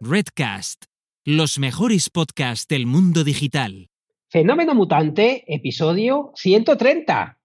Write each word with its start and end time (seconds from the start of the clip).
Redcast, 0.00 0.84
los 1.24 1.58
mejores 1.58 2.10
podcasts 2.10 2.68
del 2.68 2.86
mundo 2.86 3.24
digital. 3.24 3.88
Fenómeno 4.28 4.74
Mutante, 4.74 5.44
episodio 5.46 6.32
130. 6.34 7.35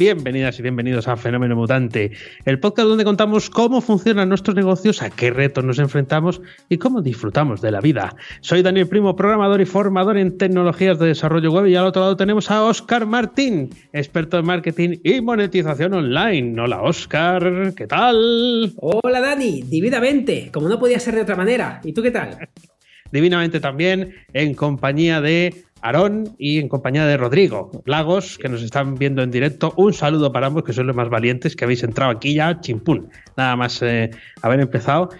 Bienvenidas 0.00 0.58
y 0.58 0.62
bienvenidos 0.62 1.08
a 1.08 1.16
Fenómeno 1.18 1.56
Mutante, 1.56 2.12
el 2.46 2.58
podcast 2.58 2.88
donde 2.88 3.04
contamos 3.04 3.50
cómo 3.50 3.82
funcionan 3.82 4.30
nuestros 4.30 4.56
negocios, 4.56 5.02
a 5.02 5.10
qué 5.10 5.28
retos 5.28 5.62
nos 5.62 5.78
enfrentamos 5.78 6.40
y 6.70 6.78
cómo 6.78 7.02
disfrutamos 7.02 7.60
de 7.60 7.70
la 7.70 7.82
vida. 7.82 8.16
Soy 8.40 8.62
Daniel 8.62 8.88
Primo, 8.88 9.14
programador 9.14 9.60
y 9.60 9.66
formador 9.66 10.16
en 10.16 10.38
tecnologías 10.38 10.98
de 10.98 11.08
desarrollo 11.08 11.52
web 11.52 11.66
y 11.66 11.76
al 11.76 11.84
otro 11.84 12.00
lado 12.00 12.16
tenemos 12.16 12.50
a 12.50 12.64
Oscar 12.64 13.04
Martín, 13.04 13.68
experto 13.92 14.38
en 14.38 14.46
marketing 14.46 15.00
y 15.04 15.20
monetización 15.20 15.92
online. 15.92 16.58
Hola 16.58 16.80
Oscar, 16.80 17.74
¿qué 17.76 17.86
tal? 17.86 18.72
Hola 18.76 19.20
Dani, 19.20 19.64
divinamente, 19.64 20.48
como 20.50 20.70
no 20.70 20.78
podía 20.78 20.98
ser 20.98 21.14
de 21.14 21.20
otra 21.20 21.36
manera. 21.36 21.82
¿Y 21.84 21.92
tú 21.92 22.00
qué 22.00 22.10
tal? 22.10 22.48
Divinamente 23.12 23.60
también 23.60 24.14
en 24.32 24.54
compañía 24.54 25.20
de 25.20 25.64
Aarón 25.82 26.34
y 26.38 26.58
en 26.58 26.68
compañía 26.68 27.06
de 27.06 27.16
Rodrigo 27.16 27.70
Lagos, 27.84 28.38
que 28.38 28.48
nos 28.48 28.62
están 28.62 28.94
viendo 28.96 29.22
en 29.22 29.30
directo. 29.30 29.72
Un 29.76 29.92
saludo 29.92 30.32
para 30.32 30.46
ambos, 30.46 30.64
que 30.64 30.72
son 30.72 30.86
los 30.86 30.96
más 30.96 31.08
valientes, 31.08 31.56
que 31.56 31.64
habéis 31.64 31.82
entrado 31.82 32.10
aquí 32.10 32.34
ya, 32.34 32.60
chimpún. 32.60 33.08
Nada 33.36 33.56
más 33.56 33.82
eh, 33.82 34.10
haber 34.42 34.60
empezado. 34.60 35.10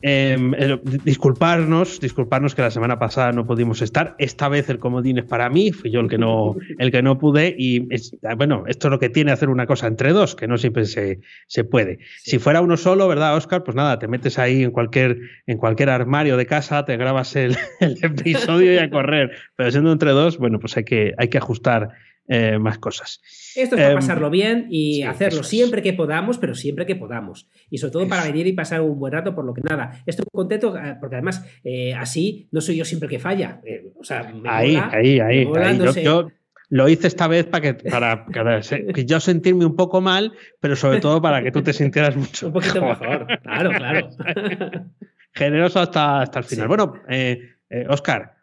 Em, 0.00 0.54
eh, 0.54 0.78
disculparnos, 1.04 1.98
disculparnos 2.00 2.54
que 2.54 2.62
la 2.62 2.70
semana 2.70 2.98
pasada 2.98 3.32
no 3.32 3.46
pudimos 3.46 3.82
estar. 3.82 4.14
Esta 4.18 4.48
vez 4.48 4.68
el 4.68 4.78
comodín 4.78 5.18
es 5.18 5.24
para 5.24 5.50
mí, 5.50 5.72
fui 5.72 5.90
yo 5.90 6.00
el 6.00 6.08
que 6.08 6.18
no, 6.18 6.56
el 6.78 6.92
que 6.92 7.02
no 7.02 7.18
pude. 7.18 7.54
Y 7.58 7.88
bueno, 8.36 8.64
esto 8.66 8.88
es 8.88 8.90
lo 8.92 8.98
que 8.98 9.08
tiene 9.08 9.32
hacer 9.32 9.48
una 9.48 9.66
cosa 9.66 9.86
entre 9.88 10.12
dos, 10.12 10.36
que 10.36 10.46
no 10.46 10.56
siempre 10.56 10.84
se, 10.84 11.20
se 11.48 11.64
puede. 11.64 11.98
Si 12.18 12.38
fuera 12.38 12.60
uno 12.60 12.76
solo, 12.76 13.08
¿verdad, 13.08 13.36
Oscar? 13.36 13.64
Pues 13.64 13.74
nada, 13.74 13.98
te 13.98 14.06
metes 14.06 14.38
ahí 14.38 14.62
en 14.62 14.70
cualquier, 14.70 15.18
en 15.46 15.58
cualquier 15.58 15.90
armario 15.90 16.36
de 16.36 16.46
casa, 16.46 16.84
te 16.84 16.96
grabas 16.96 17.34
el, 17.34 17.56
el 17.80 17.98
episodio 18.00 18.74
y 18.74 18.78
a 18.78 18.90
correr. 18.90 19.32
Pero 19.56 19.70
siendo 19.70 19.90
entre 19.90 20.12
dos, 20.12 20.38
bueno, 20.38 20.60
pues 20.60 20.76
hay 20.76 20.84
que, 20.84 21.14
hay 21.18 21.28
que 21.28 21.38
ajustar 21.38 21.90
eh, 22.30 22.58
más 22.58 22.78
cosas. 22.78 23.22
Esto 23.56 23.74
es 23.74 23.80
para 23.80 23.92
em, 23.92 23.94
pasarlo 23.94 24.28
bien 24.28 24.66
y 24.68 25.02
hacerlo 25.02 25.42
siempre 25.42 25.80
que 25.80 25.94
podamos, 25.94 26.36
pero 26.36 26.54
siempre 26.54 26.84
que 26.84 26.94
podamos. 26.94 27.48
Y 27.70 27.78
sobre 27.78 27.92
todo 27.92 28.08
para 28.08 28.24
venir 28.24 28.46
y 28.46 28.52
pasar 28.52 28.82
un 28.82 28.98
buen 28.98 29.14
rato, 29.14 29.34
por 29.34 29.46
lo 29.46 29.54
que 29.54 29.62
nada. 29.62 30.02
Estoy 30.04 30.26
contento 30.30 30.76
eh, 30.76 30.96
porque 31.00 31.16
además 31.16 31.42
eh, 31.64 31.94
así 31.94 32.46
no 32.52 32.60
soy 32.60 32.76
yo 32.76 32.84
siempre 32.84 33.08
que 33.08 33.18
falla. 33.18 33.62
o 33.98 34.04
sea, 34.04 34.30
ahí, 34.44 34.76
ahí, 34.76 35.20
ahí, 35.20 35.48
Yo, 36.04 36.28
lo 36.68 36.88
hice 36.90 37.06
esta 37.06 37.28
vez 37.28 37.46
para 37.46 37.62
que, 37.62 37.90
para, 37.90 38.26
que 38.26 39.06
yo 39.06 39.20
sentirme 39.20 39.64
un 39.64 39.74
poco 39.74 40.02
mal, 40.02 40.34
pero 40.60 40.76
sobre 40.76 41.00
todo 41.00 41.22
para 41.22 41.42
que 41.42 41.50
tú 41.50 41.62
te 41.62 41.72
sintieras 41.72 42.14
mucho 42.14 42.46
un 42.48 42.52
poquito 42.52 42.84
mejor. 42.84 43.26
Claro, 43.42 43.70
claro. 43.70 44.10
Generoso 45.32 45.80
hasta, 45.80 46.20
hasta 46.20 46.40
el 46.40 46.44
final. 46.44 46.68
Bueno, 46.68 46.92
Oscar, 47.88 48.37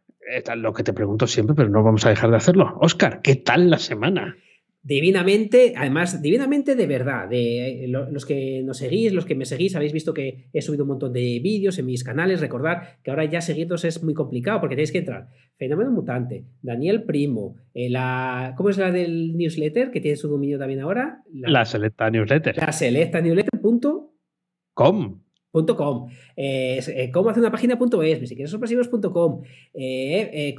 lo 0.55 0.73
que 0.73 0.83
te 0.83 0.93
pregunto 0.93 1.27
siempre, 1.27 1.55
pero 1.55 1.69
no 1.69 1.83
vamos 1.83 2.05
a 2.05 2.09
dejar 2.09 2.31
de 2.31 2.37
hacerlo. 2.37 2.77
Oscar, 2.79 3.21
¿qué 3.21 3.35
tal 3.35 3.69
la 3.69 3.77
semana? 3.77 4.37
Divinamente, 4.81 5.73
además, 5.75 6.21
divinamente 6.21 6.75
de 6.75 6.85
verdad. 6.85 7.27
De, 7.27 7.87
los 7.87 8.23
que 8.23 8.61
nos 8.63 8.77
seguís, 8.77 9.13
los 9.13 9.25
que 9.25 9.33
me 9.33 9.45
seguís, 9.45 9.75
habéis 9.75 9.93
visto 9.93 10.13
que 10.13 10.45
he 10.53 10.61
subido 10.61 10.83
un 10.83 10.89
montón 10.89 11.11
de 11.11 11.39
vídeos 11.41 11.79
en 11.79 11.87
mis 11.87 12.03
canales. 12.03 12.39
Recordad 12.39 12.83
que 13.01 13.09
ahora 13.09 13.25
ya 13.25 13.41
seguirnos 13.41 13.83
es 13.83 14.03
muy 14.03 14.13
complicado 14.13 14.59
porque 14.59 14.75
tenéis 14.75 14.91
que 14.91 14.99
entrar. 14.99 15.29
Fenómeno 15.57 15.89
Mutante, 15.89 16.45
Daniel 16.61 17.01
Primo, 17.03 17.55
eh, 17.73 17.89
la, 17.89 18.53
¿cómo 18.57 18.69
es 18.69 18.77
la 18.77 18.91
del 18.91 19.35
newsletter? 19.35 19.89
Que 19.89 20.01
tiene 20.01 20.17
su 20.17 20.29
dominio 20.29 20.59
también 20.59 20.81
ahora. 20.81 21.23
La, 21.33 21.65
Selecta 21.65 22.11
Newsletter. 22.11 22.57
La 22.57 22.71
Selecta 22.71 23.21
Newsletter.com. 23.21 25.24
.com, 25.63 26.09
eh, 26.35 26.79
eh, 26.87 27.11
cómo 27.11 27.29
hacer 27.29 27.41
una 27.41 27.51
página.es, 27.51 28.29
si 28.29 28.35
quieres 28.35 28.51
sorpresivos.com, 28.51 29.41
eh, 29.73 30.55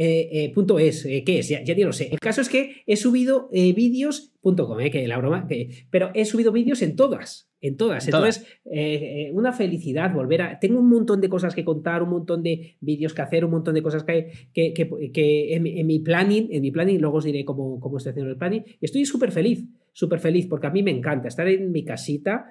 eh, 0.00 0.28
eh, 0.32 0.52
punto 0.54 0.78
es, 0.78 1.02
¿qué 1.02 1.38
es? 1.38 1.48
Ya, 1.48 1.62
ya 1.62 1.74
ni 1.74 1.82
lo 1.82 1.92
sé. 1.92 2.08
El 2.12 2.20
caso 2.20 2.40
es 2.40 2.48
que 2.48 2.82
he 2.86 2.96
subido 2.96 3.48
vídeos.com, 3.50 4.78
que 4.90 5.08
la 5.08 5.18
broma, 5.18 5.46
que, 5.46 5.86
pero 5.90 6.10
he 6.14 6.24
subido 6.24 6.52
vídeos 6.52 6.82
en 6.82 6.96
todas, 6.96 7.50
en 7.60 7.76
todas. 7.76 8.06
Entonces, 8.06 8.46
una 9.32 9.52
felicidad 9.52 10.12
volver 10.12 10.42
a... 10.42 10.58
Tengo 10.58 10.80
un 10.80 10.88
montón 10.88 11.20
de 11.20 11.28
cosas 11.28 11.54
que 11.54 11.64
contar, 11.64 12.02
un 12.02 12.10
montón 12.10 12.42
de 12.42 12.76
vídeos 12.80 13.14
que 13.14 13.22
hacer, 13.22 13.44
un 13.44 13.52
montón 13.52 13.74
de 13.74 13.82
cosas 13.82 14.04
que, 14.04 14.50
que, 14.52 14.72
que, 14.72 15.54
en, 15.54 15.86
mi 15.86 15.98
planning, 16.00 16.48
en 16.50 16.62
mi 16.62 16.70
planning, 16.70 17.00
luego 17.00 17.18
os 17.18 17.24
diré 17.24 17.44
cómo, 17.44 17.80
cómo 17.80 17.98
estoy 17.98 18.10
haciendo 18.10 18.30
el 18.30 18.38
planning, 18.38 18.64
estoy 18.80 19.04
súper 19.04 19.32
feliz, 19.32 19.64
súper 19.92 20.18
feliz, 20.18 20.46
porque 20.46 20.66
a 20.66 20.70
mí 20.70 20.82
me 20.82 20.90
encanta 20.90 21.28
estar 21.28 21.46
en 21.48 21.70
mi 21.70 21.84
casita, 21.84 22.46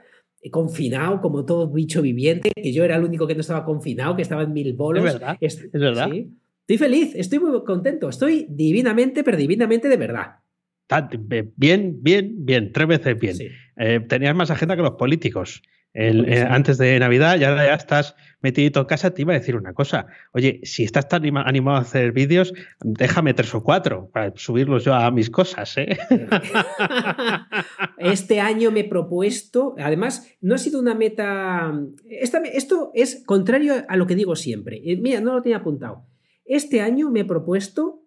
confinado 0.49 1.21
como 1.21 1.45
todo 1.45 1.69
bicho 1.69 2.01
viviente, 2.01 2.51
que 2.55 2.73
yo 2.73 2.83
era 2.83 2.95
el 2.95 3.03
único 3.03 3.27
que 3.27 3.35
no 3.35 3.41
estaba 3.41 3.63
confinado, 3.63 4.15
que 4.15 4.23
estaba 4.23 4.43
en 4.43 4.53
mil 4.53 4.73
bolos. 4.73 5.05
Es 5.05 5.13
verdad. 5.13 5.37
Es, 5.39 5.71
verdad. 5.71 6.11
Estoy 6.11 6.77
feliz, 6.77 7.13
estoy 7.15 7.39
muy 7.39 7.63
contento, 7.63 8.09
estoy 8.09 8.47
divinamente, 8.49 9.23
pero 9.23 9.37
divinamente 9.37 9.89
de 9.89 9.97
verdad. 9.97 10.37
Bien, 11.55 11.97
bien, 12.01 12.45
bien, 12.45 12.71
tres 12.71 12.87
veces 12.87 13.19
bien. 13.19 13.37
Eh, 13.77 13.99
tenías 14.07 14.35
más 14.35 14.51
agenda 14.51 14.75
que 14.75 14.81
los 14.81 14.95
políticos. 14.95 15.61
Eh, 15.93 16.45
antes 16.49 16.77
de 16.77 16.97
Navidad, 16.99 17.37
ya, 17.37 17.53
ya 17.53 17.73
estás 17.73 18.15
metidito 18.39 18.79
en 18.79 18.85
casa, 18.85 19.13
te 19.13 19.23
iba 19.23 19.33
a 19.33 19.39
decir 19.39 19.57
una 19.57 19.73
cosa. 19.73 20.07
Oye, 20.31 20.61
si 20.63 20.83
estás 20.83 21.09
tan 21.09 21.23
animado 21.37 21.77
a 21.77 21.81
hacer 21.81 22.13
vídeos, 22.13 22.53
déjame 22.79 23.33
tres 23.33 23.53
o 23.53 23.61
cuatro 23.63 24.09
para 24.11 24.31
subirlos 24.35 24.85
yo 24.85 24.93
a 24.93 25.11
mis 25.11 25.29
cosas. 25.29 25.77
¿eh? 25.77 25.97
Este 27.97 28.39
año 28.39 28.71
me 28.71 28.81
he 28.81 28.83
propuesto, 28.85 29.75
además, 29.77 30.33
no 30.41 30.55
ha 30.55 30.57
sido 30.57 30.79
una 30.79 30.95
meta. 30.95 31.71
esto 32.09 32.91
es 32.93 33.23
contrario 33.25 33.85
a 33.87 33.97
lo 33.97 34.07
que 34.07 34.15
digo 34.15 34.35
siempre. 34.35 34.81
Eh, 34.83 34.97
mira, 34.97 35.19
no 35.19 35.33
lo 35.33 35.41
tenía 35.41 35.57
apuntado. 35.57 36.07
Este 36.45 36.81
año 36.81 37.11
me 37.11 37.21
he 37.21 37.25
propuesto 37.25 37.99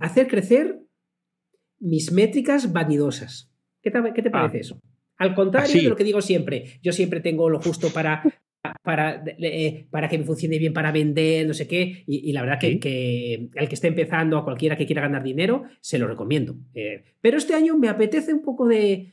hacer 0.00 0.26
crecer 0.26 0.80
mis 1.78 2.12
métricas 2.12 2.72
vanidosas. 2.72 3.52
¿Qué 3.82 3.90
te, 3.90 4.30
parece 4.30 4.56
ah. 4.56 4.60
eso? 4.60 4.80
Al 5.18 5.34
contrario 5.34 5.82
de 5.82 5.88
lo 5.88 5.96
que 5.96 6.04
digo 6.04 6.20
siempre, 6.20 6.80
yo 6.82 6.92
siempre 6.92 7.20
tengo 7.20 7.48
lo 7.48 7.60
justo 7.60 7.90
para, 7.90 8.22
para, 8.82 9.22
eh, 9.38 9.86
para 9.90 10.08
que 10.08 10.18
me 10.18 10.24
funcione 10.24 10.58
bien 10.58 10.72
para 10.72 10.90
vender, 10.90 11.46
no 11.46 11.54
sé 11.54 11.68
qué, 11.68 12.04
y, 12.06 12.32
la 12.32 12.42
verdad 12.42 12.58
que, 12.58 12.80
que, 12.80 13.48
el 13.54 13.68
que 13.68 13.74
esté 13.74 13.88
empezando, 13.88 14.38
a 14.38 14.44
cualquiera 14.44 14.76
que 14.76 14.86
quiera 14.86 15.02
ganar 15.02 15.22
dinero, 15.22 15.64
se 15.80 15.98
lo 15.98 16.06
recomiendo. 16.06 16.56
Eh, 16.74 17.04
pero 17.20 17.38
este 17.38 17.54
año 17.54 17.76
me 17.76 17.88
apetece 17.88 18.32
un 18.32 18.42
poco 18.42 18.66
de, 18.66 19.12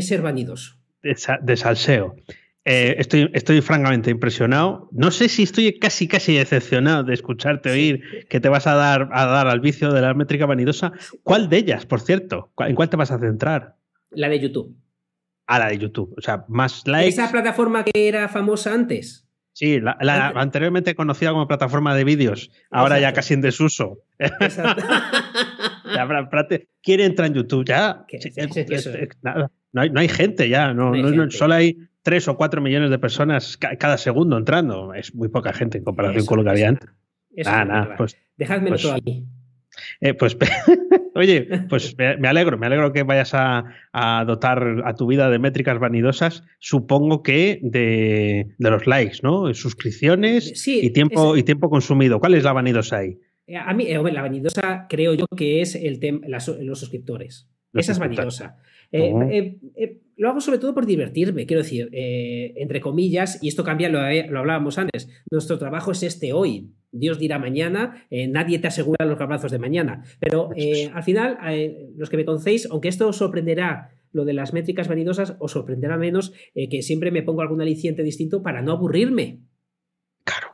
ser 0.00 0.22
vanidoso. 0.22 0.76
De, 1.02 1.56
salseo. 1.56 2.16
Eh, 2.64 2.96
estoy, 2.98 3.30
estoy 3.32 3.62
francamente 3.62 4.10
impresionado. 4.10 4.90
No 4.92 5.10
sé 5.10 5.30
si 5.30 5.44
estoy 5.44 5.78
casi, 5.78 6.06
casi 6.06 6.34
decepcionado 6.34 7.04
de 7.04 7.14
escucharte 7.14 7.70
oír 7.70 8.26
que 8.28 8.40
te 8.40 8.50
vas 8.50 8.66
a 8.66 8.74
dar, 8.74 9.08
a 9.12 9.24
dar 9.24 9.46
al 9.46 9.60
vicio 9.60 9.92
de 9.92 10.02
la 10.02 10.12
métrica 10.12 10.44
vanidosa. 10.44 10.92
¿Cuál 11.22 11.48
de 11.48 11.56
ellas, 11.56 11.86
por 11.86 12.00
cierto? 12.00 12.50
¿En 12.58 12.74
cuál 12.74 12.90
te 12.90 12.96
vas 12.96 13.10
a 13.10 13.18
centrar? 13.18 13.76
La 14.10 14.28
de 14.28 14.40
YouTube 14.40 14.76
a 15.48 15.58
la 15.58 15.68
de 15.68 15.78
YouTube. 15.78 16.14
O 16.16 16.20
sea, 16.20 16.44
más 16.46 16.86
likes. 16.86 17.08
Esa 17.08 17.32
plataforma 17.32 17.84
que 17.84 18.06
era 18.06 18.28
famosa 18.28 18.72
antes. 18.72 19.24
Sí, 19.54 19.80
la, 19.80 19.96
anteriormente 20.36 20.94
conocida 20.94 21.32
como 21.32 21.48
plataforma 21.48 21.96
de 21.96 22.04
vídeos, 22.04 22.52
ahora 22.70 23.00
ya 23.00 23.12
casi 23.12 23.34
en 23.34 23.40
desuso. 23.40 24.04
¿Quién 26.80 27.00
entra 27.00 27.26
en 27.26 27.34
YouTube? 27.34 27.66
Ya. 27.66 28.06
No, 29.72 30.00
hay, 30.00 30.08
gente 30.08 30.48
ya, 30.48 30.72
no, 30.72 30.92
solo 31.30 31.54
hay 31.54 31.76
tres 32.02 32.28
o 32.28 32.36
cuatro 32.36 32.62
millones 32.62 32.90
de 32.90 33.00
personas 33.00 33.56
cada 33.56 33.98
segundo 33.98 34.38
entrando. 34.38 34.94
Es 34.94 35.12
muy 35.12 35.28
poca 35.28 35.52
gente 35.52 35.78
en 35.78 35.84
comparación 35.84 36.24
con 36.24 36.38
lo 36.38 36.44
que 36.44 36.50
había 36.50 36.68
antes. 36.68 36.88
Ah, 37.44 37.64
nada, 37.64 37.96
pues, 37.96 38.16
Dejadme 38.36 38.68
pues, 38.68 38.82
todo 38.82 38.94
ahí. 38.94 39.26
Eh, 40.00 40.14
pues 40.14 40.36
Oye, 41.18 41.48
pues 41.68 41.96
me, 41.98 42.28
alegro, 42.28 42.56
me 42.58 42.66
alegro 42.66 42.92
que 42.92 43.02
vayas 43.02 43.32
a, 43.34 43.64
dotar 44.24 44.82
a 44.84 44.94
tu 44.94 45.08
vida 45.08 45.28
de 45.28 45.40
métricas 45.40 45.78
vanidosas, 45.80 46.44
supongo 46.60 47.24
que 47.24 47.58
de, 47.62 48.46
los 48.58 48.86
likes, 48.86 49.18
¿no? 49.22 49.52
Suscripciones 49.52 50.66
y, 50.68 50.90
tiempo, 50.90 51.36
y 51.36 51.42
tiempo 51.42 51.68
consumido. 51.70 52.20
¿Cuál 52.20 52.34
es 52.34 52.44
la 52.44 52.52
vanidosa 52.52 52.98
ahí? 52.98 53.18
Eh, 53.48 53.56
a 53.56 53.74
mí, 53.74 53.86
eh, 53.88 54.00
la 54.12 54.22
vanidosa 54.22 54.86
creo 54.88 55.14
yo 55.14 55.26
que 55.36 55.60
es 55.60 55.74
el 55.74 55.98
los 56.22 56.78
suscriptores. 56.78 57.48
Esa 57.74 57.92
es 57.92 57.98
vanidosa. 57.98 58.56
Eh, 58.90 59.58
lo 60.16 60.28
hago 60.30 60.40
sobre 60.40 60.58
todo 60.58 60.74
por 60.74 60.86
divertirme, 60.86 61.46
quiero 61.46 61.62
decir, 61.62 61.90
entre 61.92 62.80
comillas, 62.80 63.38
y 63.42 63.48
esto 63.48 63.62
cambia, 63.62 63.88
lo, 63.88 64.00
lo 64.00 64.38
hablábamos 64.40 64.76
antes, 64.78 65.08
nuestro 65.30 65.58
trabajo 65.58 65.92
es 65.92 66.02
este 66.02 66.32
hoy, 66.32 66.72
Dios 66.90 67.18
dirá 67.18 67.38
mañana, 67.38 68.06
eh, 68.10 68.28
nadie 68.28 68.58
te 68.58 68.68
asegura 68.68 69.04
los 69.04 69.20
abrazos 69.20 69.52
de 69.52 69.58
mañana. 69.58 70.04
Pero 70.20 70.50
eh, 70.56 70.90
al 70.92 71.02
final, 71.02 71.38
eh, 71.48 71.90
los 71.96 72.08
que 72.08 72.16
me 72.16 72.24
conocéis, 72.24 72.68
aunque 72.70 72.88
esto 72.88 73.08
os 73.08 73.16
sorprenderá, 73.16 73.90
lo 74.12 74.24
de 74.24 74.32
las 74.32 74.54
métricas 74.54 74.88
vanidosas, 74.88 75.36
os 75.38 75.52
sorprenderá 75.52 75.98
menos 75.98 76.32
que 76.54 76.80
siempre 76.80 77.10
me 77.10 77.22
pongo 77.22 77.42
algún 77.42 77.60
aliciente 77.60 78.02
distinto 78.02 78.42
para 78.42 78.62
no 78.62 78.72
aburrirme. 78.72 79.40
Claro. 80.24 80.48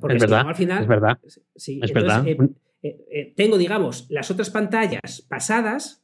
porque 0.00 0.16
es 0.16 0.22
verdad, 0.22 0.48
al 0.48 0.54
final, 0.54 0.82
es 0.82 0.88
verdad. 0.88 1.18
Sí, 1.54 1.78
es 1.82 1.92
verdad. 1.92 2.26
Eh, 2.26 2.38
eh, 2.82 3.04
eh, 3.10 3.32
tengo, 3.36 3.58
digamos, 3.58 4.06
las 4.08 4.30
otras 4.30 4.50
pantallas 4.50 5.22
pasadas. 5.28 6.02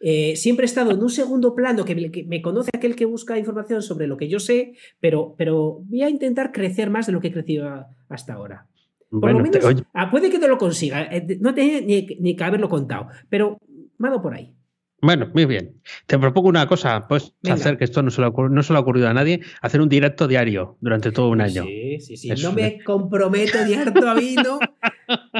Siempre 0.00 0.64
he 0.64 0.66
estado 0.66 0.92
en 0.92 1.02
un 1.02 1.10
segundo 1.10 1.54
plano 1.54 1.84
que 1.84 1.94
me, 2.26 2.42
conoce 2.42 2.70
aquel 2.74 2.96
que 2.96 3.04
busca 3.04 3.38
información 3.38 3.82
sobre 3.82 4.06
lo 4.06 4.16
que 4.16 4.28
yo 4.28 4.40
sé, 4.40 4.74
pero, 4.98 5.34
pero 5.36 5.80
voy 5.84 6.02
a 6.02 6.08
intentar 6.08 6.52
crecer 6.52 6.90
más 6.90 7.06
de 7.06 7.12
lo 7.12 7.20
que 7.20 7.28
he 7.28 7.32
crecido 7.32 7.86
hasta 8.08 8.34
ahora. 8.34 8.66
Por 9.10 9.32
lo 9.32 9.40
menos, 9.40 9.84
ah, 9.92 10.10
puede 10.10 10.30
que 10.30 10.38
te 10.38 10.48
lo 10.48 10.56
consiga, 10.56 11.10
no 11.40 11.52
tenía 11.52 11.80
ni, 11.80 12.06
ni 12.20 12.36
que 12.36 12.44
haberlo 12.44 12.68
contado, 12.68 13.08
pero 13.28 13.58
mado 13.98 14.22
por 14.22 14.34
ahí. 14.34 14.54
Bueno, 15.02 15.30
muy 15.32 15.46
bien. 15.46 15.80
Te 16.06 16.18
propongo 16.18 16.48
una 16.48 16.66
cosa, 16.66 17.08
puedes 17.08 17.34
hacer 17.50 17.78
que 17.78 17.84
esto 17.84 18.02
no 18.02 18.10
se, 18.10 18.20
lo 18.20 18.30
no 18.30 18.62
se 18.62 18.72
lo 18.72 18.78
ha 18.78 18.82
ocurrido 18.82 19.08
a 19.08 19.14
nadie, 19.14 19.40
hacer 19.62 19.80
un 19.80 19.88
directo 19.88 20.28
diario 20.28 20.76
durante 20.80 21.10
todo 21.10 21.30
un 21.30 21.40
año. 21.40 21.64
Sí, 21.64 22.00
sí, 22.00 22.16
sí. 22.16 22.42
no 22.42 22.52
me 22.52 22.82
comprometo 22.84 23.64
ni 23.66 23.74
harto 23.74 24.06
a 24.06 24.14
vino. 24.14 24.58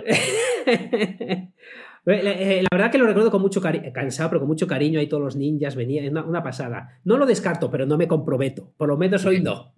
Eh, 0.07 1.49
la 2.05 2.69
verdad 2.73 2.91
que 2.91 2.99
lo 2.99 3.07
recuerdo 3.07 3.31
con 3.31 3.43
mucho 3.43 3.61
cariño, 3.61 3.93
cansado, 3.93 4.31
pero 4.31 4.41
con 4.41 4.49
mucho 4.49 4.67
cariño. 4.67 5.01
Ahí 5.01 5.09
todos 5.09 5.23
los 5.23 5.37
ninjas 5.37 5.77
venían, 5.77 6.09
una, 6.11 6.25
una 6.25 6.43
pasada. 6.43 7.01
No 7.05 7.17
lo 7.17 7.27
descarto, 7.27 7.71
pero 7.71 7.87
no 7.87 7.97
me 7.97 8.09
comprometo. 8.09 8.73
Por 8.77 8.89
lo 8.89 8.97
menos 8.97 9.25
hoy 9.25 9.41
no. 9.41 9.75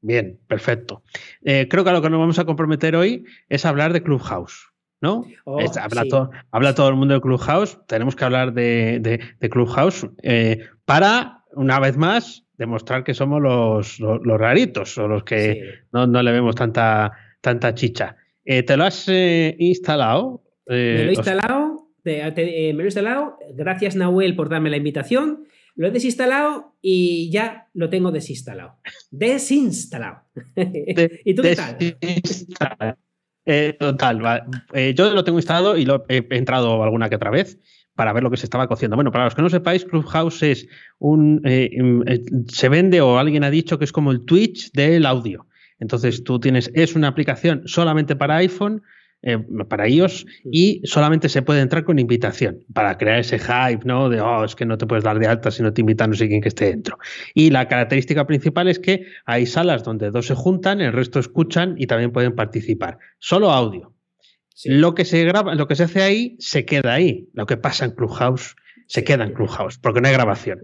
Bien, 0.00 0.38
perfecto. 0.46 1.02
Eh, 1.42 1.66
creo 1.68 1.84
que 1.84 1.90
a 1.90 1.92
lo 1.92 2.02
que 2.02 2.10
nos 2.10 2.20
vamos 2.20 2.38
a 2.38 2.44
comprometer 2.44 2.96
hoy 2.96 3.24
es 3.48 3.64
hablar 3.64 3.92
de 3.92 4.02
Clubhouse. 4.02 4.72
¿no? 5.00 5.26
Oh, 5.44 5.58
habla, 6.50 6.74
todo, 6.74 6.88
el 6.88 6.94
mundo 6.94 7.14
de 7.14 7.20
Clubhouse, 7.20 7.78
tenemos 7.86 8.16
que 8.16 8.24
hablar 8.24 8.52
de, 8.52 9.20
Clubhouse 9.50 10.08
eh, 10.22 10.60
para, 10.84 11.44
una 11.52 11.78
vez 11.80 11.96
más, 11.96 12.44
demostrar 12.56 13.04
que 13.04 13.14
somos 13.14 13.42
los, 13.42 13.98
raritos 14.24 14.96
o 14.98 15.08
los 15.08 15.24
que 15.24 15.80
no, 15.92 16.06
le 16.06 16.32
vemos 16.32 16.54
tanta, 16.54 17.12
tanta 17.40 17.74
chicha. 17.74 18.16
Eh, 18.44 18.62
¿Te 18.62 18.76
lo 18.76 18.84
has 18.84 19.06
eh, 19.08 19.54
instalado? 19.58 20.42
me 20.66 21.04
lo 21.04 21.10
he 21.10 21.14
instalado, 21.14 21.65
me 22.06 22.72
lo 22.72 22.82
he 22.82 22.84
instalado, 22.84 23.38
gracias 23.54 23.96
Nahuel 23.96 24.36
por 24.36 24.48
darme 24.48 24.70
la 24.70 24.76
invitación. 24.76 25.46
Lo 25.74 25.88
he 25.88 25.90
desinstalado 25.90 26.74
y 26.80 27.30
ya 27.30 27.68
lo 27.74 27.90
tengo 27.90 28.10
desinstalado. 28.10 28.76
Desinstalado. 29.10 30.22
¿Y 31.24 31.34
tú 31.34 31.42
qué 31.42 31.56
tal? 31.56 32.96
Eh, 33.48 33.76
total, 33.78 34.48
eh, 34.72 34.92
yo 34.96 35.14
lo 35.14 35.22
tengo 35.22 35.38
instalado 35.38 35.76
y 35.76 35.84
lo 35.84 36.04
he 36.08 36.26
entrado 36.30 36.82
alguna 36.82 37.08
que 37.08 37.14
otra 37.14 37.30
vez 37.30 37.60
para 37.94 38.12
ver 38.12 38.22
lo 38.22 38.30
que 38.30 38.36
se 38.36 38.46
estaba 38.46 38.66
cociendo. 38.66 38.96
Bueno, 38.96 39.12
para 39.12 39.24
los 39.24 39.34
que 39.34 39.42
no 39.42 39.48
sepáis, 39.48 39.84
Clubhouse 39.84 40.42
es 40.42 40.68
un. 40.98 41.42
Eh, 41.44 41.70
se 42.48 42.68
vende 42.68 43.00
o 43.00 43.18
alguien 43.18 43.44
ha 43.44 43.50
dicho 43.50 43.78
que 43.78 43.84
es 43.84 43.92
como 43.92 44.10
el 44.10 44.24
Twitch 44.24 44.72
del 44.72 45.06
audio. 45.06 45.46
Entonces 45.78 46.24
tú 46.24 46.40
tienes, 46.40 46.70
es 46.74 46.96
una 46.96 47.08
aplicación 47.08 47.62
solamente 47.66 48.16
para 48.16 48.36
iPhone 48.36 48.82
eh, 49.22 49.38
para 49.68 49.86
ellos 49.86 50.26
y 50.44 50.82
solamente 50.84 51.28
se 51.28 51.42
puede 51.42 51.60
entrar 51.60 51.84
con 51.84 51.98
invitación 51.98 52.64
para 52.72 52.96
crear 52.96 53.18
ese 53.18 53.38
hype, 53.38 53.80
¿no? 53.84 54.08
De, 54.08 54.20
oh, 54.20 54.44
es 54.44 54.54
que 54.54 54.64
no 54.64 54.78
te 54.78 54.86
puedes 54.86 55.04
dar 55.04 55.18
de 55.18 55.26
alta 55.26 55.50
si 55.50 55.62
no 55.62 55.72
te 55.72 55.80
invitan 55.80 56.10
no 56.10 56.16
sé 56.16 56.28
quién 56.28 56.40
que 56.40 56.48
esté 56.48 56.66
dentro. 56.66 56.98
Y 57.34 57.50
la 57.50 57.66
característica 57.66 58.26
principal 58.26 58.68
es 58.68 58.78
que 58.78 59.06
hay 59.24 59.46
salas 59.46 59.82
donde 59.82 60.10
dos 60.10 60.26
se 60.26 60.34
juntan, 60.34 60.80
el 60.80 60.92
resto 60.92 61.18
escuchan 61.18 61.74
y 61.78 61.86
también 61.86 62.12
pueden 62.12 62.34
participar. 62.34 62.98
Solo 63.18 63.50
audio. 63.50 63.94
Lo 64.64 64.94
que 64.94 65.04
se 65.04 65.24
graba, 65.24 65.54
lo 65.54 65.66
que 65.66 65.74
se 65.74 65.84
hace 65.84 66.02
ahí, 66.02 66.36
se 66.38 66.64
queda 66.64 66.94
ahí. 66.94 67.28
Lo 67.34 67.46
que 67.46 67.56
pasa 67.56 67.84
en 67.84 67.90
Clubhouse 67.92 68.56
se 68.86 69.04
queda 69.04 69.24
en 69.24 69.32
Clubhouse, 69.32 69.78
porque 69.78 70.00
no 70.00 70.08
hay 70.08 70.14
grabación. 70.14 70.60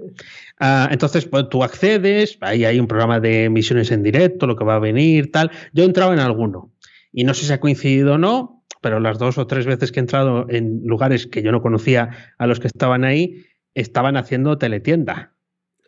Ah, 0.61 0.89
entonces, 0.91 1.27
pues, 1.27 1.49
tú 1.51 1.65
accedes, 1.65 2.39
ahí 2.41 2.65
hay 2.65 2.79
un 2.79 2.87
programa 2.87 3.21
de 3.21 3.45
emisiones 3.45 3.91
en 3.91 4.03
directo, 4.03 4.47
lo 4.47 4.57
que 4.57 4.65
va 4.65 4.77
a 4.77 4.79
venir, 4.79 5.31
tal. 5.33 5.51
Yo 5.73 5.83
he 5.83 5.87
entrado 5.87 6.13
en 6.13 6.21
alguno. 6.21 6.72
Y 7.13 7.25
no 7.25 7.35
sé 7.35 7.47
si 7.47 7.53
ha 7.53 7.61
coincidido 7.61 8.15
o 8.15 8.19
no, 8.19 8.65
pero 8.81 9.01
las 9.01 9.19
dos 9.19 9.39
o 9.39 9.47
tres 9.47 9.67
veces 9.67 9.93
que 9.93 10.01
he 10.01 10.03
entrado 10.03 10.47
en 10.49 10.83
lugares 10.85 11.27
que 11.27 11.43
yo 11.43 11.53
no 11.53 11.63
conocía 11.63 12.35
a 12.39 12.47
los 12.47 12.59
que 12.59 12.67
estaban 12.67 13.05
ahí, 13.05 13.45
estaban 13.75 14.17
haciendo 14.17 14.59
teletienda. 14.59 15.35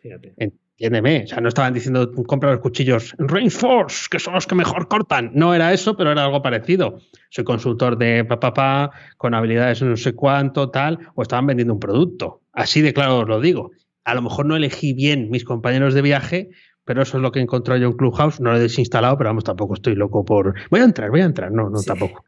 Fíjate. 0.01 0.33
Entiéndeme, 0.77 1.23
o 1.23 1.27
sea, 1.27 1.39
no 1.39 1.47
estaban 1.47 1.73
diciendo 1.73 2.11
compra 2.27 2.51
los 2.51 2.59
cuchillos 2.59 3.15
Reinforce, 3.17 4.07
que 4.11 4.19
son 4.19 4.33
los 4.33 4.45
que 4.45 4.55
mejor 4.55 4.89
cortan. 4.89 5.31
No 5.33 5.53
era 5.53 5.71
eso, 5.71 5.95
pero 5.95 6.11
era 6.11 6.25
algo 6.25 6.41
parecido. 6.41 6.99
Soy 7.29 7.45
consultor 7.45 7.97
de 7.97 8.25
papá, 8.25 8.91
con 9.17 9.33
habilidades 9.33 9.81
no 9.81 9.95
sé 9.95 10.13
cuánto, 10.13 10.71
tal, 10.71 10.99
o 11.15 11.21
estaban 11.21 11.47
vendiendo 11.47 11.73
un 11.73 11.79
producto. 11.79 12.41
Así 12.51 12.81
de 12.81 12.93
claro 12.93 13.19
os 13.19 13.27
lo 13.27 13.39
digo. 13.39 13.71
A 14.03 14.13
lo 14.15 14.21
mejor 14.21 14.45
no 14.45 14.55
elegí 14.55 14.93
bien 14.93 15.29
mis 15.29 15.45
compañeros 15.45 15.93
de 15.93 16.01
viaje 16.01 16.49
pero 16.85 17.01
eso 17.01 17.17
es 17.17 17.23
lo 17.23 17.31
que 17.31 17.39
encontró 17.39 17.75
yo 17.77 17.87
en 17.87 17.93
Clubhouse. 17.93 18.39
No 18.39 18.51
lo 18.51 18.57
he 18.57 18.61
desinstalado, 18.61 19.17
pero 19.17 19.31
vamos, 19.31 19.43
tampoco 19.43 19.73
estoy 19.73 19.95
loco 19.95 20.23
por. 20.23 20.53
Voy 20.69 20.79
a 20.79 20.83
entrar, 20.83 21.09
voy 21.09 21.21
a 21.21 21.25
entrar. 21.25 21.51
No, 21.51 21.69
no, 21.69 21.81
tampoco. 21.81 22.23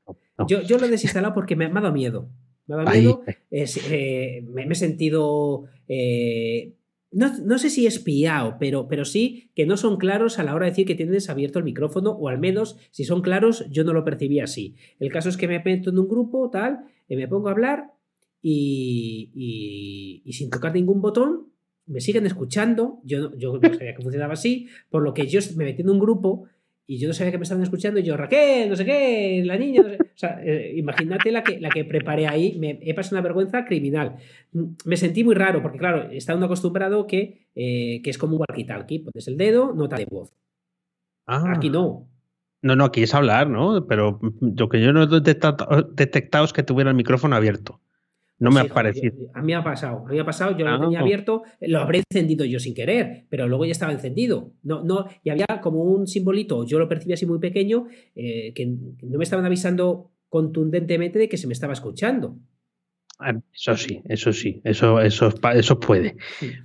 Yo, 0.47 0.61
yo, 0.61 0.77
lo 0.77 0.85
he 0.85 0.89
desinstalado 0.89 1.33
porque 1.33 1.55
me, 1.55 1.65
ha 1.65 1.69
dado 1.69 1.93
miedo. 1.93 2.27
Me 2.65 2.75
ha 2.75 2.77
dado 2.79 2.91
miedo. 2.91 3.23
Eh, 3.51 4.43
me, 4.51 4.63
he 4.63 4.75
sentido. 4.75 5.65
Eh, 5.87 6.73
no, 7.11 7.57
sé 7.57 7.69
si 7.69 7.85
espiado, 7.85 8.57
pero, 8.59 8.87
pero 8.87 9.05
sí 9.05 9.51
que 9.55 9.65
no 9.65 9.77
son 9.77 9.97
claros 9.97 10.39
a 10.39 10.43
la 10.43 10.53
hora 10.55 10.65
de 10.65 10.71
decir 10.71 10.85
que 10.85 10.95
tienes 10.95 11.29
abierto 11.29 11.59
el 11.59 11.65
micrófono, 11.65 12.11
o 12.11 12.27
al 12.27 12.39
menos 12.39 12.77
si 12.91 13.05
son 13.05 13.21
claros, 13.21 13.65
yo 13.69 13.83
no 13.83 13.93
lo 13.93 14.03
percibí 14.03 14.39
así. 14.39 14.75
El 14.99 15.11
caso 15.11 15.29
es 15.29 15.37
que 15.37 15.47
me 15.47 15.61
meto 15.63 15.91
en 15.91 15.99
un 15.99 16.07
grupo, 16.07 16.49
tal, 16.49 16.79
y 17.07 17.15
me 17.15 17.27
pongo 17.27 17.47
a 17.47 17.51
hablar 17.51 17.91
y, 18.41 20.21
y 20.25 20.33
sin 20.33 20.49
tocar 20.49 20.73
ningún 20.73 21.01
botón, 21.01 21.47
me 21.87 22.01
siguen 22.01 22.25
escuchando, 22.25 22.99
yo, 23.03 23.35
yo 23.37 23.57
no 23.57 23.73
sabía 23.73 23.95
que 23.95 24.01
funcionaba 24.01 24.33
así, 24.33 24.67
por 24.89 25.03
lo 25.03 25.13
que 25.13 25.27
yo 25.27 25.39
me 25.55 25.65
metí 25.65 25.81
en 25.81 25.89
un 25.89 25.99
grupo 25.99 26.45
y 26.89 26.99
yo 26.99 27.09
no 27.09 27.13
sabía 27.13 27.31
que 27.31 27.37
me 27.37 27.43
estaban 27.43 27.63
escuchando 27.63 27.99
y 27.99 28.03
yo, 28.03 28.15
Raquel, 28.15 28.69
no 28.69 28.75
sé 28.75 28.85
qué, 28.85 29.41
la 29.45 29.57
niña, 29.57 29.81
o 29.81 30.05
sea, 30.17 30.39
eh, 30.41 30.73
imagínate 30.77 31.31
la 31.31 31.43
que, 31.43 31.59
la 31.59 31.69
que 31.69 31.83
preparé 31.83 32.27
ahí, 32.27 32.57
me 32.57 32.79
he 32.81 32.93
pasado 32.93 33.17
una 33.17 33.23
vergüenza 33.23 33.65
criminal. 33.65 34.15
Me 34.85 34.95
sentí 34.95 35.23
muy 35.23 35.35
raro 35.35 35.61
porque, 35.61 35.77
claro, 35.77 36.09
está 36.11 36.33
uno 36.33 36.45
acostumbrado 36.45 37.05
que, 37.05 37.47
eh, 37.55 38.01
que 38.01 38.09
es 38.09 38.17
como 38.17 38.37
un 38.37 38.41
walkie-talkie, 38.41 39.03
pones 39.03 39.27
el 39.27 39.35
dedo, 39.35 39.73
nota 39.73 39.97
de 39.97 40.05
voz. 40.05 40.31
Ah. 41.25 41.53
Aquí 41.55 41.69
no. 41.69 42.07
No, 42.61 42.75
no, 42.75 42.85
aquí 42.85 43.03
es 43.03 43.13
hablar, 43.13 43.49
¿no? 43.49 43.85
Pero 43.85 44.19
lo 44.41 44.69
que 44.69 44.81
yo 44.81 44.91
no 44.93 45.03
he 45.03 45.19
detectado 45.19 46.45
es 46.45 46.53
que 46.53 46.63
tuviera 46.63 46.89
el 46.89 46.95
micrófono 46.95 47.35
abierto. 47.35 47.81
No 48.39 48.51
me 48.51 48.59
ha 48.61 48.65
parecido. 48.65 49.15
A 49.33 49.41
mí 49.41 49.47
me 49.47 49.55
ha 49.55 49.63
pasado. 49.63 50.05
A 50.05 50.09
mí 50.09 50.15
me 50.15 50.21
ha 50.21 50.25
pasado, 50.25 50.55
yo 50.55 50.65
lo 50.65 50.75
ah, 50.75 50.79
tenía 50.79 50.99
abierto, 50.99 51.43
lo 51.61 51.79
habré 51.79 52.03
encendido 52.09 52.45
yo 52.45 52.59
sin 52.59 52.75
querer, 52.75 53.25
pero 53.29 53.47
luego 53.47 53.65
ya 53.65 53.71
estaba 53.71 53.91
encendido. 53.91 54.53
No, 54.63 54.83
no, 54.83 55.07
y 55.23 55.31
había 55.31 55.47
como 55.61 55.83
un 55.83 56.07
simbolito, 56.07 56.65
yo 56.65 56.77
lo 56.77 56.87
percibí 56.87 57.13
así 57.13 57.25
muy 57.25 57.39
pequeño, 57.39 57.87
eh, 58.15 58.53
que 58.53 58.65
no 58.65 59.17
me 59.17 59.23
estaban 59.23 59.45
avisando 59.45 60.11
contundentemente 60.29 61.17
de 61.17 61.29
que 61.29 61.37
se 61.37 61.47
me 61.47 61.53
estaba 61.53 61.73
escuchando. 61.73 62.37
Ah, 63.19 63.33
eso 63.51 63.75
sí, 63.75 64.03
eso 64.07 64.31
sí, 64.31 64.61
eso, 64.63 65.01
eso, 65.01 65.33
eso 65.55 65.79
puede. 65.79 66.17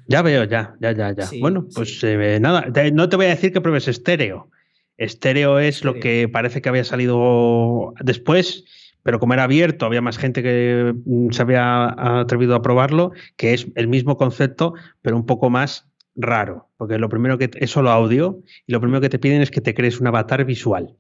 Ya 0.07 0.21
veo, 0.21 0.45
ya, 0.45 0.75
ya, 0.81 0.93
ya, 0.93 1.14
ya. 1.14 1.31
bueno, 1.41 1.67
pues 1.75 2.05
eh, 2.05 2.38
nada, 2.41 2.67
no 2.93 3.09
te 3.09 3.17
voy 3.17 3.26
a 3.26 3.31
decir 3.31 3.52
que 3.52 3.62
pruebes 3.62 3.88
estéreo. 3.88 4.50
Estéreo 4.99 5.59
es 5.59 5.85
lo 5.85 5.95
que 5.95 6.29
parece 6.29 6.61
que 6.61 6.69
había 6.69 6.85
salido 6.85 7.95
después 8.00 8.64
pero 9.02 9.18
como 9.18 9.35
era 9.35 9.44
abierto, 9.44 9.87
había 9.87 10.00
más 10.00 10.18
gente 10.18 10.42
que 10.42 10.94
mm, 11.04 11.30
se 11.30 11.42
había 11.42 12.21
atrevido 12.21 12.54
a 12.54 12.62
probarlo, 12.62 13.12
que 13.37 13.54
es 13.54 13.66
el 13.75 13.88
mismo 13.88 14.16
concepto, 14.16 14.75
pero 15.00 15.16
un 15.16 15.26
poco 15.26 15.50
más 15.50 15.90
raro, 16.14 16.68
porque 16.76 16.99
lo 16.99 17.09
primero 17.09 17.38
que 17.38 17.50
es 17.54 17.71
solo 17.71 17.90
audio 17.90 18.42
y 18.66 18.73
lo 18.73 18.80
primero 18.80 19.00
que 19.00 19.09
te 19.09 19.18
piden 19.18 19.42
es 19.42 19.50
que 19.50 19.61
te 19.61 19.75
crees 19.75 20.00
un 20.00 20.06
avatar 20.06 20.44
visual. 20.44 20.97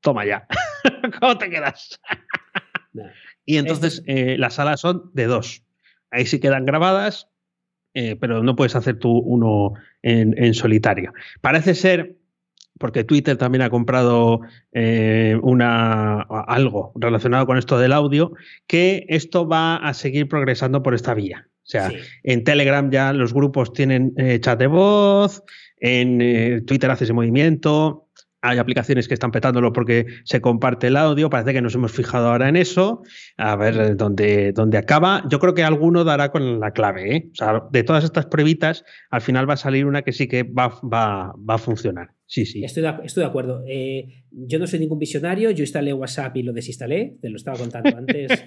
Toma 0.00 0.24
ya. 0.24 0.46
¿Cómo 1.20 1.38
te 1.38 1.50
quedas? 1.50 2.00
y 3.44 3.56
entonces 3.56 4.02
eh, 4.06 4.36
las 4.38 4.54
salas 4.54 4.80
son 4.80 5.10
de 5.12 5.26
dos. 5.26 5.64
Ahí 6.10 6.26
sí 6.26 6.38
quedan 6.38 6.64
grabadas, 6.64 7.28
eh, 7.94 8.16
pero 8.16 8.42
no 8.42 8.54
puedes 8.54 8.76
hacer 8.76 8.98
tú 8.98 9.18
uno 9.18 9.74
en 10.02 10.52
solitario. 10.52 11.14
Parece 11.40 11.74
ser 11.74 12.18
porque 12.78 13.04
Twitter 13.04 13.36
también 13.36 13.62
ha 13.62 13.70
comprado 13.70 14.40
eh, 14.72 15.38
una, 15.42 16.22
algo 16.22 16.92
relacionado 16.96 17.46
con 17.46 17.58
esto 17.58 17.78
del 17.78 17.92
audio, 17.92 18.32
que 18.66 19.06
esto 19.08 19.46
va 19.46 19.76
a 19.76 19.94
seguir 19.94 20.28
progresando 20.28 20.82
por 20.82 20.94
esta 20.94 21.14
vía. 21.14 21.48
O 21.48 21.66
sea, 21.66 21.90
en 22.22 22.44
Telegram 22.44 22.90
ya 22.90 23.12
los 23.14 23.32
grupos 23.32 23.72
tienen 23.72 24.12
eh, 24.18 24.38
chat 24.40 24.58
de 24.58 24.66
voz, 24.66 25.42
en 25.78 26.20
eh, 26.20 26.60
Twitter 26.66 26.90
hace 26.90 27.04
ese 27.04 27.14
movimiento, 27.14 28.04
hay 28.44 28.58
aplicaciones 28.58 29.08
que 29.08 29.14
están 29.14 29.30
petándolo 29.30 29.72
porque 29.72 30.04
se 30.24 30.42
comparte 30.42 30.88
el 30.88 30.98
audio, 30.98 31.30
parece 31.30 31.54
que 31.54 31.62
nos 31.62 31.74
hemos 31.74 31.92
fijado 31.92 32.28
ahora 32.28 32.50
en 32.50 32.56
eso, 32.56 33.02
a 33.38 33.56
ver 33.56 33.96
dónde, 33.96 34.52
dónde 34.52 34.76
acaba. 34.76 35.24
Yo 35.30 35.38
creo 35.38 35.54
que 35.54 35.64
alguno 35.64 36.04
dará 36.04 36.30
con 36.30 36.60
la 36.60 36.72
clave. 36.72 37.30
O 37.32 37.34
sea, 37.34 37.62
de 37.70 37.82
todas 37.82 38.04
estas 38.04 38.26
pruebitas, 38.26 38.84
al 39.10 39.22
final 39.22 39.48
va 39.48 39.54
a 39.54 39.56
salir 39.56 39.86
una 39.86 40.02
que 40.02 40.12
sí 40.12 40.28
que 40.28 40.42
va, 40.42 40.78
va, 40.82 41.32
va 41.38 41.54
a 41.54 41.58
funcionar. 41.58 42.13
Sí, 42.26 42.46
sí. 42.46 42.64
Estoy 42.64 42.82
de, 42.82 42.92
estoy 43.04 43.22
de 43.22 43.28
acuerdo. 43.28 43.62
Eh, 43.66 44.24
yo 44.30 44.58
no 44.58 44.66
soy 44.66 44.80
ningún 44.80 44.98
visionario, 44.98 45.50
yo 45.50 45.62
instalé 45.62 45.92
WhatsApp 45.92 46.36
y 46.36 46.42
lo 46.42 46.52
desinstalé, 46.52 47.18
te 47.20 47.28
lo 47.28 47.36
estaba 47.36 47.58
contando 47.58 47.94
antes. 47.96 48.44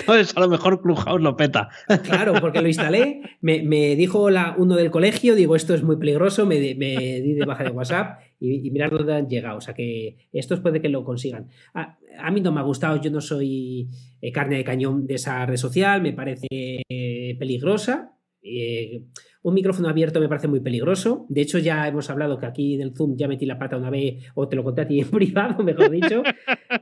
Entonces, 0.00 0.36
a 0.36 0.40
lo 0.40 0.48
mejor 0.48 0.82
Clubhouse 0.82 1.20
lo 1.20 1.36
peta. 1.36 1.68
claro, 2.02 2.34
porque 2.40 2.60
lo 2.60 2.68
instalé, 2.68 3.22
me, 3.40 3.96
dijo 3.96 4.30
la, 4.30 4.54
uno 4.58 4.74
del 4.76 4.90
colegio, 4.90 5.34
digo, 5.34 5.54
esto 5.54 5.74
es 5.74 5.82
muy 5.82 5.96
peligroso, 5.96 6.44
me, 6.44 6.58
di 6.58 6.74
de 6.74 7.44
baja 7.46 7.64
de 7.64 7.70
WhatsApp 7.70 8.20
y, 8.40 8.66
y 8.66 8.70
mirar 8.70 8.90
dónde 8.90 9.14
han 9.14 9.28
llegado. 9.28 9.58
O 9.58 9.60
sea 9.60 9.74
que 9.74 10.16
estos 10.32 10.60
puede 10.60 10.80
que 10.80 10.88
lo 10.88 11.04
consigan. 11.04 11.48
A, 11.74 12.30
mí 12.30 12.40
no 12.40 12.52
me 12.52 12.60
ha 12.60 12.64
gustado, 12.64 13.00
yo 13.00 13.10
no 13.10 13.20
soy 13.20 13.88
eh, 14.20 14.32
carne 14.32 14.56
de 14.56 14.64
cañón 14.64 15.06
de 15.06 15.14
esa 15.14 15.46
red 15.46 15.56
social, 15.56 16.02
me 16.02 16.12
parece 16.12 16.48
eh, 16.50 17.36
peligrosa. 17.38 18.12
Eh, 18.42 19.02
un 19.42 19.54
micrófono 19.54 19.88
abierto 19.88 20.20
me 20.20 20.28
parece 20.28 20.48
muy 20.48 20.60
peligroso. 20.60 21.26
De 21.28 21.40
hecho, 21.40 21.58
ya 21.58 21.86
hemos 21.86 22.10
hablado 22.10 22.38
que 22.38 22.46
aquí 22.46 22.76
del 22.76 22.94
Zoom 22.94 23.16
ya 23.16 23.28
metí 23.28 23.46
la 23.46 23.58
pata 23.58 23.76
una 23.76 23.90
vez, 23.90 24.24
o 24.34 24.48
te 24.48 24.56
lo 24.56 24.64
conté 24.64 24.82
a 24.82 24.86
ti 24.86 25.00
en 25.00 25.10
privado, 25.10 25.62
mejor 25.62 25.90
dicho, 25.90 26.22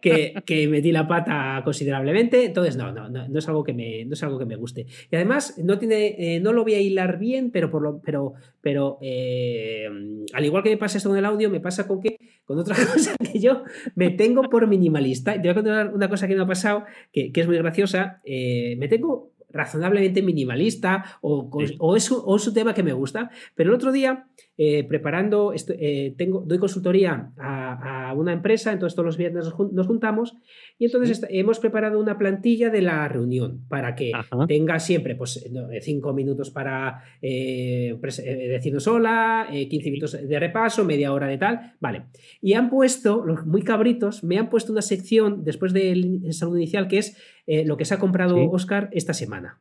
que, 0.00 0.68
metí 0.68 0.90
la 0.90 1.06
pata 1.06 1.60
considerablemente. 1.64 2.44
Entonces, 2.44 2.76
no, 2.76 2.92
no, 2.92 3.08
no, 3.08 3.38
es 3.38 3.48
algo 3.48 3.62
que 3.62 3.74
me, 3.74 4.04
no 4.06 4.14
es 4.14 4.22
algo 4.22 4.38
que 4.38 4.46
me 4.46 4.56
guste. 4.56 4.86
Y 5.10 5.16
además, 5.16 5.58
no 5.62 5.78
tiene, 5.78 6.16
eh, 6.18 6.40
no 6.40 6.52
lo 6.52 6.62
voy 6.62 6.74
a 6.74 6.80
hilar 6.80 7.18
bien, 7.18 7.50
pero 7.50 7.70
por 7.70 7.82
lo, 7.82 8.00
pero, 8.00 8.32
pero 8.62 8.98
eh, 9.02 9.86
al 10.32 10.44
igual 10.44 10.62
que 10.62 10.70
me 10.70 10.76
pasa 10.78 10.98
esto 10.98 11.10
con 11.10 11.18
el 11.18 11.24
audio, 11.24 11.50
me 11.50 11.60
pasa 11.60 11.86
con 11.86 12.00
que, 12.00 12.18
con 12.44 12.58
otra 12.58 12.74
cosa 12.92 13.14
que 13.18 13.38
yo 13.38 13.64
me 13.94 14.10
tengo 14.10 14.42
por 14.44 14.66
minimalista. 14.66 15.34
Te 15.34 15.40
voy 15.40 15.50
a 15.50 15.54
contar 15.54 15.94
una 15.94 16.08
cosa 16.08 16.26
que 16.26 16.34
me 16.34 16.42
ha 16.42 16.46
pasado, 16.46 16.84
que, 17.12 17.30
es 17.34 17.46
muy 17.46 17.58
graciosa. 17.58 18.22
Eh, 18.24 18.76
me 18.78 18.88
tengo 18.88 19.35
razonablemente 19.56 20.22
minimalista 20.22 21.04
o, 21.20 21.50
o, 21.78 21.96
es, 21.96 22.10
un 22.10 22.54
tema 22.54 22.74
que 22.74 22.82
me 22.82 22.92
gusta. 22.92 23.30
Pero 23.54 23.70
el 23.70 23.76
otro 23.76 23.92
día, 23.92 24.28
eh, 24.58 24.84
preparando, 24.84 25.52
eh, 25.54 26.14
tengo, 26.16 26.42
doy 26.46 26.58
consultoría 26.58 27.32
a, 27.36 28.12
una 28.16 28.32
empresa, 28.32 28.72
entonces 28.72 28.94
todos 28.94 29.06
los 29.06 29.16
viernes 29.16 29.44
nos 29.72 29.86
juntamos 29.86 30.36
y 30.78 30.86
entonces 30.86 31.26
hemos 31.28 31.58
preparado 31.58 32.00
una 32.00 32.16
plantilla 32.16 32.70
de 32.70 32.80
la 32.80 33.06
reunión 33.08 33.66
para 33.68 33.94
que 33.94 34.12
tenga 34.48 34.78
siempre 34.78 35.14
pues, 35.16 35.36
eh, 35.36 35.80
cinco 35.82 36.14
minutos 36.14 36.50
para 36.50 37.02
decirnos 37.20 38.86
hola, 38.86 39.48
15 39.50 39.90
minutos 39.90 40.28
de 40.28 40.40
repaso, 40.40 40.84
media 40.84 41.12
hora 41.12 41.26
de 41.26 41.38
tal. 41.38 41.74
Vale. 41.80 42.04
Y 42.40 42.54
han 42.54 42.70
puesto, 42.70 43.24
los 43.24 43.44
muy 43.44 43.62
cabritos, 43.62 44.24
me 44.24 44.38
han 44.38 44.48
puesto 44.48 44.72
una 44.72 44.82
sección 44.82 45.44
después 45.44 45.72
del 45.72 46.32
saludo 46.32 46.56
inicial 46.58 46.88
que 46.88 46.98
es 46.98 47.16
eh, 47.46 47.64
lo 47.64 47.76
que 47.76 47.84
se 47.84 47.94
ha 47.94 47.98
comprado 47.98 48.36
Oscar 48.50 48.88
esta 48.92 49.14
semana. 49.14 49.60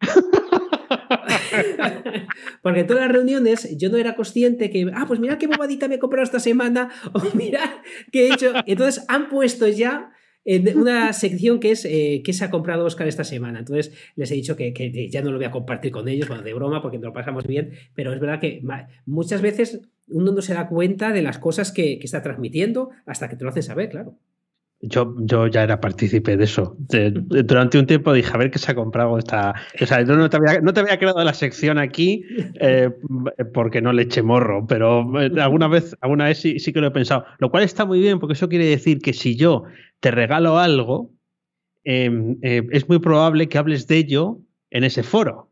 Porque 2.62 2.80
en 2.80 2.86
todas 2.86 3.02
las 3.04 3.12
reuniones 3.12 3.76
yo 3.76 3.90
no 3.90 3.96
era 3.96 4.14
consciente 4.14 4.70
que, 4.70 4.90
ah, 4.94 5.04
pues 5.06 5.20
mira 5.20 5.38
qué 5.38 5.46
bobadita 5.46 5.88
me 5.88 5.96
he 5.96 5.98
comprado 5.98 6.24
esta 6.24 6.40
semana, 6.40 6.90
o 7.12 7.20
mira 7.34 7.82
qué 8.12 8.26
he 8.28 8.32
hecho. 8.32 8.52
Entonces 8.66 9.04
han 9.08 9.28
puesto 9.28 9.68
ya 9.68 10.10
una 10.74 11.12
sección 11.12 11.58
que 11.58 11.70
es 11.70 11.84
eh, 11.86 12.22
qué 12.24 12.32
se 12.32 12.44
ha 12.44 12.50
comprado 12.50 12.84
Oscar 12.84 13.08
esta 13.08 13.24
semana. 13.24 13.60
Entonces 13.60 13.92
les 14.16 14.30
he 14.30 14.34
dicho 14.34 14.56
que, 14.56 15.08
ya 15.10 15.22
no 15.22 15.30
lo 15.30 15.38
voy 15.38 15.46
a 15.46 15.50
compartir 15.50 15.90
con 15.90 16.08
ellos, 16.08 16.28
bueno, 16.28 16.42
de 16.42 16.54
broma, 16.54 16.82
porque 16.82 16.98
nos 16.98 17.06
lo 17.06 17.12
pasamos 17.12 17.46
bien, 17.46 17.72
pero 17.94 18.12
es 18.12 18.20
verdad 18.20 18.40
que 18.40 18.62
muchas 19.06 19.40
veces 19.40 19.80
uno 20.06 20.32
no 20.32 20.42
se 20.42 20.54
da 20.54 20.68
cuenta 20.68 21.12
de 21.12 21.22
las 21.22 21.38
cosas 21.38 21.72
que, 21.72 21.98
que 21.98 22.04
está 22.04 22.22
transmitiendo 22.22 22.90
hasta 23.06 23.28
que 23.28 23.36
te 23.36 23.44
lo 23.44 23.50
hacen 23.50 23.62
saber, 23.62 23.88
claro. 23.88 24.18
Yo, 24.86 25.14
yo 25.18 25.46
ya 25.46 25.62
era 25.62 25.80
partícipe 25.80 26.36
de 26.36 26.44
eso. 26.44 26.76
durante 26.78 27.78
un 27.78 27.86
tiempo 27.86 28.12
dije, 28.12 28.30
a 28.34 28.36
ver 28.36 28.50
qué 28.50 28.58
se 28.58 28.70
ha 28.70 28.74
comprado 28.74 29.16
esta. 29.18 29.54
O 29.80 29.86
sea, 29.86 30.02
yo 30.02 30.14
no 30.14 30.28
te 30.28 30.36
había, 30.36 30.60
no 30.60 30.74
te 30.74 30.80
había 30.80 30.98
creado 30.98 31.24
la 31.24 31.32
sección 31.32 31.78
aquí 31.78 32.24
eh, 32.60 32.90
porque 33.54 33.80
no 33.80 33.92
le 33.92 34.02
eché 34.02 34.22
morro, 34.22 34.66
pero 34.66 35.20
eh, 35.20 35.30
alguna 35.40 35.68
vez, 35.68 35.96
alguna 36.00 36.26
vez 36.26 36.38
sí, 36.38 36.58
sí 36.58 36.72
que 36.72 36.80
lo 36.80 36.88
he 36.88 36.90
pensado. 36.90 37.24
Lo 37.38 37.50
cual 37.50 37.64
está 37.64 37.86
muy 37.86 37.98
bien, 38.00 38.20
porque 38.20 38.34
eso 38.34 38.48
quiere 38.48 38.66
decir 38.66 38.98
que 38.98 39.14
si 39.14 39.36
yo 39.36 39.64
te 40.00 40.10
regalo 40.10 40.58
algo, 40.58 41.10
em, 41.84 42.36
eh, 42.42 42.62
es 42.70 42.88
muy 42.88 42.98
probable 42.98 43.48
que 43.48 43.56
hables 43.56 43.86
de 43.86 43.96
ello 43.96 44.38
en 44.70 44.84
ese 44.84 45.02
foro. 45.02 45.50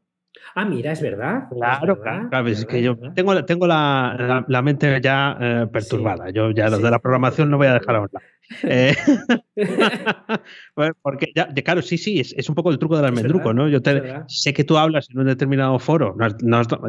Ah, 0.55 0.67
mira, 0.67 0.93
es 0.93 1.01
verdad. 1.01 1.49
Claro, 1.51 1.99
claro. 2.03 2.49
es 2.49 2.67
que 2.67 2.83
yo 2.83 2.99
tengo, 3.15 3.43
tengo 3.47 3.67
la, 3.67 4.45
la, 4.47 4.63
mente 4.63 5.01
ya 5.03 5.67
perturbada. 5.73 6.29
Yo 6.29 6.51
ya 6.51 6.69
los 6.69 6.83
de 6.83 6.91
la 6.91 6.99
programación 6.99 7.49
no 7.49 7.57
voy 7.57 7.69
a 7.69 7.75
dejar 7.75 7.97
hablar. 7.97 8.23
Eh, 8.65 8.95
porque 11.03 11.33
ya, 11.35 11.49
claro, 11.55 11.83
sí, 11.83 11.99
sí, 11.99 12.21
es, 12.21 12.49
un 12.49 12.55
poco 12.55 12.71
el 12.71 12.79
truco 12.79 12.97
del 12.97 13.07
almendruco, 13.07 13.53
¿no? 13.53 13.69
Yo 13.69 13.81
sé 14.29 14.53
que 14.53 14.65
tú 14.65 14.77
hablas 14.77 15.09
en 15.11 15.19
un 15.19 15.27
determinado 15.27 15.79
foro, 15.79 16.17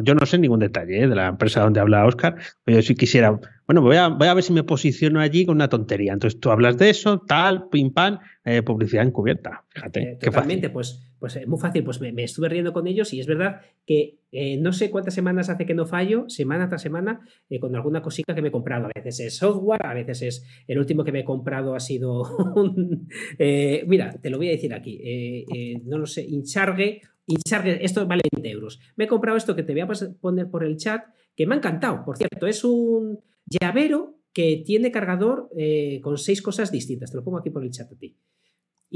yo 0.02 0.14
no 0.14 0.26
sé 0.26 0.38
ningún 0.38 0.60
detalle 0.60 1.04
¿eh? 1.04 1.08
de 1.08 1.14
la 1.14 1.28
empresa 1.28 1.60
donde 1.60 1.80
habla 1.80 2.06
Oscar, 2.06 2.36
pero 2.64 2.78
yo 2.78 2.82
sí 2.82 2.94
quisiera, 2.94 3.38
bueno, 3.66 3.82
voy 3.82 3.96
a, 3.96 4.08
voy 4.08 4.28
a 4.28 4.34
ver 4.34 4.44
si 4.44 4.52
me 4.52 4.62
posiciono 4.62 5.20
allí 5.20 5.46
con 5.46 5.56
una 5.56 5.68
tontería. 5.68 6.12
Entonces 6.12 6.40
tú 6.40 6.50
hablas 6.50 6.76
de 6.78 6.90
eso, 6.90 7.20
tal, 7.26 7.68
pim 7.68 7.92
pam, 7.92 8.18
eh, 8.44 8.62
publicidad 8.62 9.04
encubierta. 9.04 9.64
Fíjate. 9.70 10.18
totalmente, 10.20 10.70
pues 10.70 11.14
pues 11.24 11.36
es 11.36 11.48
muy 11.48 11.58
fácil, 11.58 11.82
pues 11.84 12.02
me, 12.02 12.12
estuve 12.22 12.50
riendo 12.50 12.74
con 12.74 12.86
ellos 12.86 13.14
y 13.14 13.18
es 13.18 13.26
verdad 13.26 13.62
que 13.86 14.18
eh, 14.30 14.58
no 14.58 14.74
sé 14.74 14.90
cuántas 14.90 15.14
semanas 15.14 15.48
hace 15.48 15.64
que 15.64 15.72
no 15.72 15.86
fallo, 15.86 16.28
semana 16.28 16.68
tras 16.68 16.82
semana, 16.82 17.26
eh, 17.48 17.58
con 17.58 17.74
alguna 17.74 18.02
cosita 18.02 18.34
que 18.34 18.42
me 18.42 18.48
he 18.48 18.52
comprado. 18.52 18.84
A 18.84 18.90
veces 18.94 19.20
es 19.20 19.38
software, 19.38 19.86
a 19.86 19.94
veces 19.94 20.20
es. 20.20 20.46
El 20.68 20.78
último 20.78 21.02
que 21.02 21.12
me 21.12 21.20
he 21.20 21.24
comprado 21.24 21.74
ha 21.74 21.80
sido 21.80 22.24
un. 22.56 23.08
Eh, 23.38 23.86
mira, 23.86 24.12
te 24.20 24.28
lo 24.28 24.36
voy 24.36 24.48
a 24.48 24.50
decir 24.50 24.74
aquí. 24.74 25.46
no 25.86 25.96
lo 25.96 26.04
sé, 26.04 26.26
Incharge. 26.28 27.00
Incharge, 27.26 27.82
esto 27.82 28.06
vale 28.06 28.20
20 28.30 28.50
euros. 28.50 28.78
Me 28.96 29.04
he 29.04 29.08
comprado 29.08 29.38
esto 29.38 29.56
que 29.56 29.62
te 29.62 29.72
voy 29.72 29.80
a 29.80 29.88
poner 30.20 30.50
por 30.50 30.62
el 30.62 30.76
chat, 30.76 31.06
que 31.34 31.46
me 31.46 31.54
ha 31.54 31.56
encantado, 31.56 32.04
por 32.04 32.18
cierto. 32.18 32.46
Es 32.46 32.64
un 32.64 33.18
llavero 33.46 34.18
que 34.32 34.62
tiene 34.64 34.90
cargador 34.90 35.48
con 36.02 36.18
seis 36.18 36.42
cosas 36.42 36.72
distintas. 36.72 37.10
Te 37.10 37.16
lo 37.16 37.24
pongo 37.24 37.38
aquí 37.38 37.50
por 37.50 37.64
el 37.64 37.70
chat 37.70 37.92
a 37.92 37.96
ti. 37.96 38.16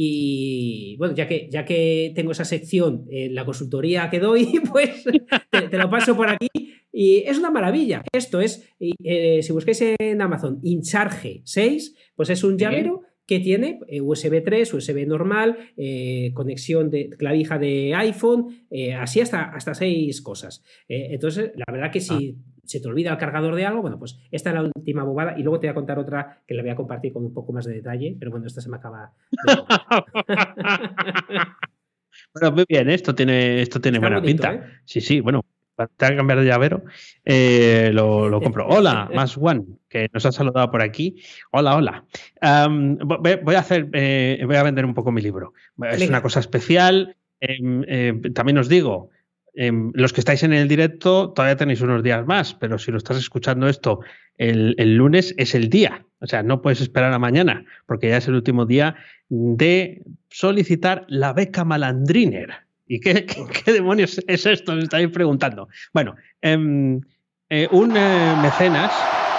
Y 0.00 0.97
bueno, 0.97 1.12
ya 1.12 1.26
que, 1.26 1.49
ya 1.50 1.64
que 1.64 2.12
tengo 2.14 2.31
esa 2.31 2.45
sección 2.45 3.07
en 3.11 3.35
la 3.35 3.45
consultoría 3.45 4.09
que 4.09 4.21
doy, 4.21 4.61
pues 4.73 5.05
te, 5.50 5.76
lo 5.76 5.90
paso 5.90 6.17
por 6.17 6.28
aquí. 6.28 6.49
Y 6.93 7.25
es 7.26 7.37
una 7.37 7.50
maravilla. 7.50 8.05
Esto 8.12 8.40
es, 8.40 8.69
eh, 8.78 9.43
si 9.43 9.52
busquéis 9.52 9.83
en 9.99 10.23
Amazon, 10.23 10.61
Incharge 10.62 11.43
6, 11.45 11.97
pues 12.14 12.31
es 12.31 12.45
un 12.45 12.57
llavero 12.57 13.02
que 13.29 13.39
tiene 13.39 13.79
eh, 13.87 14.01
USB 14.01 14.43
3, 14.43 14.75
USB 14.75 15.07
normal, 15.07 15.57
eh, 15.77 16.33
conexión 16.35 16.91
de 16.91 17.11
clavija 17.11 17.59
de 17.59 17.95
iPhone, 17.95 18.67
así 18.99 19.21
hasta, 19.21 19.45
hasta 19.45 19.75
seis 19.75 20.21
cosas. 20.21 20.65
entonces, 20.89 21.53
la 21.55 21.73
verdad 21.73 21.93
que 21.93 22.01
si 22.01 22.37
ah 22.37 22.59
se 22.69 22.81
te 22.81 22.89
olvida 22.89 23.11
el 23.11 23.17
cargador 23.17 23.55
de 23.55 23.65
algo, 23.65 23.81
bueno, 23.81 23.99
pues 23.99 24.19
esta 24.31 24.51
es 24.51 24.55
la 24.55 24.63
última 24.63 25.03
bobada 25.03 25.39
y 25.39 25.43
luego 25.43 25.59
te 25.59 25.67
voy 25.67 25.73
a 25.73 25.75
contar 25.75 25.99
otra 25.99 26.43
que 26.47 26.53
la 26.53 26.61
voy 26.63 26.71
a 26.71 26.77
compartir 26.77 27.15
con 27.15 27.25
un 27.25 27.33
poco 27.33 27.55
más 27.55 27.65
de 27.65 27.73
detalle, 27.73 28.15
pero 28.19 28.31
bueno, 28.31 28.47
esta 28.47 28.61
se 28.61 28.69
me 28.69 28.77
acaba. 28.77 29.15
bueno, 32.35 32.55
muy 32.55 32.67
bien, 32.69 32.91
esto 32.91 33.15
tiene, 33.15 33.63
esto 33.63 33.81
tiene 33.81 33.99
buena 33.99 34.21
pinta. 34.21 34.53
¿eh? 34.53 34.61
Sí, 34.85 35.01
sí, 35.01 35.21
bueno, 35.21 35.41
te 35.87 36.09
que 36.09 36.17
cambiar 36.17 36.41
de 36.41 36.47
llavero, 36.47 36.85
eh, 37.25 37.91
lo, 37.93 38.41
compro. 38.43 38.67
Hola, 38.69 39.09
más 39.15 39.37
one, 39.39 39.65
que 39.89 40.09
nos 40.13 40.27
ha 40.27 40.33
saludado 40.33 40.71
por 40.71 40.83
aquí. 40.83 41.23
Hola, 41.53 41.77
hola. 41.77 42.05
voy 43.01 43.55
a 43.55 43.59
hacer, 43.59 43.89
eh, 43.93 44.43
voy 44.45 44.57
a 44.57 44.63
vender 44.63 44.85
un 44.85 44.95
poco 44.95 45.13
mi 45.13 45.23
libro. 45.23 45.53
Es 45.91 46.09
una 46.09 46.23
cosa 46.23 46.41
especial. 46.41 47.17
Em, 47.41 48.23
también 48.33 48.59
os 48.59 48.69
digo, 48.69 49.11
Em, 49.61 49.91
los 49.95 50.13
que 50.13 50.21
estáis 50.21 50.45
en 50.45 50.53
el 50.53 50.69
directo 50.69 51.33
todavía 51.33 51.57
tenéis 51.57 51.81
unos 51.81 52.05
días 52.05 52.25
más, 52.25 52.55
pero 52.55 52.79
si 52.79 52.93
lo 52.93 52.97
estás 52.97 53.17
escuchando 53.17 53.69
esto 53.69 53.99
el, 54.37 54.95
lunes 54.95 55.35
es 55.37 55.53
el 55.57 55.69
día. 55.69 56.07
O 56.21 56.29
sea, 56.29 56.45
no 56.45 56.63
puedes 56.63 56.81
esperar 56.81 57.13
a 57.13 57.19
mañana, 57.19 57.65
porque 57.85 58.09
ya 58.09 58.19
es 58.19 58.29
el 58.29 58.35
último 58.35 58.67
día 58.67 58.95
de 59.29 60.03
solicitar 60.31 61.07
la 61.09 61.33
beca 61.33 61.65
malandriner. 61.65 62.68
¿Y 62.88 63.00
qué, 63.00 63.26
demonios 63.66 64.21
es 64.26 64.47
esto? 64.47 64.75
Me 64.75 64.83
estáis 64.83 65.09
preguntando. 65.09 65.68
Bueno, 65.92 66.16
em, 66.40 67.00
eh, 67.50 67.68
un 67.71 67.95
eh, 67.97 68.35
mecenas, 68.42 68.92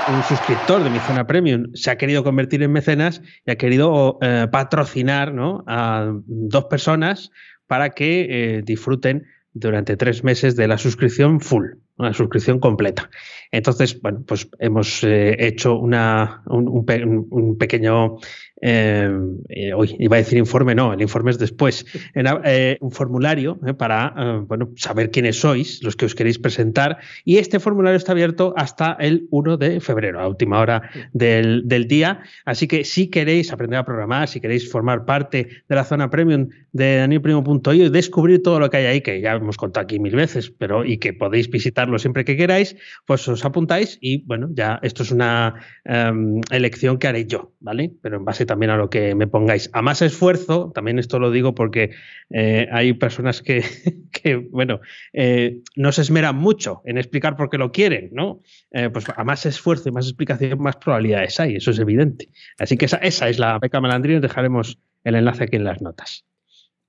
un 0.07 0.23
suscriptor 0.23 0.83
de 0.83 0.89
mi 0.91 0.99
zona 0.99 1.27
premium, 1.27 1.71
se 1.73 1.91
ha 1.91 1.97
querido 1.97 2.23
convertir 2.23 2.63
en 2.63 2.71
mecenas 2.71 3.21
y 3.45 3.51
ha 3.51 3.55
querido 3.55 4.19
eh, 4.21 4.47
patrocinar 4.51 5.33
a 5.67 6.11
dos 6.25 6.65
personas 6.65 7.31
para 7.67 7.89
que 7.91 8.63
disfruten 8.65 9.27
durante 9.53 9.97
tres 9.97 10.23
meses 10.23 10.55
de 10.55 10.67
la 10.67 10.77
suscripción 10.77 11.39
full, 11.39 11.65
una 11.97 12.13
suscripción 12.13 12.59
completa. 12.59 13.09
Entonces, 13.51 13.99
bueno, 14.01 14.23
pues 14.25 14.49
hemos 14.57 15.03
hecho 15.03 15.77
una, 15.77 16.41
un, 16.47 17.57
pequeño 17.59 18.17
hoy 18.61 19.95
iba 19.99 20.15
a 20.15 20.19
decir 20.19 20.37
informe, 20.37 20.75
no, 20.75 20.93
el 20.93 21.01
informe 21.01 21.31
es 21.31 21.39
después, 21.39 21.85
un 22.79 22.91
formulario 22.91 23.59
para 23.77 24.43
bueno, 24.47 24.71
saber 24.75 25.11
quiénes 25.11 25.39
sois, 25.39 25.83
los 25.83 25.95
que 25.95 26.05
os 26.05 26.15
queréis 26.15 26.39
presentar, 26.39 26.97
y 27.23 27.37
este 27.37 27.59
formulario 27.59 27.97
está 27.97 28.11
abierto 28.11 28.53
hasta 28.57 28.93
el 28.99 29.27
1 29.31 29.57
de 29.57 29.79
febrero, 29.79 30.19
a 30.19 30.27
última 30.27 30.59
hora 30.59 30.89
del, 31.13 31.63
del 31.65 31.87
día, 31.87 32.21
así 32.45 32.67
que 32.67 32.83
si 32.83 33.07
queréis 33.07 33.51
aprender 33.51 33.79
a 33.79 33.85
programar, 33.85 34.27
si 34.27 34.39
queréis 34.39 34.69
formar 34.69 35.05
parte 35.05 35.47
de 35.67 35.75
la 35.75 35.83
zona 35.83 36.09
premium 36.09 36.49
de 36.71 36.97
danielprimo.io 36.97 37.85
y 37.85 37.89
descubrir 37.89 38.43
todo 38.43 38.59
lo 38.59 38.69
que 38.69 38.77
hay 38.77 38.85
ahí, 38.85 39.01
que 39.01 39.21
ya 39.21 39.33
hemos 39.33 39.57
contado 39.57 39.83
aquí 39.83 39.99
mil 39.99 40.15
veces, 40.15 40.51
pero 40.51 40.85
y 40.85 40.97
que 40.97 41.13
podéis 41.13 41.49
visitarlo 41.49 41.97
siempre 41.99 42.25
que 42.25 42.37
queráis, 42.37 42.75
pues 43.05 43.27
os 43.27 43.43
apuntáis 43.45 43.97
y 44.01 44.23
bueno, 44.25 44.49
ya 44.51 44.79
esto 44.83 45.03
es 45.03 45.11
una 45.11 45.55
em, 45.85 46.41
elección 46.51 46.97
que 46.97 47.07
haré 47.07 47.25
yo, 47.25 47.53
¿vale? 47.59 47.91
Pero 48.01 48.17
en 48.17 48.25
base 48.25 48.45
también 48.49 48.71
a 48.71 48.77
lo 48.77 48.89
que 48.89 49.13
me 49.13 49.27
pongáis. 49.27 49.69
A 49.73 49.83
más 49.83 50.01
esfuerzo, 50.01 50.71
también 50.73 50.97
esto 50.97 51.19
lo 51.19 51.29
digo 51.29 51.53
porque 51.53 51.91
eh, 52.31 52.67
hay 52.71 52.93
personas 52.93 53.43
que, 53.43 53.63
que 54.11 54.37
bueno, 54.37 54.81
eh, 55.13 55.59
no 55.75 55.91
se 55.91 56.01
esmeran 56.01 56.35
mucho 56.35 56.81
en 56.83 56.97
explicar 56.97 57.37
por 57.37 57.51
qué 57.51 57.59
lo 57.59 57.71
quieren, 57.71 58.09
¿no? 58.11 58.41
Eh, 58.71 58.89
pues 58.89 59.05
a 59.15 59.23
más 59.23 59.45
esfuerzo 59.45 59.89
y 59.89 59.91
más 59.91 60.07
explicación, 60.07 60.59
más 60.61 60.77
probabilidades 60.77 61.39
hay, 61.39 61.55
eso 61.57 61.69
es 61.69 61.79
evidente. 61.79 62.29
Así 62.57 62.75
que 62.75 62.85
esa, 62.85 62.97
esa 62.97 63.29
es 63.29 63.37
la 63.37 63.59
beca 63.59 63.79
Malandrino, 63.79 64.19
dejaremos 64.19 64.79
el 65.03 65.13
enlace 65.13 65.43
aquí 65.43 65.57
en 65.57 65.65
las 65.65 65.79
notas. 65.81 66.25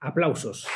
Aplausos. 0.00 0.66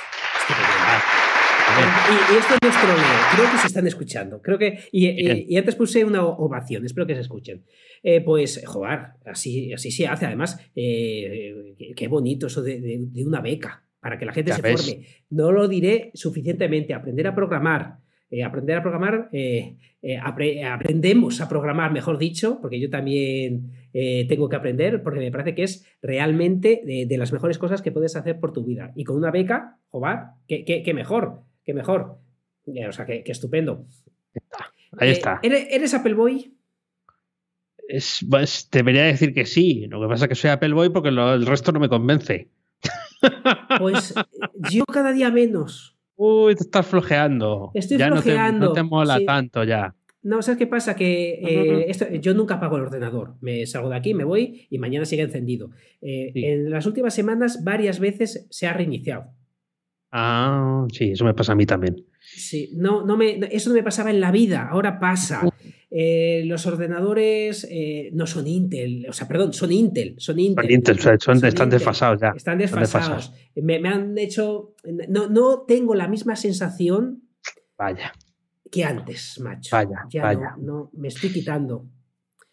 Y, 1.65 2.37
esto 2.37 2.55
es 2.55 2.59
nuestro 2.63 2.95
creo 3.35 3.51
que 3.51 3.59
se 3.59 3.67
están 3.67 3.87
escuchando. 3.87 4.43
Creo 4.43 4.59
que. 4.59 4.79
Y, 4.93 5.57
antes 5.57 5.75
puse 5.75 6.05
una 6.05 6.25
ovación, 6.25 6.85
espero 6.85 7.07
que 7.07 7.15
se 7.15 7.23
escuchen. 7.23 7.65
Eh, 8.03 8.21
pues, 8.21 8.63
joder, 8.67 9.01
así, 9.25 9.73
así 9.73 9.91
se 9.91 10.07
hace. 10.07 10.27
Además, 10.27 10.61
eh, 10.77 11.75
qué 11.97 12.09
bonito 12.09 12.47
eso 12.49 12.63
de, 12.63 13.09
una 13.27 13.41
beca 13.41 13.83
para 14.01 14.19
que 14.19 14.27
la 14.27 14.33
gente 14.33 14.53
se 14.53 14.61
forme. 14.61 15.07
No 15.31 15.53
lo 15.53 15.67
diré 15.69 16.11
suficientemente. 16.15 16.93
Aprender 16.95 17.27
a 17.27 17.35
programar 17.35 17.99
eh, 18.31 18.43
aprender 18.43 18.77
a 18.77 18.83
programar, 18.83 19.31
aprendemos 20.63 21.41
a 21.41 21.49
programar, 21.49 21.93
mejor 21.93 22.19
dicho, 22.19 22.59
porque 22.61 22.81
yo 22.81 22.91
también 22.91 23.71
tengo 23.93 24.49
que 24.49 24.57
aprender, 24.57 25.05
porque 25.05 25.21
me 25.21 25.31
parece 25.31 25.55
que 25.55 25.63
es 25.63 25.87
realmente 26.03 26.83
de, 26.85 27.17
las 27.17 27.33
mejores 27.33 27.59
cosas 27.59 27.81
que 27.81 27.93
puedes 27.93 28.17
hacer 28.17 28.41
por 28.41 28.53
tu 28.53 28.65
vida. 28.65 28.93
Y 28.97 29.05
con 29.05 29.17
una 29.17 29.31
beca, 29.31 29.79
joder, 29.89 30.19
qué, 30.49 30.93
mejor, 30.95 31.43
qué 31.65 31.75
mejor. 31.75 32.19
O 32.67 32.93
sea, 32.93 33.07
qué, 33.07 33.23
estupendo. 33.27 33.87
Ahí 34.99 35.11
está. 35.11 35.41
¿eres, 35.43 35.95
Apple 35.95 36.15
Boy? 36.15 36.57
Es, 37.89 38.25
pues, 38.29 38.69
debería 38.71 39.05
decir 39.05 39.35
que 39.35 39.45
sí. 39.45 39.87
Lo 39.89 40.01
que 40.01 40.09
pasa 40.09 40.25
es 40.25 40.29
que 40.31 40.35
soy 40.35 40.51
Apple 40.51 40.73
Boy 40.73 40.91
porque 40.91 41.11
el 41.11 41.47
resto 41.47 41.73
no 41.73 41.81
me 41.81 41.89
convence. 41.89 42.49
Pues 43.79 44.15
yo 44.71 44.85
cada 44.85 45.13
día 45.13 45.31
menos. 45.31 45.97
Uy, 46.17 46.55
te 46.55 46.63
estás 46.63 46.87
flojeando. 46.87 47.71
Estoy 47.75 47.97
ya 47.97 48.09
flojeando. 48.09 48.67
No 48.67 48.73
te, 48.73 48.83
mola 48.83 49.19
tanto 49.25 49.65
ya. 49.65 49.95
No, 50.23 50.43
¿sabes 50.43 50.59
qué 50.59 50.67
pasa? 50.67 50.95
Que 50.95 51.41
eh, 51.43 52.21
yo 52.21 52.35
nunca 52.35 52.55
apago 52.55 52.77
el 52.77 52.83
ordenador. 52.83 53.35
Me 53.41 53.67
salgo 53.67 53.91
de 53.91 53.97
aquí, 53.97 54.15
me 54.15 54.25
voy 54.25 54.67
y 54.71 54.79
mañana 54.79 55.05
sigue 55.05 55.23
encendido. 55.23 55.71
Eh, 56.01 56.33
en 56.35 56.71
las 56.71 56.87
últimas 56.87 57.15
semanas 57.15 57.65
varias 57.65 57.99
veces 57.99 58.47
se 58.51 58.67
ha 58.67 58.73
reiniciado. 58.73 59.33
Ah, 60.17 60.87
sí, 60.93 61.11
eso 61.11 61.25
me 61.25 61.35
pasa 61.35 61.53
a 61.53 61.55
mí 61.57 61.67
también. 61.67 62.07
Sí, 62.21 62.71
no, 62.77 63.05
no 63.05 63.17
me, 63.17 63.41
eso 63.51 63.71
no 63.71 63.75
me 63.75 63.83
pasaba 63.83 64.11
en 64.11 64.21
la 64.21 64.31
vida, 64.31 64.69
ahora 64.71 65.01
pasa. 65.01 65.43
Eh, 65.91 66.45
los 66.47 66.67
ordenadores 66.67 67.67
eh, 67.69 68.11
no 68.13 68.29
son 68.29 68.47
Intel, 68.47 69.07
o 69.09 69.13
sea, 69.13 69.27
perdón, 69.27 69.53
son 69.53 69.73
Intel. 69.73 70.15
Son 70.19 70.39
Intel, 70.39 70.99
están 71.19 71.69
desfasados 71.69 72.21
ya. 72.21 72.33
Están 72.37 72.59
desfasados. 72.59 73.33
Me, 73.57 73.77
han 73.89 74.17
hecho. 74.17 74.77
No, 75.09 75.29
no 75.29 75.65
tengo 75.67 75.97
la 75.97 76.07
misma 76.07 76.37
sensación. 76.37 77.25
Vaya. 77.77 78.13
Que 78.71 78.85
antes, 78.85 79.41
macho. 79.41 79.71
Vaya, 79.75 80.05
ya 80.11 80.23
vaya. 80.23 80.55
No, 80.61 80.91
me 80.95 81.09
estoy 81.09 81.31
quitando. 81.31 81.89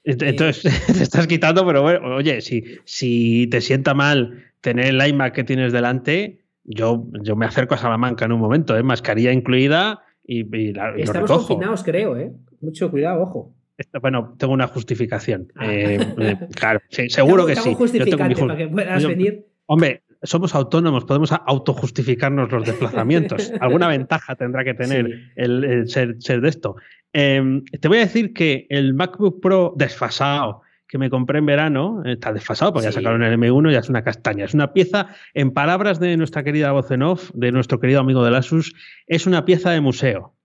Entonces, 0.03 0.65
eh, 0.65 0.93
te 0.97 1.03
estás 1.03 1.27
quitando, 1.27 1.63
pero 1.63 1.83
bueno, 1.83 2.15
oye, 2.15 2.41
si, 2.41 2.63
si 2.85 3.45
te 3.51 3.61
sienta 3.61 3.93
mal 3.93 4.51
tener 4.61 4.87
el 4.87 5.07
iMac 5.07 5.35
que 5.35 5.43
tienes 5.43 5.71
delante, 5.71 6.40
yo, 6.63 7.05
yo 7.23 7.35
me 7.35 7.45
acerco 7.45 7.75
a 7.75 7.77
Salamanca 7.77 8.25
en 8.25 8.31
un 8.31 8.39
momento, 8.39 8.77
¿eh? 8.77 8.83
mascarilla 8.83 9.31
incluida 9.31 10.03
y, 10.23 10.41
y, 10.55 10.73
Estamos 10.97 11.47
confinados, 11.47 11.83
creo, 11.83 12.17
¿eh? 12.17 12.31
Mucho 12.61 12.91
cuidado, 12.91 13.23
ojo. 13.23 13.53
Bueno, 14.01 14.35
tengo 14.37 14.53
una 14.53 14.67
justificación. 14.67 15.51
Ah. 15.55 15.73
Eh, 15.73 15.99
eh, 16.19 16.37
claro, 16.55 16.79
seguro 16.89 17.45
que 17.45 17.55
sí. 17.55 17.75
para 18.17 18.57
que 18.57 18.67
puedas 18.67 19.05
venir. 19.05 19.45
Hombre, 19.65 20.03
somos 20.23 20.53
autónomos, 20.53 21.05
podemos 21.05 21.31
autojustificarnos 21.31 22.51
los 22.51 22.65
desplazamientos. 22.65 23.51
Alguna 23.59 23.87
ventaja 23.87 24.35
tendrá 24.35 24.63
que 24.63 24.73
tener 24.73 25.31
el, 25.35 25.87
ser, 25.89 26.17
de 26.17 26.49
esto. 26.49 26.75
Em, 27.13 27.63
te 27.65 27.87
voy 27.87 27.97
a 27.97 28.01
decir 28.01 28.33
que 28.33 28.67
el 28.69 28.93
MacBook 28.93 29.41
Pro 29.41 29.73
desfasado 29.75 30.61
que 30.91 30.97
me 30.97 31.09
compré 31.09 31.39
en 31.39 31.45
verano, 31.45 32.03
está 32.03 32.33
desfasado 32.33 32.73
porque 32.73 32.87
ya 32.87 32.91
sacaron 32.91 33.23
el 33.23 33.39
M1 33.39 33.69
y 33.69 33.73
ya 33.73 33.79
es 33.79 33.87
una 33.87 34.03
castaña. 34.03 34.43
Es 34.43 34.53
una 34.53 34.73
pieza, 34.73 35.07
en 35.33 35.51
palabras 35.51 36.01
de 36.01 36.17
nuestra 36.17 36.43
querida 36.43 36.73
voz 36.73 36.91
en 36.91 37.01
off, 37.01 37.31
de 37.33 37.53
nuestro 37.53 37.79
querido 37.79 38.01
amigo 38.01 38.25
de 38.25 38.35
Asus, 38.35 38.75
es 39.07 39.25
una 39.25 39.45
pieza 39.45 39.71
de 39.71 39.79
museo. 39.79 40.35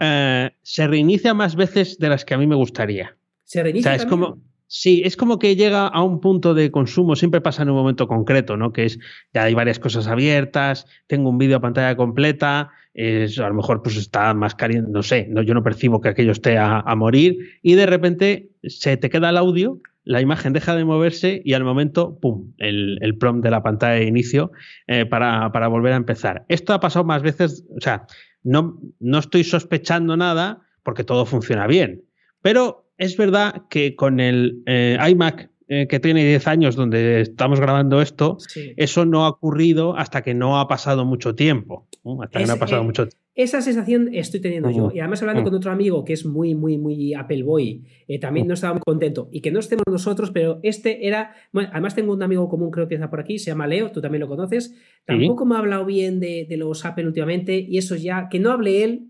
Eh, 0.00 0.50
se 0.62 0.86
reinicia 0.86 1.34
más 1.34 1.56
veces 1.56 1.98
de 1.98 2.08
las 2.08 2.24
que 2.24 2.34
a 2.34 2.38
mí 2.38 2.46
me 2.46 2.54
gustaría. 2.54 3.16
¿Se 3.42 3.60
reinicia? 3.60 3.92
es 3.96 4.06
como, 4.06 4.38
sí, 4.68 5.02
es 5.04 5.16
como 5.16 5.38
que 5.38 5.56
llega 5.56 5.86
a 5.86 6.02
un 6.02 6.20
punto 6.20 6.54
de 6.54 6.70
consumo, 6.70 7.16
siempre 7.16 7.40
pasa 7.40 7.62
en 7.62 7.70
un 7.70 7.76
momento 7.76 8.08
concreto, 8.08 8.56
¿no? 8.56 8.72
Que 8.72 8.84
es, 8.84 8.98
ya 9.32 9.44
hay 9.44 9.54
varias 9.54 9.78
cosas 9.78 10.06
abiertas, 10.06 10.86
tengo 11.06 11.30
un 11.30 11.38
vídeo 11.38 11.56
a 11.56 11.60
pantalla 11.60 11.96
completa, 11.96 12.70
es, 12.94 13.38
a 13.38 13.48
lo 13.48 13.54
mejor 13.54 13.82
pues 13.82 13.96
está 13.96 14.32
más 14.34 14.54
caliente, 14.54 14.90
no 14.90 15.02
sé, 15.02 15.28
yo 15.44 15.54
no 15.54 15.62
percibo 15.62 16.00
que 16.00 16.08
aquello 16.08 16.32
esté 16.32 16.56
a, 16.58 16.82
morir 16.96 17.58
y 17.62 17.74
de 17.74 17.86
repente 17.86 18.50
se 18.62 18.96
te 18.96 19.10
queda 19.10 19.30
el 19.30 19.36
audio, 19.36 19.80
la 20.04 20.20
imagen 20.20 20.52
deja 20.52 20.74
de 20.74 20.84
moverse 20.84 21.42
y 21.44 21.52
al 21.52 21.64
momento, 21.64 22.18
¡pum!, 22.20 22.52
el, 22.58 22.98
el 23.02 23.18
prompt 23.18 23.44
de 23.44 23.50
la 23.50 23.62
pantalla 23.62 23.94
de 23.94 24.04
inicio 24.04 24.52
eh, 24.86 25.04
para, 25.04 25.52
para 25.52 25.68
volver 25.68 25.92
a 25.92 25.96
empezar. 25.96 26.46
Esto 26.48 26.72
ha 26.72 26.80
pasado 26.80 27.04
más 27.04 27.22
veces, 27.22 27.66
o 27.76 27.80
sea, 27.80 28.06
no, 28.42 28.80
no 29.00 29.18
estoy 29.18 29.42
sospechando 29.42 30.16
nada 30.16 30.62
porque 30.84 31.02
todo 31.02 31.26
funciona 31.26 31.66
bien. 31.66 32.04
Pero 32.40 32.85
es 32.98 33.16
verdad 33.16 33.62
que 33.68 33.94
con 33.94 34.20
el 34.20 34.62
eh, 34.66 34.98
iMac 35.10 35.50
eh, 35.68 35.88
que 35.88 35.98
tiene 35.98 36.24
10 36.24 36.46
años 36.46 36.76
donde 36.76 37.20
estamos 37.20 37.58
grabando 37.58 38.00
esto, 38.00 38.38
eso 38.76 39.04
no 39.04 39.24
ha 39.24 39.28
ocurrido 39.28 39.96
hasta 39.96 40.22
que 40.22 40.32
no 40.32 40.60
ha 40.60 40.68
pasado 40.68 41.04
mucho 41.04 41.34
tiempo. 41.34 41.88
Hasta 42.22 42.38
que 42.38 42.46
no 42.46 42.52
ha 42.52 42.56
pasado 42.56 42.82
eh, 42.82 42.84
mucho 42.84 43.08
Esa 43.34 43.60
sensación 43.60 44.10
estoy 44.12 44.38
teniendo 44.38 44.70
yo. 44.70 44.92
Y 44.94 45.00
además 45.00 45.22
hablando 45.22 45.42
con 45.42 45.52
otro 45.52 45.72
amigo 45.72 46.04
que 46.04 46.12
es 46.12 46.24
muy, 46.24 46.54
muy, 46.54 46.78
muy 46.78 47.14
Apple 47.14 47.42
Boy, 47.42 47.82
también 48.20 48.46
no 48.46 48.54
estaba 48.54 48.74
muy 48.74 48.82
contento. 48.86 49.28
Y 49.32 49.40
que 49.40 49.50
no 49.50 49.58
estemos 49.58 49.82
nosotros, 49.90 50.30
pero 50.30 50.60
este 50.62 51.08
era... 51.08 51.34
Bueno, 51.52 51.70
además 51.72 51.96
tengo 51.96 52.12
un 52.12 52.22
amigo 52.22 52.48
común, 52.48 52.70
creo 52.70 52.86
que 52.86 52.94
está 52.94 53.10
por 53.10 53.18
aquí, 53.18 53.40
se 53.40 53.50
llama 53.50 53.66
Leo, 53.66 53.90
tú 53.90 54.00
también 54.00 54.20
lo 54.20 54.28
conoces. 54.28 54.72
Tampoco 55.04 55.46
me 55.46 55.56
ha 55.56 55.58
hablado 55.58 55.84
bien 55.84 56.20
de, 56.20 56.46
de 56.48 56.56
los 56.56 56.84
Apple 56.84 57.08
últimamente 57.08 57.58
y 57.58 57.78
eso 57.78 57.96
ya, 57.96 58.28
que 58.30 58.38
no 58.38 58.52
hable 58.52 58.84
él 58.84 59.08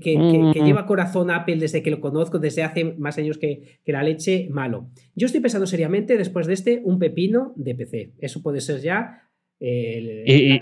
que, 0.00 0.18
mm. 0.18 0.52
lleva 0.64 0.86
corazón 0.86 1.30
Apple 1.30 1.56
desde 1.56 1.82
que 1.82 1.90
lo 1.90 2.00
conozco, 2.00 2.38
desde 2.38 2.62
hace 2.62 2.84
más 2.84 3.18
años 3.18 3.38
que, 3.38 3.78
la 3.86 4.02
leche, 4.02 4.48
malo. 4.50 4.88
Yo 5.14 5.26
estoy 5.26 5.40
pensando 5.40 5.66
seriamente, 5.66 6.16
después 6.16 6.46
de 6.46 6.54
este, 6.54 6.80
un 6.84 6.98
pepino 6.98 7.52
de 7.56 7.74
PC. 7.74 8.12
Eso 8.18 8.42
puede 8.42 8.60
ser 8.60 8.80
ya 8.80 9.26
el, 9.58 10.60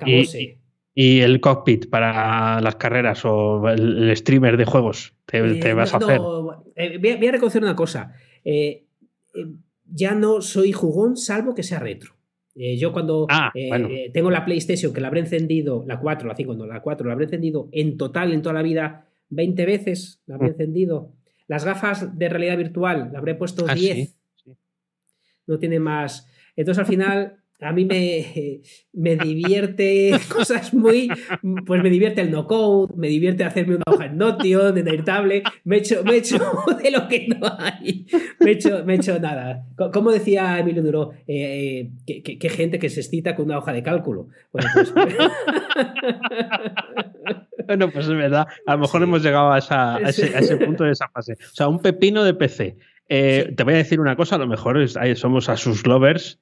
y, 0.95 1.21
el 1.21 1.41
cockpit 1.41 1.91
para 1.91 2.61
las 2.61 2.77
carreras 2.77 3.25
o 3.25 3.69
el, 3.69 4.17
streamer 4.17 4.57
de 4.57 4.65
juegos. 4.65 5.15
¿Te, 5.27 5.39
eh, 5.39 5.75
vas 5.75 5.95
a 5.95 5.97
hacer? 5.97 6.21
Eh, 6.77 6.99
voy, 6.99 7.29
a, 7.29 7.33
reconocer 7.33 7.63
una 7.63 7.75
cosa. 7.75 8.13
Eh, 8.45 8.85
ya 9.87 10.15
no 10.15 10.41
soy 10.41 10.73
jugón, 10.73 11.17
salvo 11.17 11.55
que 11.55 11.63
sea 11.63 11.81
retro. 11.81 12.15
yo 12.55 12.93
cuando 12.93 13.27
ah, 13.29 13.53
tengo 14.13 14.31
la 14.31 14.45
PlayStation, 14.45 14.93
que 14.93 15.01
la 15.01 15.09
habré 15.09 15.21
encendido, 15.21 15.85
la 15.87 15.99
4, 15.99 16.29
la 16.29 16.37
5, 16.37 16.55
no, 16.55 16.67
la 16.67 16.81
4, 16.81 17.07
la 17.07 17.13
habré 17.13 17.25
encendido 17.25 17.69
en 17.73 17.97
total 17.97 18.33
en 18.33 18.43
toda 18.43 18.55
la 18.55 18.63
vida 18.63 19.09
20 19.35 19.67
veces, 19.67 20.23
la 20.27 20.37
habré 20.37 20.49
mm. 20.49 20.53
encendido. 20.53 21.13
Las 21.47 21.65
gafas 21.65 22.19
de 22.19 22.29
realidad 22.29 22.57
virtual, 22.57 23.11
la 23.13 23.19
habré 23.19 23.35
puesto 23.35 23.67
10. 23.67 24.17
Ah, 24.47 24.53
no 25.47 25.59
tiene 25.59 25.79
más. 25.79 26.27
Entonces 26.57 26.81
al 26.81 26.87
final 26.87 27.44
a 27.65 27.73
mí 27.73 27.85
me, 27.85 28.61
me 28.93 29.17
divierte 29.17 30.13
cosas 30.29 30.75
muy. 30.75 31.09
Pues 31.67 31.83
me 31.83 31.91
divierte 31.91 32.21
el 32.21 32.31
no 32.31 32.47
code, 32.47 32.95
me 32.97 33.09
divierte 33.09 33.45
hacerme 33.45 33.77
una 33.77 33.85
hoja 33.87 34.07
en 34.07 34.19
Notion, 34.19 34.77
en 34.77 34.89
Airtable. 34.89 35.43
Me 35.65 35.79
echo, 35.79 36.05
me 36.05 36.17
echo 36.17 36.39
de 36.83 36.91
lo 36.91 37.09
que 37.09 37.27
no 37.29 37.47
hay. 37.59 38.07
Me 38.41 38.53
echo, 38.53 38.85
me 38.85 38.95
echo 38.97 39.19
nada. 39.19 39.65
Como 39.93 40.11
decía 40.13 40.59
Emilio 40.59 40.83
Duro, 40.83 41.13
eh, 41.27 41.91
eh, 42.07 42.23
qué 42.23 42.49
gente 42.49 42.79
que 42.79 42.91
se 42.91 43.01
excita 43.01 43.35
con 43.35 43.47
una 43.47 43.59
hoja 43.59 43.73
de 43.73 43.83
cálculo. 43.83 44.29
Bueno, 44.53 44.69
pues, 44.75 44.93
Bueno, 47.67 47.91
pues 47.91 48.07
es 48.07 48.15
verdad. 48.15 48.47
A 48.67 48.73
lo 48.73 48.79
mejor 48.81 49.03
hemos 49.03 49.23
llegado 49.23 49.53
a, 49.53 49.59
ese, 49.59 50.57
punto 50.59 50.85
de 50.85 50.93
esa 50.93 51.09
fase. 51.09 51.33
O 51.33 51.55
sea, 51.55 51.69
un 51.69 51.81
pepino 51.81 52.25
de 52.25 52.35
PC. 52.35 52.77
Eh, 53.09 53.53
te 53.57 53.65
voy 53.65 53.75
a 53.75 53.79
decir 53.79 54.01
una 54.01 54.17
cosa, 54.17 54.37
a 54.37 54.39
lo 54.39 54.47
mejor 54.47 54.79
somos 55.17 55.49
a 55.49 55.57
sus 55.57 55.87
lovers 55.87 56.41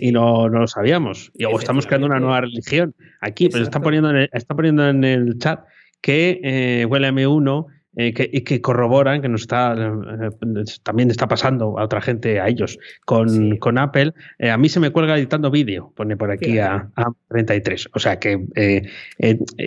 y 0.00 0.12
no, 0.12 0.48
lo 0.48 0.66
sabíamos. 0.66 1.32
Y, 1.34 1.44
o 1.46 1.58
estamos 1.58 1.86
creando 1.86 2.06
una 2.06 2.20
nueva 2.20 2.42
religión 2.42 2.94
aquí, 3.20 3.48
pero 3.48 3.64
está 3.64 3.80
poniendo, 3.80 4.10
en 4.10 4.16
el, 4.16 4.30
está 4.32 4.54
poniendo 4.54 4.88
en 4.88 5.04
el 5.04 5.38
chat 5.38 5.60
que 6.00 6.40
eh, 6.42 6.86
WLM1 6.88 7.66
eh, 7.96 8.14
que, 8.14 8.30
que, 8.44 8.60
corroboran 8.60 9.20
que 9.20 9.28
nos 9.28 9.42
está 9.42 9.74
eh, 9.74 10.64
también 10.84 11.10
está 11.10 11.26
pasando 11.26 11.78
a 11.78 11.84
otra 11.84 12.00
gente, 12.00 12.38
a 12.38 12.48
ellos, 12.48 12.78
con, 13.04 13.56
con 13.56 13.78
Apple. 13.78 14.14
a 14.48 14.56
mí 14.56 14.68
se 14.68 14.78
me 14.78 14.90
cuelga 14.90 15.18
editando 15.18 15.50
vídeo, 15.50 15.92
pone 15.96 16.16
por 16.16 16.30
aquí 16.30 16.58
a, 16.58 16.88
33. 17.28 17.88
O 17.94 17.98
sea 17.98 18.20
que 18.20 18.38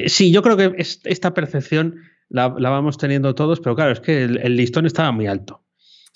sí, 0.08 0.32
yo 0.32 0.42
creo 0.42 0.56
que 0.56 0.74
esta 0.78 1.34
percepción 1.34 1.96
la, 2.30 2.48
vamos 2.48 2.98
teniendo 2.98 3.36
todos, 3.36 3.60
pero 3.60 3.76
claro, 3.76 3.92
es 3.92 4.00
que 4.00 4.24
el, 4.24 4.56
listón 4.56 4.86
estaba 4.86 5.12
muy 5.12 5.28
alto. 5.28 5.63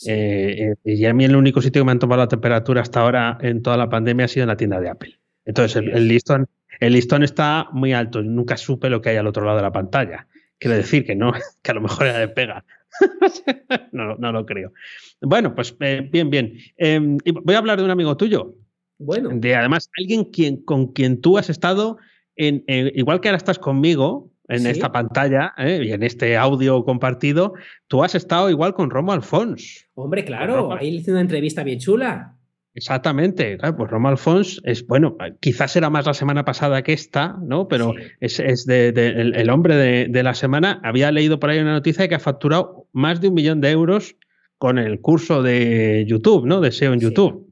Y 0.05 1.05
a 1.05 1.13
mí 1.13 1.25
el 1.25 1.36
único 1.36 1.62
sitio 1.62 1.81
que 1.81 1.86
me 1.86 1.91
han 1.91 1.99
tomado 1.99 2.21
la 2.21 2.27
temperatura 2.27 2.81
hasta 2.81 3.01
ahora 3.01 3.38
en 3.41 3.62
toda 3.62 3.77
la 3.77 3.89
pandemia 3.89 4.25
ha 4.25 4.27
sido 4.27 4.43
en 4.43 4.49
la 4.49 4.57
tienda 4.57 4.79
de 4.79 4.89
Apple. 4.89 5.19
Entonces 5.45 5.81
el, 5.81 6.07
listón 6.07 6.47
el 6.79 6.93
listón 6.93 7.23
está 7.23 7.67
muy 7.71 7.93
alto. 7.93 8.21
Nunca 8.21 8.57
supe 8.57 8.89
lo 8.89 9.01
que 9.01 9.10
hay 9.10 9.17
al 9.17 9.27
otro 9.27 9.45
lado 9.45 9.57
de 9.57 9.63
la 9.63 9.71
pantalla. 9.71 10.27
Quiero 10.60 10.75
decir 10.75 11.05
que 11.05 11.15
no, 11.15 11.31
que 11.62 11.71
a 11.71 11.73
lo 11.73 11.81
mejor 11.81 12.07
era 12.07 12.19
de 12.19 12.27
pega. 12.27 12.65
no, 13.91 14.15
no 14.15 14.31
lo 14.31 14.45
creo. 14.45 14.73
Bueno, 15.21 15.53
pues 15.55 15.75
eh, 15.79 16.07
bien, 16.12 16.29
bien. 16.29 16.57
Em, 16.77 17.17
voy 17.43 17.55
a 17.55 17.60
hablar 17.60 17.77
de 17.77 17.86
un 17.86 17.91
amigo 17.91 18.15
tuyo. 18.17 18.55
Bueno. 18.99 19.29
De 19.33 19.55
además 19.55 19.89
alguien 19.97 20.25
quien, 20.25 20.63
con 20.63 20.93
quien 20.93 21.21
tú 21.21 21.38
has 21.38 21.49
estado, 21.49 21.97
en, 22.36 22.63
igual 22.67 23.19
que 23.19 23.29
ahora 23.29 23.38
estás 23.38 23.60
conmigo 23.60 24.31
en 24.47 24.65
esta 24.65 24.91
pantalla 24.91 25.53
eh, 25.57 25.81
y 25.83 25.91
en 25.91 26.03
este 26.03 26.38
audio 26.38 26.83
compartido, 26.83 27.53
tú 27.88 28.03
has 28.03 28.15
estado 28.15 28.49
igual 28.49 28.73
con 28.73 28.89
Romo 28.89 29.12
Alfons. 29.12 29.88
Hombre, 29.95 30.23
claro, 30.23 30.73
ahí 30.73 30.91
le 30.91 30.97
hice 30.97 31.12
una 31.12 31.21
entrevista 31.21 31.63
bien 31.63 31.79
chula. 31.79 32.38
Exactamente, 32.77 33.57
pues 33.57 33.89
Roma 33.89 34.10
Alfons 34.10 34.62
es, 34.63 34.86
bueno, 34.86 35.17
quizás 35.39 35.75
era 35.75 35.89
más 35.89 36.05
la 36.05 36.13
semana 36.13 36.45
pasada 36.45 36.83
que 36.83 36.93
esta, 36.93 37.36
¿no? 37.41 37.67
Pero 37.67 37.95
es, 38.19 38.38
de, 38.67 38.89
el, 38.89 39.49
hombre 39.49 39.75
de, 40.07 40.23
la 40.23 40.36
semana. 40.36 40.79
Había 40.83 41.12
leído 41.12 41.39
por 41.39 41.49
ahí 41.49 41.57
una 41.57 41.71
noticia 41.71 42.03
de 42.03 42.10
que 42.10 42.13
ha 42.13 42.19
facturado 42.19 42.88
más 42.93 43.19
de 43.19 43.29
un 43.29 43.33
millón 43.33 43.62
de 43.62 43.71
euros 43.71 44.15
con 44.60 44.77
el 44.77 45.01
curso 45.01 45.41
de 45.41 46.05
YouTube, 46.07 46.45
¿no? 46.45 46.62
De 46.62 46.71
SEO 46.71 46.93
en 46.93 46.99
YouTube. 46.99 47.51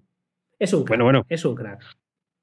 Es 0.60 0.73
un 0.73 0.84
crack. 0.84 0.89
Bueno, 0.89 1.03
bueno. 1.05 1.25
Es 1.27 1.43
un 1.43 1.55
crack. 1.55 1.84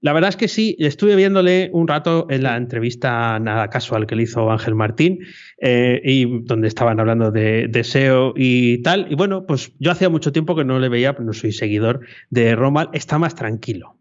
La 0.02 0.12
verdad 0.12 0.30
es 0.30 0.36
que 0.36 0.48
sí, 0.48 0.74
estuve 0.80 1.14
viéndole 1.14 1.70
un 1.72 1.86
rato 1.86 2.26
en 2.28 2.42
la 2.42 2.56
entrevista 2.56 3.38
nada 3.38 3.70
casual 3.70 4.08
que 4.08 4.16
le 4.16 4.24
hizo 4.24 4.50
Ángel 4.50 4.74
Martín, 4.74 5.20
eh, 5.60 6.02
y 6.04 6.42
donde 6.42 6.66
estaban 6.66 6.98
hablando 6.98 7.30
de, 7.30 7.70
SEO 7.84 8.34
y 8.36 8.82
tal. 8.82 9.06
Y 9.10 9.14
bueno, 9.14 9.46
pues 9.46 9.72
yo 9.78 9.92
hacía 9.92 10.08
mucho 10.08 10.32
tiempo 10.32 10.56
que 10.56 10.64
no 10.64 10.80
le 10.80 10.88
veía, 10.88 11.12
pero 11.12 11.24
no 11.24 11.32
soy 11.32 11.52
seguidor 11.52 12.00
de 12.30 12.56
Romal. 12.56 12.90
Está 12.92 13.18
más 13.18 13.36
tranquilo. 13.36 13.96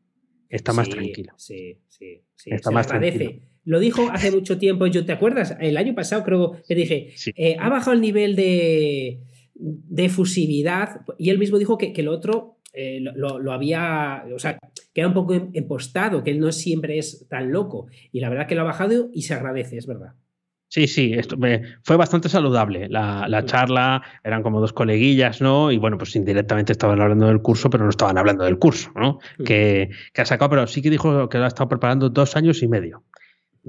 Está 0.50 0.74
más 0.74 0.90
tranquilo. 0.90 1.34
Sí, 1.38 1.78
sí, 1.88 2.24
sí. 2.36 2.50
Está 2.52 2.72
más 2.72 2.88
tranquilo. 2.88 3.34
Lo 3.64 3.80
dijo 3.80 4.10
hace 4.12 4.32
mucho 4.32 4.58
tiempo, 4.58 4.88
yo 4.88 5.06
¿te 5.06 5.12
acuerdas? 5.12 5.56
El 5.60 5.78
año 5.78 5.94
pasado 5.94 6.24
creo 6.24 6.58
que 6.68 6.74
dije, 6.74 7.14
eh, 7.36 7.58
ha 7.60 7.70
bajado 7.70 7.94
el 7.94 8.02
nivel 8.02 8.36
de, 8.36 9.20
de 9.54 10.10
fusividad 10.10 11.02
y 11.20 11.30
él 11.30 11.38
mismo 11.38 11.60
dijo 11.60 11.78
que, 11.78 11.94
que 11.94 12.02
el 12.02 12.08
otro 12.08 12.58
eh, 12.74 13.00
lo, 13.02 13.52
había, 13.52 14.24
o 14.34 14.40
sea, 14.40 14.58
que 14.94 15.02
era 15.02 15.08
un 15.08 15.14
poco 15.14 15.34
empostado, 15.54 16.24
que 16.24 16.32
él 16.32 16.40
no 16.40 16.52
siempre 16.52 16.98
es 16.98 17.28
tan 17.30 17.52
loco. 17.52 17.88
Y 18.12 18.20
la 18.20 18.30
verdad 18.30 18.48
que 18.48 18.56
lo 18.56 18.62
ha 18.62 18.66
bajado 18.66 19.10
y 19.14 19.24
se 19.24 19.34
agradece, 19.34 19.78
es 19.78 19.88
verdad. 19.88 20.14
Sí, 20.72 20.88
sí, 20.88 21.12
esto 21.14 21.36
fue 21.84 21.98
bastante 21.98 22.30
saludable 22.30 22.88
la, 22.88 23.44
charla, 23.46 24.02
eran 24.24 24.42
como 24.42 24.62
dos 24.62 24.72
coleguillas, 24.72 25.42
¿no? 25.42 25.70
Y 25.70 25.78
bueno, 25.78 25.98
pues 25.98 26.16
indirectamente 26.16 26.72
estaban 26.72 27.02
hablando 27.02 27.28
del 27.28 27.42
curso, 27.42 27.70
pero 27.70 27.84
no 27.84 27.90
estaban 27.90 28.18
hablando 28.18 28.46
del 28.46 28.58
curso, 28.58 28.90
¿no? 28.96 29.20
Que, 29.44 29.90
ha 30.16 30.24
sacado, 30.24 30.50
pero 30.50 30.68
sí 30.68 30.82
que 30.82 30.90
dijo 30.90 31.28
que 31.28 31.40
lo 31.40 31.44
ha 31.44 31.50
estado 31.50 31.68
preparando 31.68 32.10
dos 32.10 32.38
años 32.38 32.64
y 32.64 32.70
medio. 32.70 33.04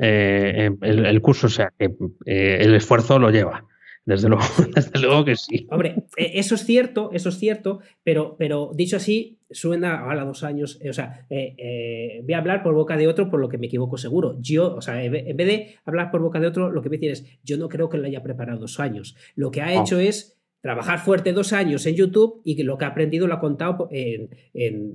Eh, 0.01 0.71
el, 0.81 1.21
curso, 1.21 1.49
o 1.49 1.51
sea, 1.51 1.73
que 1.77 1.87
eh, 2.25 2.59
el 2.61 2.73
esfuerzo 2.77 3.19
lo 3.19 3.31
lleva. 3.31 3.67
Desde 4.05 4.29
luego, 4.29 4.43
desde 4.75 4.99
luego 5.01 5.25
que 5.25 5.37
sí. 5.37 5.67
Hombre, 5.71 6.07
e, 6.17 6.38
eso 6.38 6.55
es 6.55 6.65
cierto, 6.65 7.11
eso 7.12 7.29
es 7.29 7.38
cierto, 7.38 7.81
pero, 8.03 8.37
pero 8.37 8.73
dicho 8.75 8.97
así, 8.97 9.38
suena 9.51 10.11
a 10.11 10.25
dos 10.25 10.43
años. 10.43 10.79
Eh, 10.81 10.91
o 10.91 10.93
sea, 10.93 11.27
eh, 11.31 11.55
eh, 11.59 12.21
voy 12.25 12.35
a 12.35 12.38
hablar 12.38 12.62
por 12.62 12.75
boca 12.75 12.97
de 12.97 13.07
otro 13.07 13.31
por 13.31 13.41
lo 13.41 13.49
que 13.49 13.59
me 13.59 13.67
equivoco 13.67 13.97
seguro. 13.97 14.37
Yo, 14.41 14.75
o 14.75 14.81
sea, 14.81 15.03
en 15.05 15.12
vez 15.12 15.47
de 15.47 15.77
hablar 15.85 16.11
por 16.11 16.21
boca 16.21 16.41
de 16.41 16.49
otro, 16.49 16.71
lo 16.71 16.83
que 16.83 16.88
voy 16.88 16.97
a 16.97 17.01
decir 17.01 17.12
es, 17.12 17.38
yo 17.45 17.57
no 17.57 17.69
creo 17.69 17.88
que 17.88 17.99
lo 17.99 18.07
haya 18.07 18.23
preparado 18.23 18.59
dos 18.59 18.81
años. 18.81 19.17
Lo 19.37 19.51
que 19.51 19.61
ha 19.62 19.67
ah. 19.67 19.83
hecho 19.83 19.99
es 19.99 20.42
trabajar 20.62 21.01
fuerte 21.01 21.33
dos 21.33 21.53
años 21.53 21.85
en 21.87 21.96
YouTube 21.96 22.40
y 22.44 22.55
que 22.57 22.62
lo 22.62 22.79
que 22.79 22.85
ha 22.85 22.88
aprendido 22.88 23.27
lo 23.27 23.35
ha 23.35 23.40
contado 23.40 23.88
en, 23.90 24.31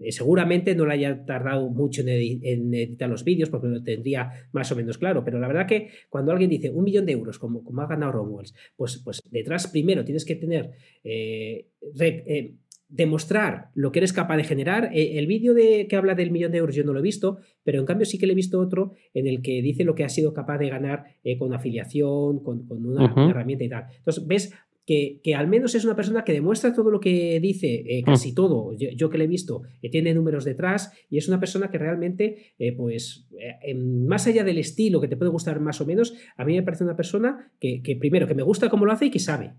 seguramente 0.10 0.74
no 0.76 0.86
le 0.86 0.94
haya 0.94 1.26
tardado 1.26 1.70
mucho 1.70 2.02
en, 2.02 2.74
editar 2.74 3.10
los 3.10 3.26
vídeos 3.26 3.50
porque 3.50 3.68
lo 3.68 3.84
tendría 3.84 4.48
más 4.54 4.72
o 4.72 4.76
menos 4.76 4.98
claro, 4.98 5.24
pero 5.26 5.40
la 5.40 5.48
verdad 5.48 5.68
que 5.68 5.90
cuando 6.10 6.32
alguien 6.32 6.50
dice 6.50 6.70
un 6.70 6.86
millón 6.86 7.06
de 7.06 7.12
euros 7.12 7.38
como, 7.38 7.64
como 7.64 7.82
ha 7.82 7.88
ganado 7.88 8.14
Romuels, 8.14 8.56
pues, 8.78 8.98
pues 9.04 9.22
detrás 9.30 9.68
primero 9.68 10.06
tienes 10.06 10.24
que 10.24 10.36
tener 10.36 10.72
eh, 11.04 11.68
eh, 12.00 12.56
demostrar 12.90 13.70
lo 13.74 13.92
que 13.92 14.00
eres 14.00 14.14
capaz 14.14 14.38
de 14.38 14.44
generar. 14.44 14.90
E, 14.94 15.20
el 15.20 15.28
vídeo 15.28 15.54
de, 15.54 15.88
que 15.88 15.96
habla 15.96 16.16
del 16.16 16.32
millón 16.32 16.52
de 16.52 16.60
euros 16.60 16.76
yo 16.76 16.84
no 16.84 16.94
lo 16.94 17.00
he 17.00 17.04
visto, 17.04 17.40
pero 17.64 17.80
en 17.80 17.86
cambio 17.86 18.06
sí 18.06 18.18
que 18.18 18.28
le 18.28 18.34
he 18.34 18.36
visto 18.36 18.60
otro 18.60 18.94
en 19.14 19.28
el 19.28 19.42
que 19.42 19.62
dice 19.62 19.84
lo 19.84 19.96
que 19.96 20.06
ha 20.06 20.10
sido 20.10 20.34
capaz 20.34 20.58
de 20.58 20.70
ganar 20.70 21.04
eh, 21.24 21.38
con 21.38 21.54
afiliación, 21.54 22.40
con, 22.40 22.66
una, 22.70 23.30
herramienta 23.30 23.64
y 23.66 23.70
tal. 23.70 23.86
Entonces, 23.98 24.26
ves 24.26 24.54
que, 24.88 25.36
al 25.36 25.48
menos 25.48 25.76
es 25.76 25.84
una 25.84 25.98
persona 25.98 26.24
que 26.24 26.32
demuestra 26.32 26.74
todo 26.74 26.90
lo 26.90 27.02
que 27.02 27.40
dice, 27.42 27.84
eh, 27.86 28.04
mm. 28.04 28.06
casi 28.06 28.34
todo, 28.34 28.72
yo, 28.74 29.10
que 29.10 29.18
le 29.18 29.26
he 29.26 29.28
visto, 29.28 29.64
que 29.82 29.90
tiene 29.90 30.14
números 30.14 30.46
detrás 30.46 30.94
y 31.10 31.18
es 31.18 31.28
una 31.28 31.42
persona 31.42 31.70
que 31.70 31.78
realmente, 31.78 32.54
eh, 32.58 32.72
pues, 32.72 33.28
eh, 33.38 33.76
más 33.76 34.28
allá 34.28 34.46
del 34.46 34.58
estilo 34.58 35.02
que 35.02 35.10
te 35.10 35.18
puede 35.18 35.30
gustar 35.30 35.60
más 35.60 35.82
o 35.82 35.86
menos, 35.86 36.14
a 36.38 36.46
mí 36.46 36.56
me 36.56 36.64
parece 36.64 36.86
una 36.86 36.96
persona 36.96 37.52
que, 37.60 37.98
primero, 38.00 38.28
que 38.28 38.34
me 38.34 38.44
gusta 38.44 38.70
cómo 38.70 38.86
lo 38.86 38.94
hace 38.94 39.08
y 39.08 39.12
que 39.12 39.20
sabe. 39.20 39.56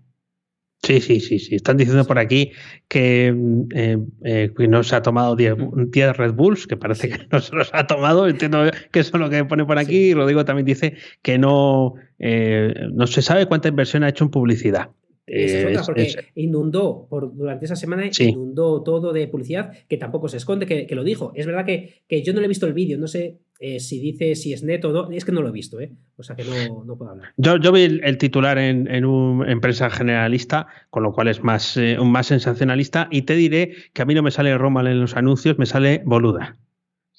Sí, 0.81 0.99
sí, 1.01 1.19
sí, 1.19 1.37
sí. 1.37 1.55
Están 1.55 1.77
diciendo 1.77 2.05
por 2.05 2.17
aquí 2.17 2.51
que, 2.87 3.31
no 3.31 4.83
se 4.83 4.95
ha 4.95 5.01
tomado 5.03 5.35
10 5.35 5.57
mm. 5.57 5.91
Red 6.15 6.33
Bulls, 6.33 6.65
que 6.65 6.77
parece 6.77 7.09
que 7.09 7.27
no 7.31 7.39
se 7.39 7.55
los 7.55 7.69
ha 7.73 7.85
tomado. 7.85 8.27
Entiendo 8.27 8.63
que 8.91 9.01
eso 9.01 9.11
es 9.13 9.19
lo 9.19 9.29
que 9.29 9.45
pone 9.45 9.63
por 9.65 9.77
aquí. 9.77 10.09
Y 10.09 10.13
Rodrigo 10.15 10.43
también 10.43 10.65
dice 10.65 10.95
que 11.21 11.37
no, 11.37 11.93
no 12.17 13.07
se 13.07 13.21
sabe 13.21 13.45
cuánta 13.45 13.67
inversión 13.67 14.03
ha 14.03 14.09
hecho 14.09 14.23
en 14.23 14.31
publicidad. 14.31 14.89
Es, 15.29 15.85
porque 15.85 16.15
inundó 16.35 17.07
por, 17.09 17.35
durante 17.35 17.65
esa 17.65 17.75
semana, 17.75 18.09
inundó 18.19 18.83
todo 18.83 19.13
de 19.13 19.27
publicidad, 19.27 19.71
que 19.87 19.97
tampoco 19.97 20.27
se 20.27 20.37
esconde, 20.37 20.65
que, 20.65 20.95
lo 20.95 21.03
dijo. 21.03 21.31
Es 21.35 21.45
verdad 21.45 21.65
que, 21.65 22.03
que, 22.07 22.23
yo 22.23 22.33
no 22.33 22.39
le 22.39 22.45
he 22.45 22.49
visto 22.49 22.65
el 22.65 22.73
vídeo, 22.73 22.97
no 22.97 23.07
sé 23.07 23.39
eh, 23.59 23.79
si 23.79 23.99
dice 23.99 24.35
si 24.35 24.53
es 24.53 24.63
neto 24.63 24.89
o 24.89 24.93
no, 24.93 25.11
es 25.11 25.25
que 25.25 25.31
no 25.31 25.41
lo 25.41 25.49
he 25.49 25.51
visto, 25.51 25.81
¿eh? 25.81 25.91
o 26.15 26.23
sea 26.23 26.35
que 26.35 26.43
no, 26.45 26.97
puedo 26.97 27.11
hablar. 27.11 27.29
Yo, 27.35 27.57
yo 27.57 27.71
vi 27.71 27.81
el, 27.81 28.17
titular 28.17 28.57
en, 28.57 28.87
en, 28.87 29.05
una 29.05 29.51
empresa 29.51 29.89
generalista, 29.89 30.67
con 30.89 31.03
lo 31.03 31.11
cual 31.11 31.27
es 31.27 31.43
más, 31.43 31.75
eh, 31.75 31.97
más 32.03 32.27
sensacionalista, 32.27 33.09
y 33.11 33.23
te 33.23 33.35
diré 33.35 33.73
que 33.93 34.01
a 34.01 34.05
mí 34.05 34.13
no 34.13 34.23
me 34.23 34.31
sale 34.31 34.57
Romal 34.57 34.87
en 34.87 35.01
los 35.01 35.17
anuncios, 35.17 35.57
me 35.57 35.65
sale 35.65 36.01
boluda. 36.05 36.57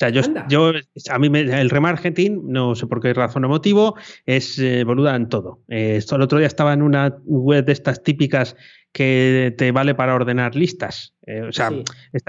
O 0.00 0.02
sea, 0.02 0.08
yo, 0.08 0.22
yo, 0.48 0.72
a 1.10 1.18
mí 1.18 1.28
el 1.38 1.68
remarketing, 1.68 2.50
no 2.50 2.74
sé 2.74 2.86
por 2.86 3.02
qué 3.02 3.12
razón 3.12 3.44
o 3.44 3.48
motivo, 3.48 3.96
es 4.24 4.58
eh, 4.58 4.82
boluda 4.82 5.14
en 5.14 5.28
todo. 5.28 5.60
Eh, 5.68 5.96
esto 5.96 6.16
el 6.16 6.22
otro 6.22 6.38
día 6.38 6.46
estaba 6.46 6.72
en 6.72 6.80
una 6.80 7.18
web 7.24 7.66
de 7.66 7.72
estas 7.72 8.02
típicas 8.02 8.56
que 8.92 9.54
te 9.58 9.72
vale 9.72 9.94
para 9.94 10.14
ordenar 10.14 10.56
listas. 10.56 11.14
Eh, 11.26 11.42
o 11.42 11.52
sea, 11.52 11.70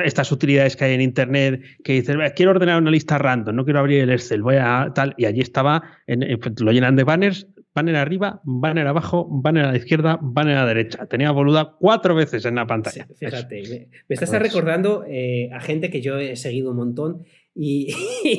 estas 0.04 0.34
utilidades 0.34 0.76
que 0.76 0.84
hay 0.84 0.96
en 0.96 1.02
Internet 1.02 1.62
que 1.82 1.94
dices, 1.94 2.18
quiero 2.36 2.52
ordenar 2.52 2.82
una 2.82 2.92
lista 2.92 3.18
random, 3.18 3.56
no 3.56 3.64
quiero 3.64 3.80
abrir 3.80 4.02
el 4.02 4.12
Excel, 4.12 4.42
voy 4.42 4.58
a 4.58 4.92
tal, 4.94 5.16
y 5.18 5.24
allí 5.24 5.40
estaba, 5.40 5.82
en, 6.08 6.38
pues, 6.42 6.60
lo 6.60 6.74
llenan 6.74 6.98
de 6.98 7.06
banners, 7.06 7.48
banner 7.74 7.96
arriba, 7.96 8.42
banner 8.44 8.86
abajo, 8.86 9.26
banner 9.32 9.64
a 9.64 9.72
la 9.72 9.78
izquierda, 9.78 10.20
banner 10.22 10.58
a 10.58 10.64
la 10.64 10.68
derecha. 10.68 11.06
Tenía 11.06 11.32
boluda 11.32 11.78
cuatro 11.80 12.16
veces 12.16 12.44
en 12.44 12.56
la 12.56 12.68
pantalla. 12.68 13.08
fíjate, 13.18 13.62
me, 14.10 14.14
estás 14.14 14.30
pues 14.30 14.42
recordando 14.42 15.06
a 15.54 15.60
gente 15.62 15.90
que 15.90 16.02
yo 16.02 16.20
he 16.20 16.36
seguido 16.36 16.72
un 16.72 16.76
montón 16.76 17.24
Y, 17.56 17.94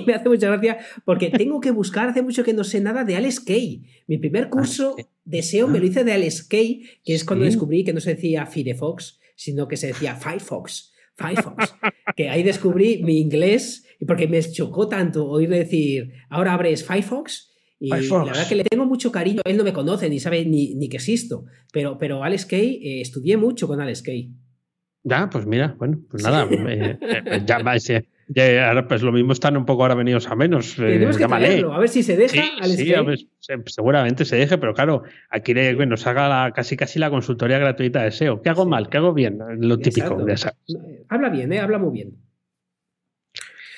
me 0.06 0.14
hace 0.14 0.28
mucha 0.28 0.48
gracia 0.48 0.78
porque 1.04 1.28
tengo 1.28 1.60
que 1.60 1.70
buscar, 1.70 2.08
hace 2.08 2.22
mucho 2.22 2.44
que 2.44 2.54
no 2.54 2.64
sé 2.64 2.80
nada 2.80 3.04
de 3.04 3.16
Alex 3.16 3.40
Kay. 3.40 3.82
Mi 4.06 4.18
primer 4.18 4.48
curso 4.48 4.96
de 5.24 5.42
SEO 5.42 5.68
me 5.68 5.78
lo 5.78 5.86
hice 5.86 6.04
de 6.04 6.12
Alex 6.12 6.42
Kay, 6.44 6.82
que 7.04 7.14
es 7.14 7.24
cuando 7.24 7.44
descubrí 7.44 7.84
que 7.84 7.92
no 7.92 8.00
se 8.00 8.14
decía 8.14 8.46
Firefox, 8.46 9.20
sino 9.36 9.68
que 9.68 9.76
se 9.76 9.88
decía 9.88 10.16
Firefox. 10.16 10.92
Firefox. 11.14 11.74
que 12.16 12.30
ahí 12.30 12.42
descubrí 12.42 13.02
mi 13.02 13.18
inglés 13.18 13.84
y 14.00 14.06
porque 14.06 14.28
me 14.28 14.40
chocó 14.40 14.88
tanto 14.88 15.26
oír 15.28 15.48
decir, 15.48 16.12
ahora 16.28 16.54
abres 16.54 16.84
Firefox. 16.84 17.50
Y 17.78 17.88
la 17.88 17.96
verdad 17.96 18.48
que 18.48 18.54
le 18.54 18.64
tengo 18.64 18.86
mucho 18.86 19.10
cariño. 19.10 19.42
Él 19.44 19.56
no 19.56 19.64
me 19.64 19.72
conoce 19.72 20.08
ni 20.08 20.20
sabe 20.20 20.44
ni, 20.44 20.74
ni 20.76 20.88
que 20.88 20.98
existo. 20.98 21.46
Pero, 21.72 21.98
pero 21.98 22.22
Alex 22.22 22.46
Kay, 22.46 22.76
eh, 22.76 23.00
estudié 23.00 23.36
mucho 23.36 23.66
con 23.66 23.80
Alex 23.80 24.02
Kay. 24.02 24.32
Ya, 25.02 25.28
pues 25.28 25.46
mira, 25.46 25.74
bueno, 25.78 26.00
pues 26.08 26.22
nada, 26.22 26.48
eh, 26.48 26.96
eh, 27.00 27.42
ya 27.44 27.58
va 27.58 27.74
ese 27.74 28.08
ya, 28.34 28.68
ahora, 28.68 28.88
pues 28.88 29.02
lo 29.02 29.12
mismo 29.12 29.32
están 29.32 29.56
un 29.56 29.66
poco 29.66 29.82
ahora 29.82 29.94
venidos 29.94 30.28
a 30.28 30.34
menos. 30.34 30.78
Eh, 30.78 30.82
Tenemos 30.82 31.16
que 31.16 31.24
a 31.24 31.78
ver 31.78 31.88
si 31.88 32.02
se 32.02 32.16
deja. 32.16 32.42
Sí, 32.64 32.94
seguramente 33.66 34.24
se 34.24 34.36
deje, 34.36 34.58
pero 34.58 34.74
claro, 34.74 35.02
aquí 35.30 35.54
nos 35.54 36.06
haga 36.06 36.50
casi 36.52 36.76
casi 36.76 36.98
la 36.98 37.10
consultoría 37.10 37.58
gratuita 37.58 38.02
de 38.02 38.10
SEO. 38.10 38.42
¿Qué 38.42 38.50
hago 38.50 38.66
mal? 38.66 38.88
¿Qué 38.88 38.98
hago 38.98 39.12
bien? 39.12 39.38
Lo 39.58 39.78
típico. 39.78 40.18
Habla 41.08 41.28
bien, 41.28 41.52
¿eh? 41.52 41.60
habla 41.60 41.78
muy 41.78 41.92
bien. 41.92 42.16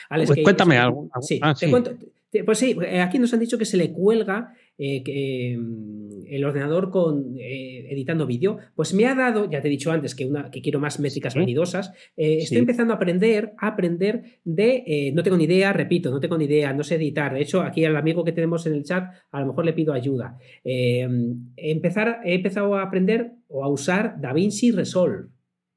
pues 0.08 0.40
cuéntame 0.42 0.78
algo. 0.78 1.10
Sí, 1.20 1.40
ah, 1.42 1.54
te 1.58 1.70
cuento, 1.70 1.96
pues 2.44 2.58
sí, 2.58 2.76
eh, 2.82 3.00
aquí 3.00 3.18
nos 3.18 3.32
han 3.32 3.40
dicho 3.40 3.58
que 3.58 3.64
se 3.64 3.76
le 3.76 3.92
cuelga 3.92 4.54
eh, 4.78 5.56
mm, 5.56 6.26
el 6.28 6.44
ordenador 6.44 6.90
con 6.90 7.36
eh, 7.38 7.86
editando 7.90 8.26
vídeo. 8.26 8.58
Pues 8.74 8.94
me 8.94 9.06
ha 9.06 9.14
dado, 9.14 9.48
ya 9.50 9.60
te 9.60 9.68
he 9.68 9.70
dicho 9.70 9.92
antes 9.92 10.14
que, 10.14 10.26
una, 10.26 10.50
que 10.50 10.62
quiero 10.62 10.80
más 10.80 10.98
métricas 11.00 11.34
vanidosas. 11.34 11.92
Estoy 12.16 12.58
empezando 12.58 12.92
a 12.92 12.96
aprender, 12.96 13.52
a 13.58 13.68
aprender 13.68 14.40
de. 14.44 15.12
no 15.14 15.22
tengo 15.22 15.36
ni 15.36 15.44
idea, 15.44 15.72
repito, 15.72 16.10
no 16.10 16.20
tengo 16.20 16.38
ni 16.38 16.46
idea, 16.46 16.72
no 16.72 16.82
sé 16.82 16.96
editar. 16.96 17.34
De 17.34 17.42
hecho, 17.42 17.62
aquí 17.62 17.84
al 17.84 17.96
amigo 17.96 18.24
que 18.24 18.32
tenemos 18.32 18.66
en 18.66 18.74
el 18.74 18.84
chat, 18.84 19.12
a 19.30 19.40
lo 19.40 19.46
mejor 19.46 19.64
le 19.64 19.72
pido 19.72 19.92
ayuda. 19.92 20.38
empezar, 20.64 22.20
he 22.24 22.34
empezado 22.34 22.74
a 22.74 22.82
aprender 22.82 23.32
o 23.48 23.64
a 23.64 23.68
usar 23.68 24.20
DaVinci 24.20 24.72
Resolve. 24.72 25.28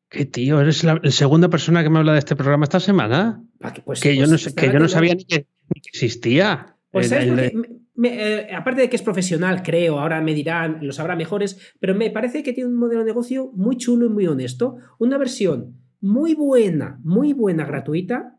¿Qué 0.09 0.25
tío? 0.25 0.61
¿Eres 0.61 0.83
la, 0.83 0.99
segunda 1.11 1.49
persona 1.49 1.83
que 1.83 1.89
me 1.89 1.99
habla 1.99 2.13
de 2.13 2.19
este 2.19 2.35
programa 2.35 2.63
esta 2.63 2.79
semana? 2.79 3.43
Pues, 3.83 3.99
que, 3.99 4.15
yo 4.15 4.23
no, 4.23 4.31
pues 4.31 4.53
que 4.53 4.71
yo 4.71 4.79
no 4.79 4.87
sabía 4.87 5.15
ni 5.15 5.25
que, 5.25 5.45
existía. 5.73 6.77
Pues 6.91 7.11
eh, 8.03 8.47
aparte 8.55 8.81
de 8.81 8.89
que 8.89 8.95
es 8.95 9.01
profesional, 9.01 9.63
creo, 9.63 9.99
ahora 9.99 10.21
me 10.21 10.33
dirán, 10.33 10.79
lo 10.81 10.91
sabrá 10.91 11.15
mejores, 11.15 11.73
pero 11.79 11.95
me 11.95 12.09
parece 12.11 12.43
que 12.43 12.53
tiene 12.53 12.69
un 12.69 12.77
modelo 12.77 13.01
de 13.01 13.07
negocio 13.07 13.51
muy 13.55 13.77
chulo 13.77 14.05
y 14.05 14.09
muy 14.09 14.27
honesto. 14.27 14.77
Una 14.99 15.17
versión 15.17 15.77
muy 15.99 16.35
buena, 16.35 16.99
muy 17.03 17.33
buena, 17.33 17.65
gratuita, 17.65 18.37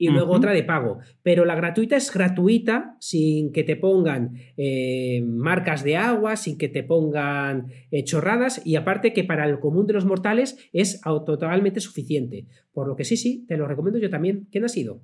y 0.00 0.08
luego 0.08 0.32
otra 0.32 0.52
de 0.52 0.62
pago. 0.62 0.98
Pero 1.22 1.44
la 1.44 1.54
gratuita 1.54 1.94
es 1.94 2.10
gratuita 2.10 2.96
sin 3.00 3.52
que 3.52 3.64
te 3.64 3.76
pongan 3.76 4.32
eh, 4.56 5.22
marcas 5.22 5.84
de 5.84 5.98
agua, 5.98 6.36
sin 6.36 6.56
que 6.56 6.70
te 6.70 6.82
pongan 6.82 7.66
eh, 7.90 8.02
chorradas 8.02 8.62
y 8.64 8.76
aparte 8.76 9.12
que 9.12 9.24
para 9.24 9.46
el 9.46 9.60
común 9.60 9.86
de 9.86 9.92
los 9.92 10.06
mortales 10.06 10.56
es 10.72 11.02
totalmente 11.02 11.80
suficiente. 11.80 12.46
Por 12.72 12.88
lo 12.88 12.96
que 12.96 13.04
sí, 13.04 13.18
sí, 13.18 13.44
te 13.46 13.58
lo 13.58 13.68
recomiendo 13.68 13.98
yo 13.98 14.08
también. 14.08 14.48
¿Quién 14.50 14.64
ha 14.64 14.68
sido? 14.68 15.02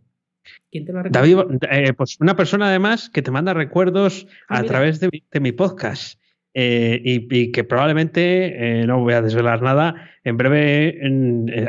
¿Quién 0.70 0.84
te 0.84 0.92
lo 0.92 1.02
David, 1.10 1.38
eh, 1.70 1.92
pues 1.92 2.16
una 2.20 2.36
persona 2.36 2.68
además 2.68 3.10
que 3.10 3.22
te 3.22 3.30
manda 3.30 3.54
recuerdos 3.54 4.26
ah, 4.48 4.58
a 4.58 4.62
través 4.64 5.00
de, 5.00 5.10
mi 5.40 5.52
podcast. 5.52 6.20
y, 6.54 7.52
que 7.52 7.64
probablemente, 7.64 8.84
no 8.86 9.00
voy 9.00 9.14
a 9.14 9.22
desvelar 9.22 9.62
nada, 9.62 10.10
en 10.24 10.36
breve 10.36 10.98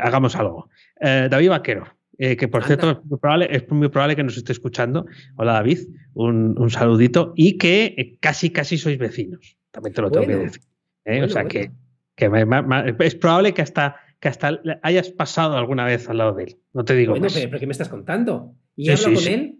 hagamos 0.02 0.34
algo. 0.36 0.70
David 1.00 1.50
Vaquero, 1.50 1.98
eh, 2.20 2.36
que 2.36 2.48
por 2.48 2.64
cierto 2.64 2.90
es 2.90 3.04
muy, 3.04 3.18
probable, 3.18 3.48
es 3.48 3.70
muy, 3.70 3.88
probable, 3.88 4.16
que 4.16 4.24
nos 4.24 4.36
esté 4.36 4.50
escuchando. 4.50 5.06
Hola 5.36 5.52
David, 5.52 5.78
un, 6.14 6.68
saludito. 6.68 7.32
Y 7.36 7.58
que 7.58 7.94
eh, 7.96 8.18
casi, 8.20 8.50
casi 8.50 8.76
sois 8.76 8.98
vecinos. 8.98 9.56
También 9.70 9.94
te 9.94 10.02
lo 10.02 10.10
tengo 10.10 10.26
que 10.26 10.36
decir. 10.36 10.62
¿eh? 11.04 11.22
o 11.22 11.28
sea 11.28 11.44
que, 11.44 11.70
es 12.16 13.14
probable 13.14 13.54
que 13.54 13.62
hasta, 13.62 14.00
que 14.20 14.28
hasta 14.28 14.60
hayas 14.82 15.10
pasado 15.10 15.56
alguna 15.56 15.84
vez 15.84 16.08
al 16.08 16.18
lado 16.18 16.34
de 16.34 16.44
él. 16.44 16.56
No 16.72 16.84
te 16.84 16.94
digo 16.94 17.12
bueno, 17.12 17.28
Pero, 17.32 17.58
¿qué 17.58 17.66
me 17.66 17.72
estás 17.72 17.88
contando? 17.88 18.54
¿Y 18.76 18.90
hablo 18.90 19.14
con 19.14 19.26
él? 19.26 19.54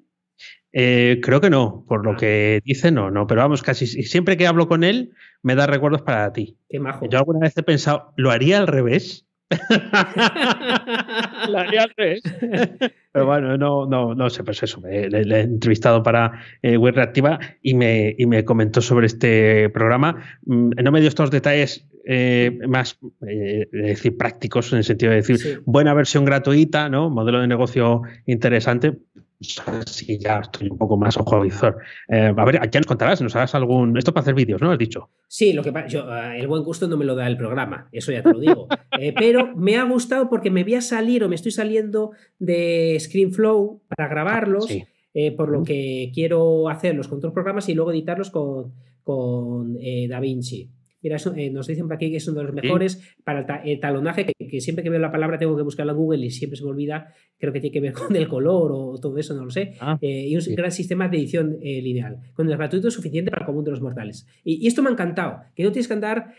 creo 0.73 1.41
que 1.41 1.51
no, 1.51 1.85
por 1.89 2.05
lo 2.05 2.13
ah. 2.13 2.17
que 2.17 2.61
dice 2.65 2.91
no, 2.91 3.11
no, 3.11 3.27
pero 3.27 3.41
vamos, 3.41 3.63
casi 3.63 3.87
siempre 3.87 4.37
que 4.37 4.47
hablo 4.47 4.69
con 4.69 4.85
él 4.85 5.13
me 5.43 5.55
da 5.55 5.67
recuerdos 5.67 6.03
para 6.03 6.33
ti. 6.33 6.59
Qué 6.69 6.81
majo. 6.81 7.09
Yo 7.09 7.19
alguna 7.19 7.41
vez 7.41 7.57
he 7.57 7.63
pensado, 7.63 8.13
¿lo 8.17 8.31
haría 8.31 8.59
al 8.59 8.67
revés? 8.67 9.28
la 11.49 11.89
Pero 13.13 13.27
bueno, 13.27 13.57
no, 13.57 13.87
no, 13.87 14.15
no 14.15 14.29
sé, 14.31 14.45
pues 14.45 14.63
eso. 14.63 14.83
Le, 14.85 15.09
he 15.09 15.41
entrevistado 15.41 16.03
para 16.03 16.45
eh, 16.63 16.77
Web 16.77 16.95
Reactiva 16.97 17.39
y 17.63 17.73
me, 17.75 18.15
y 18.19 18.27
me 18.27 18.45
comentó 18.45 18.83
sobre 18.83 19.07
este 19.07 19.71
programa. 19.71 20.17
Mm, 20.45 20.71
no 20.83 20.93
me 20.93 21.01
dio 21.01 21.09
estos 21.09 21.31
detalles 21.31 21.89
eh, 22.05 22.59
más 22.69 22.99
eh, 23.27 23.67
decir, 23.73 24.17
prácticos 24.17 24.73
en 24.73 24.79
el 24.79 24.85
sentido 24.85 25.11
de 25.11 25.17
decir 25.17 25.63
buena 25.65 25.95
versión 25.95 26.25
gratuita, 26.25 26.89
¿no? 26.89 27.11
Modelo 27.11 27.41
de 27.41 27.49
negocio 27.49 28.03
interesante. 28.27 28.99
Sí, 29.41 30.19
ya 30.19 30.41
estoy 30.41 30.69
un 30.69 30.79
poco 30.79 30.97
más 30.97 31.17
ojo 31.17 31.37
a 31.37 31.43
visor. 31.43 31.79
Eh, 32.09 32.33
a 32.37 32.45
ver, 32.45 32.61
ya 32.71 32.81
nos 32.81 32.87
contarás, 32.87 33.23
nos 33.23 33.37
harás 33.37 33.55
algún. 33.55 33.97
Esto 33.97 34.13
para 34.13 34.23
hacer 34.23 34.35
vídeos, 34.35 34.61
¿no? 34.61 34.73
Has 34.73 34.79
dicho. 34.79 35.11
Sí, 35.29 35.53
lo 35.53 35.63
que 35.63 35.73
pasa, 35.73 36.37
el 36.37 36.49
buen 36.49 36.65
gusto 36.65 36.89
no 36.89 36.97
me 36.97 37.05
lo 37.05 37.15
da 37.15 37.27
el 37.29 37.37
programa, 37.37 37.89
eso 37.93 38.11
ya 38.11 38.23
te 38.23 38.33
lo 38.33 38.41
digo. 38.41 38.69
Eh, 39.01 39.15
pero 39.17 39.55
me 39.55 39.77
ha 39.77 39.85
gustado 39.85 40.29
porque 40.29 40.51
me 40.51 40.65
voy 40.65 40.75
a 40.75 40.81
salir 40.81 41.23
o 41.23 41.29
me 41.29 41.37
estoy 41.37 41.53
saliendo 41.53 42.11
de 42.41 42.97
ScreenFlow 42.99 43.81
para 43.87 44.09
grabarlos, 44.09 44.69
eh, 45.15 45.31
por 45.37 45.51
lo 45.51 45.63
que 45.63 46.11
quiero 46.13 46.69
hacerlos 46.69 47.07
con 47.07 47.19
otros 47.19 47.33
programas 47.33 47.69
y 47.69 47.75
luego 47.75 47.93
editarlos 47.93 48.31
con, 48.31 48.75
con 49.05 49.77
DaVinci. 50.09 50.69
Mira, 51.01 51.17
eh, 51.37 51.51
nos 51.51 51.67
dicen 51.69 51.87
por 51.87 51.95
aquí 51.95 52.11
que 52.11 52.17
es 52.17 52.27
uno 52.27 52.41
de 52.41 52.47
los 52.47 52.55
mejores 52.55 53.15
para 53.23 53.63
el, 53.65 53.79
talonaje, 53.79 54.27
que, 54.27 54.61
siempre 54.61 54.83
que 54.83 54.91
veo 54.91 54.99
la 54.99 55.13
palabra 55.13 55.39
tengo 55.39 55.57
que 55.57 55.63
buscarla 55.63 55.93
en 55.93 55.99
Google 55.99 56.27
y 56.27 56.31
siempre 56.31 56.57
se 56.57 56.65
me 56.65 56.71
olvida, 56.71 57.15
creo 57.39 57.53
que 57.53 57.61
tiene 57.61 57.73
que 57.73 57.81
ver 57.81 57.93
con 58.09 58.17
el 58.17 58.27
color 58.27 58.73
o 58.75 58.99
todo 59.01 59.17
eso, 59.19 59.35
no 59.35 59.45
lo 59.45 59.51
sé. 59.51 59.75
Ah, 59.81 59.97
eh, 60.01 60.27
y 60.29 60.37
un 60.37 60.43
gran 60.57 60.73
sistema 60.73 61.09
de 61.09 61.19
edición 61.19 61.57
eh, 61.63 61.81
lineal, 61.83 62.19
con 62.35 62.51
el 62.51 62.57
gratuito 62.57 62.91
suficiente 62.91 63.31
para 63.31 63.43
el 63.43 63.47
común 63.47 63.65
de 63.65 63.71
los 63.71 63.81
mortales. 63.81 64.27
Y, 64.43 64.67
esto 64.67 64.83
me 64.83 64.89
ha 64.89 64.93
encantado, 64.93 65.41
que 65.55 65.63
no 65.63 65.73
tienes 65.73 65.89
que 65.89 65.95
andar 65.95 66.35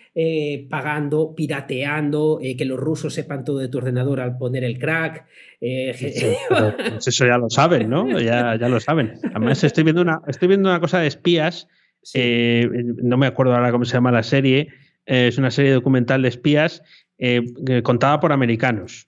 pagando, 0.69 1.33
pirateando, 1.35 2.39
que 2.39 2.65
los 2.65 2.79
rusos 2.79 3.13
sepan 3.13 3.43
todo 3.43 3.59
de 3.59 3.69
tu 3.69 3.77
ordenador 3.79 4.19
al 4.19 4.37
poner 4.37 4.63
el 4.63 4.77
crack. 4.77 5.25
Pues 6.89 7.07
eso 7.07 7.25
ya 7.25 7.37
lo 7.37 7.49
saben, 7.49 7.89
¿no? 7.89 8.19
Ya, 8.19 8.57
ya 8.57 8.69
lo 8.69 8.79
saben. 8.79 9.13
Además, 9.23 9.63
estoy 9.63 9.83
viendo 9.83 10.01
una, 10.01 10.21
estoy 10.27 10.47
viendo 10.47 10.69
una 10.69 10.79
cosa 10.79 10.99
de 10.99 11.07
espías 11.07 11.67
eh, 12.13 12.67
no 13.03 13.17
me 13.17 13.27
acuerdo 13.27 13.55
ahora 13.55 13.71
cómo 13.71 13.85
se 13.85 13.93
llama 13.93 14.11
la 14.11 14.23
serie. 14.23 14.69
Eh, 15.05 15.27
es 15.27 15.37
una 15.37 15.51
serie 15.51 15.71
documental 15.71 16.21
de 16.21 16.29
espías 16.29 16.83
eh, 17.17 17.41
contada 17.83 18.19
por 18.19 18.31
americanos, 18.31 19.07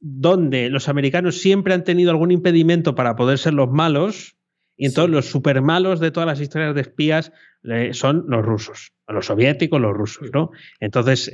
donde 0.00 0.70
los 0.70 0.88
americanos 0.88 1.38
siempre 1.38 1.74
han 1.74 1.84
tenido 1.84 2.10
algún 2.10 2.30
impedimento 2.30 2.94
para 2.94 3.16
poder 3.16 3.38
ser 3.38 3.54
los 3.54 3.70
malos, 3.70 4.36
y 4.76 4.86
entonces 4.86 5.10
los 5.12 5.26
super 5.26 5.60
malos 5.60 6.00
de 6.00 6.10
todas 6.10 6.26
las 6.26 6.40
historias 6.40 6.74
de 6.74 6.80
espías 6.80 7.32
son 7.92 8.24
los 8.28 8.42
rusos, 8.42 8.92
los 9.06 9.26
soviéticos, 9.26 9.78
los 9.78 9.94
rusos, 9.94 10.30
¿no? 10.32 10.52
Entonces, 10.78 11.30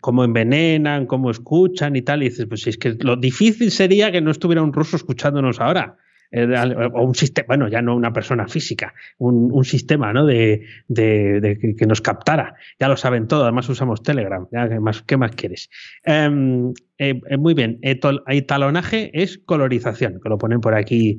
cómo 0.00 0.24
envenenan, 0.24 1.04
cómo 1.04 1.30
escuchan 1.30 1.96
y 1.96 2.00
tal, 2.00 2.22
y 2.22 2.30
dices, 2.30 2.46
pues 2.48 2.66
es 2.66 2.78
que 2.78 2.96
lo 2.98 3.16
difícil 3.16 3.70
sería 3.70 4.10
que 4.10 4.22
no 4.22 4.30
estuviera 4.30 4.62
un 4.62 4.72
ruso 4.72 4.96
escuchándonos 4.96 5.60
ahora. 5.60 5.98
Eh, 6.30 6.46
o 6.92 7.04
un 7.04 7.14
sistema, 7.14 7.46
bueno, 7.48 7.68
ya 7.68 7.80
no 7.80 7.96
una 7.96 8.12
persona 8.12 8.46
física, 8.48 8.92
un, 9.16 9.64
sistema 9.64 10.12
¿no? 10.12 10.26
de, 10.26 10.62
que 10.94 11.86
nos 11.86 12.02
captara. 12.02 12.54
Ya 12.78 12.88
lo 12.88 12.96
saben 12.96 13.28
todo, 13.28 13.44
además 13.44 13.68
usamos 13.68 14.02
Telegram. 14.02 14.46
¿qué, 14.50 14.80
más, 14.80 15.02
qué 15.02 15.16
más 15.16 15.34
quieres? 15.34 15.70
Em, 16.04 16.72
eh, 16.98 17.20
eh, 17.30 17.36
muy 17.38 17.54
bien, 17.54 17.78
el 17.82 18.46
talonaje 18.46 19.10
es 19.14 19.38
colorización, 19.38 20.20
que 20.22 20.28
lo 20.28 20.36
ponen 20.36 20.60
por 20.60 20.74
aquí. 20.74 21.18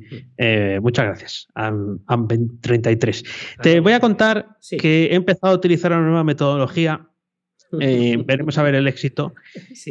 muchas 0.80 1.06
gracias, 1.06 1.48
AM33. 1.54 3.26
Te 3.62 3.80
voy 3.80 3.94
a 3.94 4.00
contar 4.00 4.58
que 4.78 5.06
he 5.06 5.14
empezado 5.16 5.52
a 5.52 5.56
utilizar 5.56 5.92
una 5.92 6.02
nueva 6.02 6.24
metodología 6.24 7.08
veremos 7.72 8.58
a 8.58 8.62
ver 8.62 8.74
el 8.76 8.86
éxito. 8.86 9.34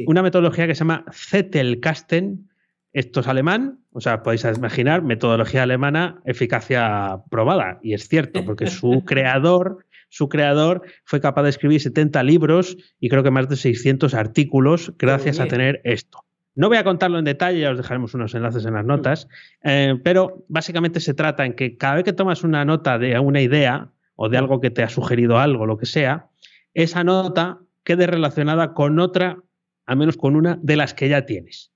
Una 0.06 0.22
metodología 0.22 0.68
que 0.68 0.76
se 0.76 0.80
llama 0.80 1.06
Zettelkasten, 1.12 2.50
esto 2.94 3.20
es 3.20 3.28
alemán, 3.28 3.79
o 3.92 4.02
sea, 4.02 4.24
podéis 4.24 4.46
imaginar, 4.46 5.02
metodología 5.02 5.64
alemana, 5.64 6.22
eficacia 6.26 7.22
probada. 7.30 7.80
Y 7.82 7.94
es 7.94 8.08
cierto, 8.08 8.46
porque 8.46 8.68
su 8.68 9.04
creador, 9.06 9.86
su 10.10 10.30
creador 10.30 10.84
fue 11.06 11.20
capaz 11.20 11.44
de 11.44 11.50
escribir 11.50 11.82
70 11.82 12.22
libros 12.24 12.78
y 13.00 13.10
creo 13.10 13.24
que 13.24 13.32
más 13.32 13.50
de 13.50 13.56
600 13.56 14.14
artículos 14.14 14.94
gracias 14.98 15.40
a 15.40 15.48
tener 15.48 15.82
esto. 15.84 16.26
No 16.56 16.68
voy 16.68 16.78
a 16.78 16.84
contarlo 16.84 17.20
en 17.20 17.26
detalle, 17.26 17.62
ya 17.62 17.72
os 17.72 17.78
dejaremos 17.78 18.14
unos 18.14 18.36
enlaces 18.36 18.66
en 18.66 18.74
las 18.74 18.86
notas, 18.86 19.28
eh, 19.64 19.96
pero 20.04 20.44
básicamente 20.50 21.00
se 21.00 21.14
trata 21.14 21.46
en 21.46 21.54
que 21.54 21.78
cada 21.78 21.96
vez 21.96 22.04
que 22.04 22.14
tomas 22.14 22.44
una 22.44 22.66
nota 22.66 22.98
de 22.98 23.18
una 23.20 23.40
idea 23.40 23.92
o 24.16 24.30
de 24.30 24.38
algo 24.38 24.60
que 24.60 24.70
te 24.70 24.84
ha 24.84 24.90
sugerido 24.90 25.38
algo, 25.38 25.66
lo 25.66 25.78
que 25.78 25.86
sea, 25.86 26.28
esa 26.74 27.04
nota 27.04 27.60
quede 27.84 28.08
relacionada 28.08 28.74
con 28.74 29.00
otra, 29.00 29.38
al 29.86 29.98
menos 29.98 30.18
con 30.18 30.36
una 30.36 30.60
de 30.62 30.76
las 30.76 30.94
que 30.94 31.08
ya 31.08 31.26
tienes. 31.26 31.72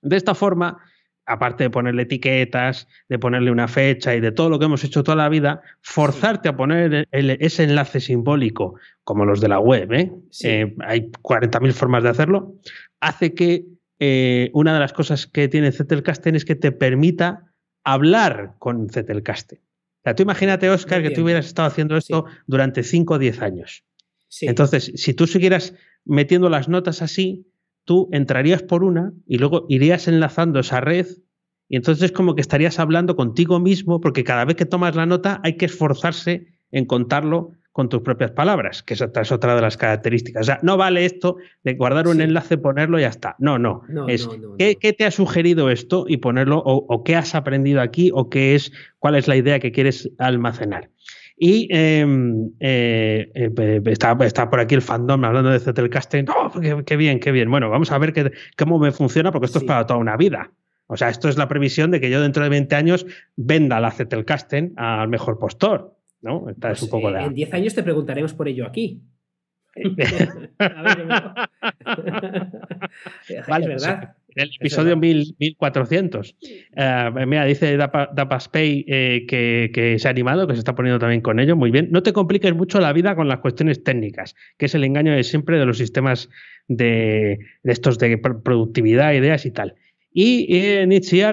De 0.00 0.16
esta 0.16 0.34
forma, 0.34 0.78
aparte 1.26 1.64
de 1.64 1.70
ponerle 1.70 2.02
etiquetas, 2.02 2.88
de 3.08 3.18
ponerle 3.18 3.50
una 3.50 3.68
fecha 3.68 4.14
y 4.14 4.20
de 4.20 4.32
todo 4.32 4.50
lo 4.50 4.58
que 4.58 4.64
hemos 4.64 4.84
hecho 4.84 5.02
toda 5.02 5.16
la 5.16 5.28
vida, 5.28 5.62
forzarte 5.80 6.48
a 6.48 6.56
poner 6.56 7.06
ese 7.12 7.64
enlace 7.64 8.00
simbólico, 8.00 8.74
como 9.04 9.24
los 9.24 9.40
de 9.40 9.48
la 9.48 9.60
web, 9.60 9.92
¿eh? 9.92 10.12
Eh, 10.42 10.74
hay 10.80 11.10
40.000 11.22 11.72
formas 11.72 12.02
de 12.02 12.08
hacerlo, 12.08 12.54
hace 13.00 13.34
que 13.34 13.66
eh, 13.98 14.50
una 14.52 14.74
de 14.74 14.80
las 14.80 14.92
cosas 14.92 15.26
que 15.26 15.48
tiene 15.48 15.70
Zettelkasten 15.70 16.34
es 16.34 16.44
que 16.44 16.56
te 16.56 16.72
permita 16.72 17.52
hablar 17.84 18.54
con 18.58 18.88
Zettelkasten. 18.88 19.58
O 19.58 20.02
sea, 20.02 20.16
tú 20.16 20.24
imagínate, 20.24 20.68
Oscar, 20.68 21.02
que 21.02 21.10
tú 21.10 21.22
hubieras 21.22 21.46
estado 21.46 21.68
haciendo 21.68 21.96
esto 21.96 22.24
durante 22.48 22.82
5 22.82 23.14
o 23.14 23.18
10 23.18 23.42
años. 23.42 23.84
Entonces, 24.40 24.92
si 24.96 25.14
tú 25.14 25.28
siguieras 25.28 25.74
metiendo 26.04 26.48
las 26.48 26.68
notas 26.68 27.02
así, 27.02 27.46
tú 27.84 28.08
entrarías 28.12 28.62
por 28.62 28.84
una 28.84 29.12
y 29.26 29.38
luego 29.38 29.66
irías 29.68 30.08
enlazando 30.08 30.60
esa 30.60 30.80
red 30.80 31.06
y 31.68 31.76
entonces 31.76 32.04
es 32.04 32.12
como 32.12 32.34
que 32.34 32.40
estarías 32.40 32.78
hablando 32.78 33.16
contigo 33.16 33.58
mismo 33.58 34.00
porque 34.00 34.24
cada 34.24 34.44
vez 34.44 34.56
que 34.56 34.66
tomas 34.66 34.94
la 34.94 35.06
nota 35.06 35.40
hay 35.42 35.56
que 35.56 35.66
esforzarse 35.66 36.46
en 36.70 36.84
contarlo 36.86 37.52
con 37.72 37.88
tus 37.88 38.02
propias 38.02 38.30
palabras, 38.32 38.82
que 38.82 38.92
esa 38.92 39.10
es 39.14 39.32
otra 39.32 39.54
de 39.54 39.62
las 39.62 39.78
características. 39.78 40.42
O 40.42 40.44
sea, 40.44 40.58
no 40.62 40.76
vale 40.76 41.06
esto 41.06 41.36
de 41.64 41.72
guardar 41.72 42.06
un 42.06 42.20
enlace, 42.20 42.58
ponerlo 42.58 42.98
y 42.98 43.02
ya 43.02 43.08
está. 43.08 43.34
No, 43.38 43.58
no. 43.58 43.82
es 44.08 44.28
¿qué, 44.58 44.92
te 44.92 45.06
ha 45.06 45.10
sugerido 45.10 45.70
esto 45.70 46.04
y 46.06 46.18
ponerlo, 46.18 46.58
o, 46.58 47.02
qué 47.02 47.16
has 47.16 47.34
aprendido 47.34 47.80
aquí, 47.80 48.10
o 48.12 48.28
qué 48.28 48.54
es, 48.54 48.72
cuál 48.98 49.14
es 49.14 49.26
la 49.26 49.36
idea 49.36 49.58
que 49.58 49.72
quieres 49.72 50.10
almacenar. 50.18 50.90
Y 51.44 51.66
em, 51.70 52.52
eh, 52.60 53.28
eh, 53.34 53.82
está, 53.86 54.16
está, 54.20 54.48
por 54.48 54.60
aquí 54.60 54.76
el 54.76 54.80
fandom 54.80 55.24
hablando 55.24 55.50
de 55.50 55.58
Zettelkasten. 55.58 56.26
¡Oh, 56.28 56.52
qué, 56.86 56.96
bien, 56.96 57.18
qué 57.18 57.32
bien! 57.32 57.50
Bueno, 57.50 57.68
vamos 57.68 57.90
a 57.90 57.98
ver 57.98 58.14
cómo 58.56 58.78
me 58.78 58.92
funciona, 58.92 59.32
porque 59.32 59.46
esto 59.46 59.58
es 59.58 59.64
para 59.64 59.84
toda 59.84 59.98
una 59.98 60.16
vida. 60.16 60.52
O 60.86 60.96
sea, 60.96 61.08
esto 61.08 61.28
es 61.28 61.36
la 61.36 61.48
previsión 61.48 61.90
de 61.90 62.00
que 62.00 62.10
yo 62.10 62.20
dentro 62.20 62.44
de 62.44 62.48
20 62.48 62.76
años 62.76 63.06
venda 63.34 63.80
la 63.80 63.90
Zettelkasten 63.90 64.74
al 64.76 65.08
mejor 65.08 65.40
postor. 65.40 65.96
¿no? 66.20 66.48
es 66.48 66.54
pues, 66.60 66.82
un 66.84 66.90
poco 66.90 67.10
eh, 67.10 67.24
En 67.24 67.34
10 67.34 67.54
años 67.54 67.74
te 67.74 67.82
preguntaremos 67.82 68.34
por 68.34 68.46
ello 68.46 68.64
aquí. 68.64 69.02
vale, 73.48 73.74
es 73.74 73.82
verdad. 73.82 74.14
El 74.34 74.50
episodio 74.58 74.96
1400. 74.96 76.36
Eh, 76.76 77.10
mira, 77.26 77.44
dice 77.44 77.76
Dapaspay 77.76 78.84
eh, 78.88 79.24
que, 79.28 79.70
que, 79.72 79.98
se 79.98 80.08
ha 80.08 80.10
animado, 80.10 80.46
que 80.46 80.54
se 80.54 80.60
está 80.60 80.74
poniendo 80.74 80.98
también 80.98 81.20
con 81.20 81.40
ello. 81.40 81.56
Muy 81.56 81.70
bien. 81.70 81.88
No 81.90 82.02
te 82.02 82.12
compliques 82.12 82.54
mucho 82.54 82.80
la 82.80 82.92
vida 82.92 83.14
con 83.14 83.28
las 83.28 83.38
cuestiones 83.38 83.82
técnicas, 83.84 84.34
que 84.58 84.66
es 84.66 84.74
el 84.74 84.84
engaño 84.84 85.12
de 85.12 85.24
siempre 85.24 85.58
de 85.58 85.66
los 85.66 85.78
sistemas 85.78 86.28
de, 86.68 87.38
de 87.62 87.72
estos 87.72 87.98
de 87.98 88.18
productividad, 88.18 89.12
ideas 89.12 89.46
y 89.46 89.50
tal. 89.50 89.74
Y 90.14 90.46
eh, 90.54 90.86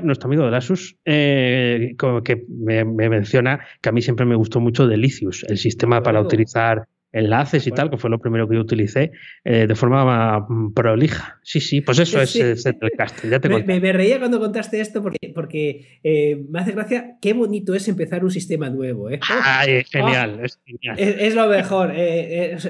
nuestro 0.03 0.27
amigo 0.27 0.45
de 0.45 0.51
Lasus, 0.51 0.97
eh, 1.03 1.95
que 2.23 2.45
me, 2.47 2.85
menciona 2.85 3.59
que 3.81 3.89
a 3.89 3.91
mí 3.91 4.01
siempre 4.01 4.25
me 4.25 4.35
gustó 4.35 4.61
mucho 4.61 4.87
Delicious, 4.87 5.43
el 5.49 5.57
sistema 5.57 6.01
para 6.01 6.21
utilizar 6.21 6.87
enlaces 7.11 7.65
y 7.65 7.71
tal, 7.71 7.89
que 7.89 7.97
fue 7.97 8.09
lo 8.09 8.19
primero 8.19 8.47
que 8.47 8.55
yo 8.55 8.61
utilicé 8.61 9.11
eh, 9.43 9.67
de 9.67 9.75
forma 9.75 10.39
mm, 10.47 10.73
prolija. 10.73 11.39
Sí, 11.43 11.59
sí, 11.59 11.81
pues 11.81 11.99
eso 11.99 12.21
es. 12.21 12.33
Ya 12.33 13.39
te 13.39 13.49
me, 13.49 13.79
me, 13.79 13.93
reía 13.93 14.19
cuando 14.19 14.39
contaste 14.39 14.79
esto 14.79 15.01
porque, 15.01 15.31
porque 15.33 15.99
eh, 16.03 16.43
me 16.49 16.59
hace 16.59 16.71
gracia 16.71 17.17
qué 17.21 17.33
bonito 17.33 17.73
es 17.73 17.87
empezar 17.87 18.23
un 18.23 18.31
sistema 18.31 18.69
nuevo. 18.69 19.09
¿eh? 19.09 19.19
Ay, 19.27 19.83
genial, 19.85 20.39
es 20.43 20.59
genial. 20.65 20.95
Es, 20.99 21.35
lo 21.35 21.47
mejor. 21.47 21.93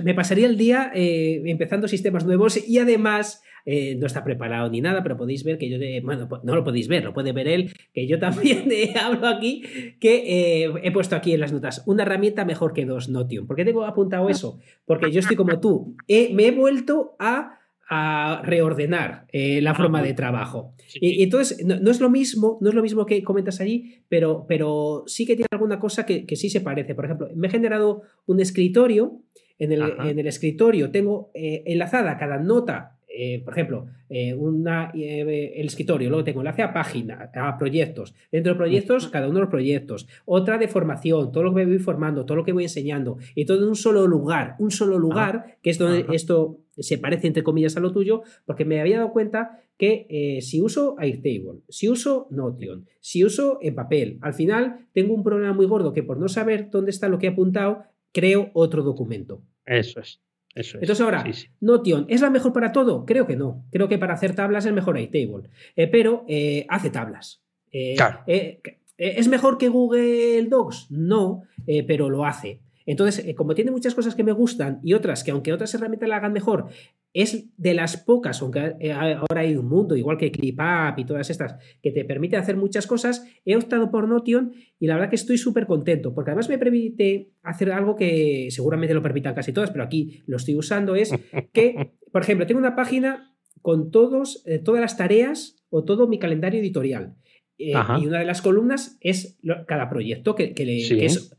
me 0.04 0.14
pasaría 0.14 0.48
el 0.48 0.58
día 0.58 0.92
empezando 0.94 1.88
sistemas 1.88 2.26
nuevos 2.26 2.58
y 2.68 2.78
además 2.80 3.44
eh, 3.72 3.94
no 4.00 4.08
está 4.08 4.24
preparado 4.24 4.68
ni 4.72 4.82
nada, 4.82 5.04
pero 5.04 5.16
podéis 5.16 5.44
ver 5.44 5.60
que 5.60 5.70
yo, 5.70 5.78
bueno, 6.02 6.28
no 6.42 6.56
lo 6.56 6.64
podéis 6.64 6.88
ver, 6.88 7.04
lo 7.04 7.14
puede 7.14 7.34
ver 7.34 7.48
él, 7.48 7.72
que 7.94 8.08
yo 8.08 8.18
también 8.18 8.68
hablo 9.00 9.28
aquí, 9.28 9.62
que 10.00 10.64
eh, 10.64 10.74
he 10.82 10.92
puesto 10.92 11.16
aquí 11.16 11.34
en 11.34 11.40
las 11.40 11.54
notas, 11.54 11.84
una 11.86 12.02
herramienta 12.02 12.46
mejor 12.46 12.74
que 12.74 12.88
dos, 12.88 13.10
Notion. 13.10 13.46
¿Por 13.46 13.56
qué 13.56 13.66
tengo 13.66 13.86
apuntado 13.86 14.28
eso? 14.28 14.58
Porque 14.88 15.12
yo 15.12 15.20
estoy 15.20 15.36
como 15.36 15.60
tú, 15.60 15.96
me 16.08 16.48
he 16.48 16.52
vuelto 16.52 17.16
a 17.20 17.60
reordenar 18.44 19.28
eh, 19.32 19.62
la 19.62 19.76
forma 19.76 20.02
de 20.02 20.16
trabajo. 20.16 20.74
Y, 20.96 21.22
entonces, 21.22 21.64
no, 21.64 21.92
es 21.92 22.00
lo 22.00 22.10
mismo, 22.10 22.58
no 22.62 22.70
es 22.70 22.76
lo 22.76 22.82
mismo 22.82 23.06
que 23.06 23.22
comentas 23.24 23.62
allí, 23.62 24.02
pero, 24.10 24.46
pero 24.48 25.04
sí 25.06 25.28
que 25.28 25.36
tiene 25.36 25.48
alguna 25.52 25.78
cosa 25.78 26.08
que, 26.08 26.26
sí 26.36 26.50
se 26.50 26.62
parece. 26.62 26.96
Por 26.96 27.06
ejemplo, 27.06 27.30
me 27.36 27.48
he 27.48 27.52
generado 27.52 28.02
un 28.26 28.40
escritorio. 28.40 29.22
En 29.60 29.74
el, 29.74 29.82
en 29.82 30.18
el 30.18 30.26
escritorio 30.26 30.90
tengo 30.90 31.32
enlazada 31.34 32.18
cada 32.18 32.40
nota 32.40 32.96
eh, 33.22 33.42
por 33.44 33.54
ejemplo, 33.54 33.88
eh, 34.08 34.34
una, 34.34 34.94
eh, 34.96 35.52
el 35.58 35.68
escritorio, 35.68 36.08
luego 36.08 36.24
tengo 36.24 36.40
enlace 36.40 36.62
a 36.62 36.72
página, 36.72 37.30
a 37.36 37.58
proyectos. 37.58 38.16
Dentro 38.32 38.54
de 38.54 38.58
proyectos, 38.58 39.10
cada 39.10 39.28
uno 39.28 39.36
de 39.36 39.42
los 39.42 39.50
proyectos. 39.50 40.08
Otra 40.24 40.58
de 40.58 40.70
formación, 40.70 41.34
todo 41.34 41.44
lo 41.44 41.54
que 41.54 41.66
voy 41.66 41.80
formando, 41.80 42.26
todo 42.26 42.38
lo 42.38 42.46
que 42.46 42.54
voy 42.54 42.64
enseñando. 42.64 43.18
Y 43.36 43.44
todo 43.44 43.62
en 43.62 43.68
un 43.68 43.76
solo 43.76 44.08
lugar, 44.08 44.56
un 44.60 44.72
solo 44.72 44.98
lugar, 44.98 45.58
que 45.62 45.70
es 45.70 45.78
donde 45.78 46.06
esto 46.14 46.60
se 46.78 46.98
parece 46.98 47.28
entre 47.28 47.44
comillas 47.44 47.76
a 47.76 47.82
lo 47.82 47.92
tuyo, 47.92 48.22
porque 48.46 48.64
me 48.64 48.80
había 48.80 49.00
dado 49.00 49.12
cuenta 49.12 49.60
que 49.78 50.40
si 50.42 50.62
uso 50.62 50.96
Airtable, 50.98 51.60
si 51.68 51.90
uso 51.90 52.28
Notion, 52.32 52.88
si 53.02 53.26
uso 53.26 53.60
en 53.62 53.76
papel, 53.76 54.18
al 54.22 54.34
final 54.34 54.88
tengo 54.94 55.14
un 55.14 55.24
problema 55.24 55.52
muy 55.52 55.66
gordo 55.66 55.92
que 55.92 56.04
por 56.04 56.18
no 56.18 56.30
saber 56.30 56.70
dónde 56.70 56.92
está 56.92 57.10
lo 57.10 57.20
que 57.20 57.28
he 57.28 57.32
apuntado, 57.32 57.84
creo 58.14 58.50
otro 58.54 58.82
documento. 58.82 59.42
Eso 59.66 60.00
es. 60.00 60.22
Entonces 60.56 61.02
ahora, 61.02 61.24
Notion, 61.62 62.06
¿es 62.10 62.22
la 62.22 62.30
mejor 62.30 62.54
para 62.54 62.72
todo? 62.72 63.06
Creo 63.06 63.28
que 63.28 63.36
no. 63.36 63.66
Creo 63.72 63.88
que 63.88 63.98
para 63.98 64.14
hacer 64.14 64.36
tablas 64.36 64.66
es 64.66 64.74
mejor 64.74 64.98
Airtable. 64.98 65.50
Eh, 65.76 65.88
pero 65.88 66.26
eh, 66.28 66.66
hace 66.70 66.90
tablas. 66.90 67.42
Eh, 67.72 67.96
¿Es 68.98 69.28
mejor 69.28 69.58
que 69.58 69.70
Google 69.70 70.48
Docs? 70.50 70.92
No, 70.92 71.44
pero 71.88 72.10
lo 72.10 72.26
hace. 72.26 72.60
Entonces, 72.90 73.24
eh, 73.24 73.36
como 73.36 73.54
tiene 73.54 73.70
muchas 73.70 73.94
cosas 73.94 74.16
que 74.16 74.24
me 74.24 74.32
gustan 74.32 74.80
y 74.82 74.96
otras 74.96 75.24
que 75.24 75.30
aunque 75.30 75.54
otras 75.54 75.72
herramientas 75.76 76.10
la 76.10 76.16
hagan 76.16 76.34
mejor, 76.34 76.70
es 77.14 77.50
de 77.58 77.74
las 77.74 77.98
pocas, 77.98 78.42
aunque 78.42 78.76
eh, 78.80 78.92
ahora 78.92 79.42
hay 79.42 79.56
un 79.56 79.68
mundo, 79.68 79.96
igual 79.96 80.18
que 80.18 80.32
ClipUp 80.32 80.98
y 80.98 81.06
todas 81.06 81.30
estas, 81.30 81.56
que 81.82 81.92
te 81.92 82.06
permite 82.06 82.38
hacer 82.38 82.56
muchas 82.56 82.86
cosas, 82.86 83.26
he 83.46 83.56
optado 83.56 83.90
por 83.90 84.08
Notion 84.08 84.54
y 84.80 84.88
la 84.88 84.96
verdad 84.96 85.10
que 85.10 85.16
estoy 85.16 85.38
súper 85.38 85.66
contento, 85.66 86.14
porque 86.14 86.32
además 86.32 86.50
me 86.50 86.58
permite 86.58 87.32
hacer 87.42 87.72
algo 87.72 87.96
que 87.96 88.48
seguramente 88.52 88.94
lo 88.94 89.02
permitan 89.02 89.34
casi 89.34 89.54
todas, 89.54 89.72
pero 89.72 89.84
aquí 89.84 90.22
lo 90.28 90.38
estoy 90.38 90.56
usando, 90.56 90.96
es 90.96 91.12
que, 91.52 91.94
por 92.12 92.22
ejemplo, 92.22 92.46
tengo 92.46 92.60
una 92.60 92.76
página 92.76 93.36
con 93.62 93.92
todos, 93.92 94.44
eh, 94.46 94.60
todas 94.60 94.82
las 94.82 94.96
tareas 94.96 95.66
o 95.70 95.84
todo 95.84 96.08
mi 96.08 96.20
calendario 96.20 96.60
editorial. 96.60 97.16
y 97.58 97.74
una 97.74 98.20
de 98.20 98.26
las 98.26 98.42
columnas 98.42 98.98
es 99.02 99.38
cada 99.68 99.90
proyecto 99.90 100.34
que, 100.34 100.54
le, 100.56 100.88
que 100.88 101.06
es 101.06 101.36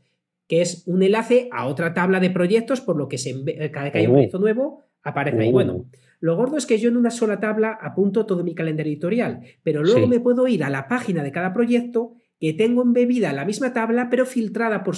que 0.51 0.59
es 0.59 0.83
un 0.85 1.01
enlace 1.01 1.47
a 1.53 1.65
otra 1.65 1.93
tabla 1.93 2.19
de 2.19 2.29
proyectos, 2.29 2.81
por 2.81 2.97
lo 2.97 3.07
que 3.07 3.17
se, 3.17 3.29
eh, 3.29 3.71
cada 3.71 3.89
que 3.89 3.99
hay 3.99 4.05
un 4.07 4.11
oh. 4.11 4.15
proyecto 4.15 4.37
nuevo, 4.37 4.83
aparece 5.03 5.41
ahí. 5.41 5.49
Oh. 5.49 5.53
Bueno, 5.53 5.85
lo 6.19 6.35
gordo 6.35 6.57
es 6.57 6.65
que 6.65 6.77
yo 6.77 6.89
en 6.89 6.97
una 6.97 7.09
sola 7.09 7.39
tabla 7.39 7.77
apunto 7.81 8.25
todo 8.25 8.43
mi 8.43 8.53
calendario 8.53 8.91
editorial, 8.91 9.41
pero 9.63 9.83
luego 9.83 10.07
me 10.07 10.19
puedo 10.19 10.47
ir 10.47 10.63
a 10.63 10.69
la 10.69 10.87
página 10.87 11.23
de 11.23 11.31
cada 11.31 11.51
proyecto 11.51 12.13
que 12.39 12.53
tengo 12.53 12.81
embebida 12.81 13.33
la 13.33 13.45
misma 13.45 13.73
tabla, 13.73 14.09
pero 14.09 14.25
filtrada 14.25 14.83
por, 14.83 14.95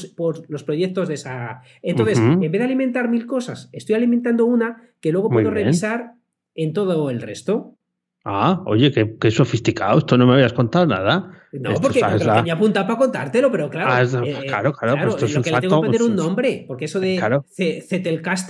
los 0.49 0.63
proyectos 0.63 1.07
de 1.07 1.15
esa. 1.15 1.61
Entonces, 1.81 2.17
en 2.17 2.39
vez 2.39 2.51
de 2.51 2.63
alimentar 2.63 3.09
mil 3.09 3.25
cosas, 3.25 3.69
estoy 3.73 3.95
alimentando 3.95 4.45
una 4.45 4.81
que 5.01 5.11
luego 5.11 5.29
puedo 5.29 5.49
revisar 5.49 6.13
en 6.55 6.73
todo 6.73 7.09
el 7.09 7.21
resto. 7.21 7.77
Ah, 8.25 8.61
oye, 8.65 8.91
qué, 8.91 9.31
sofisticado. 9.31 9.99
Esto 9.99 10.17
no 10.17 10.25
me 10.25 10.33
habías 10.33 10.53
contado 10.53 10.85
nada. 10.85 11.31
No, 11.51 11.73
porque 11.75 12.01
me 12.01 12.17
tenía 12.17 12.53
apuntado 12.53 12.87
para 12.87 12.97
contártelo, 12.97 13.51
pero 13.51 13.69
claro. 13.69 13.91
Ah, 13.91 14.01
eh, 14.25 14.45
claro, 14.47 14.73
claro, 14.73 14.95
pues 15.01 15.13
esto 15.15 15.25
es 15.25 15.33
lo 15.33 15.39
un 15.39 15.43
que 15.43 15.51
le 15.51 15.61
tengo 15.61 15.81
que 15.81 15.85
poner 15.87 16.03
un 16.03 16.15
nombre, 16.15 16.63
porque 16.67 16.85
eso 16.85 16.99
de 16.99 17.17
claro. 17.17 17.45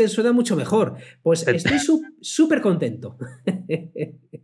suena 0.08 0.32
mucho 0.32 0.56
mejor. 0.56 0.96
Pues 1.24 1.48
estoy 1.48 1.80
súper 2.22 2.62
contento. 2.62 3.18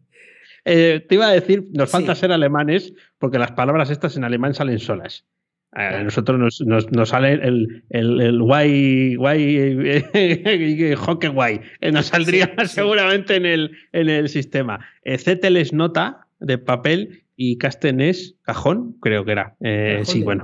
Eh, 0.66 1.06
te 1.08 1.16
iba 1.16 1.26
a 1.26 1.32
decir, 1.32 1.70
nos 1.72 1.90
falta 1.90 2.14
ser 2.14 2.34
alemanes, 2.34 2.94
porque 3.18 3.40
las 3.40 3.54
palabras 3.54 3.90
estas 3.90 4.18
en 4.18 4.26
alemán 4.26 4.54
salen 4.54 4.78
solas. 4.78 5.26
A 5.72 6.04
nosotros 6.04 6.40
nos, 6.66 6.88
nos, 6.92 7.10
sale 7.10 7.34
el, 7.34 7.84
el, 7.90 8.22
el 8.22 8.42
guay, 8.42 9.16
guay, 9.16 10.04
hockey 10.98 11.30
guay. 11.30 11.62
Eh, 11.80 11.92
nos 11.92 12.08
saldría 12.08 12.52
seguramente 12.66 13.36
En, 13.36 13.46
el, 13.46 13.72
en 13.92 14.10
el 14.10 14.30
sistema. 14.30 14.80
Cetel 15.06 15.58
es 15.58 15.72
nota 15.72 16.28
de 16.40 16.58
papel 16.58 17.24
y 17.42 17.58
Casten 17.58 18.02
es 18.02 18.36
cajón, 18.42 18.98
creo 19.00 19.24
que 19.24 19.32
era. 19.32 19.56
Eh, 19.62 20.02
sí, 20.04 20.24
bueno, 20.24 20.44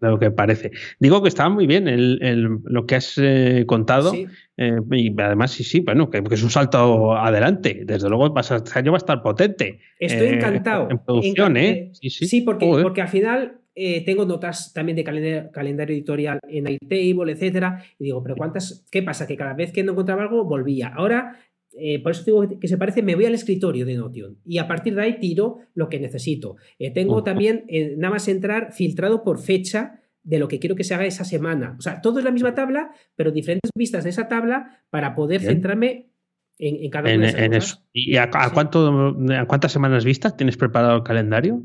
lo, 0.00 0.18
que 0.18 0.32
parece. 0.32 0.72
Digo 0.98 1.22
que 1.22 1.28
estaba 1.28 1.50
muy 1.50 1.68
bien 1.68 1.86
el, 1.86 2.18
lo 2.64 2.84
que 2.86 2.96
has 2.96 3.16
eh, 3.18 3.64
contado. 3.66 4.12
y 4.16 5.20
además, 5.20 5.52
sí, 5.52 5.62
sí, 5.62 5.80
bueno, 5.80 6.10
que, 6.10 6.20
es 6.30 6.42
un 6.42 6.50
salto 6.50 7.14
adelante. 7.14 7.82
Desde 7.84 8.08
luego, 8.08 8.34
este 8.36 8.78
año 8.78 8.90
va 8.90 8.96
a 8.96 9.04
estar 9.04 9.22
potente. 9.22 9.80
Estoy 10.00 10.28
encantado. 10.28 10.88
En 10.90 10.98
producción, 10.98 11.56
¿eh? 11.56 11.90
Sí, 11.92 12.10
sí. 12.10 12.26
sí 12.26 12.40
porque, 12.40 12.66
porque 12.82 13.02
al 13.02 13.08
final 13.08 13.61
eh, 13.74 14.04
tengo 14.04 14.26
notas 14.26 14.72
también 14.72 14.96
de 14.96 15.04
calendario, 15.50 15.94
editorial 15.94 16.38
en 16.48 16.66
Airtable, 16.66 17.32
etcétera, 17.32 17.82
y 17.98 18.04
digo, 18.04 18.22
pero 18.22 18.36
¿cuántas? 18.36 18.86
¿Qué 18.90 19.02
pasa? 19.02 19.26
Que 19.26 19.36
cada 19.36 19.54
vez 19.54 19.72
que 19.72 19.82
no 19.82 19.92
encontraba 19.92 20.22
algo, 20.22 20.44
volvía. 20.44 20.88
Ahora, 20.88 21.38
eh, 21.78 22.02
por 22.02 22.12
eso 22.12 22.24
digo 22.24 22.60
que 22.60 22.68
se 22.68 22.76
parece, 22.76 23.02
me 23.02 23.14
voy 23.14 23.24
al 23.24 23.34
escritorio 23.34 23.86
de 23.86 23.94
Notion 23.94 24.36
y 24.44 24.58
a 24.58 24.68
partir 24.68 24.94
de 24.94 25.02
ahí 25.02 25.18
tiro 25.18 25.60
lo 25.74 25.88
que 25.88 25.98
necesito. 25.98 26.56
Eh, 26.78 26.90
tengo 26.90 27.22
también, 27.24 27.64
nada 27.96 28.12
más 28.12 28.28
entrar, 28.28 28.72
filtrado 28.72 29.24
por 29.24 29.38
fecha 29.38 30.00
de 30.22 30.38
lo 30.38 30.48
que 30.48 30.58
quiero 30.58 30.76
que 30.76 30.84
se 30.84 30.94
haga 30.94 31.06
esa 31.06 31.24
semana. 31.24 31.74
O 31.78 31.82
sea, 31.82 32.02
todo 32.02 32.18
es 32.18 32.24
la 32.24 32.30
misma 32.30 32.54
tabla, 32.54 32.90
pero 33.16 33.32
diferentes 33.32 33.70
vistas 33.74 34.04
de 34.04 34.10
esa 34.10 34.28
tabla 34.28 34.82
para 34.90 35.14
poder 35.14 35.40
centrarme 35.40 36.10
en, 36.58 36.90
cada 36.90 37.12
una 37.12 37.32
de 37.32 37.56
esas 37.56 37.82
¿Y 37.92 38.16
a, 38.18 38.30
cuánto, 38.30 39.16
a 39.34 39.46
cuántas 39.46 39.72
semanas 39.72 40.04
vistas 40.04 40.36
tienes 40.36 40.58
preparado 40.58 40.96
el 40.96 41.02
calendario? 41.02 41.64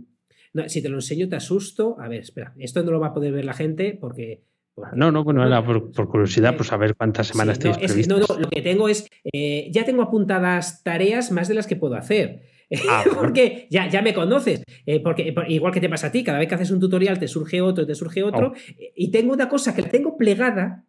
Si 0.68 0.82
te 0.82 0.90
lo 0.90 0.98
enseño, 0.98 1.30
te 1.30 1.36
asusto. 1.36 1.98
A 2.00 2.08
ver, 2.08 2.22
espera, 2.22 2.54
esto 2.58 2.84
no 2.84 2.92
lo 2.92 3.00
va 3.00 3.08
a 3.08 3.14
poder 3.14 3.34
ver 3.34 3.46
la 3.46 3.54
gente 3.54 3.98
porque. 4.00 4.44
no, 4.96 5.12
no, 5.12 5.24
bueno, 5.24 5.46
era 5.46 5.66
por, 5.66 5.92
curiosidad, 6.08 6.56
por 6.56 6.66
saber 6.66 6.96
cuántas 6.96 7.28
semanas 7.28 7.60
tenéis 7.60 7.78
previstas. 7.78 8.08
no, 8.08 8.26
no, 8.36 8.42
lo 8.42 8.50
que 8.50 8.62
tengo 8.62 8.90
es. 8.90 9.10
Eh, 9.32 9.70
ya 9.72 9.86
tengo 9.86 10.02
apuntadas 10.02 10.84
tareas 10.84 11.32
más 11.32 11.48
de 11.48 11.54
las 11.54 11.68
que 11.68 11.76
puedo 11.76 11.96
hacer. 11.96 12.42
Ah, 12.90 13.04
porque 13.16 13.68
ya, 13.70 13.90
ya 13.90 14.02
me 14.02 14.14
conoces. 14.14 14.64
Eh, 14.86 15.00
porque 15.00 15.34
igual 15.48 15.74
que 15.74 15.82
te 15.82 15.90
pasa 15.90 16.08
a 16.08 16.12
ti, 16.12 16.24
cada 16.24 16.40
vez 16.40 16.48
que 16.48 16.56
haces 16.56 16.72
un 16.72 16.80
tutorial 16.80 17.20
te 17.20 17.28
surge 17.28 17.62
otro, 17.62 17.86
te 17.86 17.96
surge 17.96 18.24
otro. 18.24 18.54
Oh. 18.54 18.78
Y 18.96 19.12
tengo 19.12 19.34
una 19.34 19.50
cosa 19.50 19.76
que 19.76 19.82
la 19.82 19.90
tengo 19.90 20.18
plegada 20.18 20.86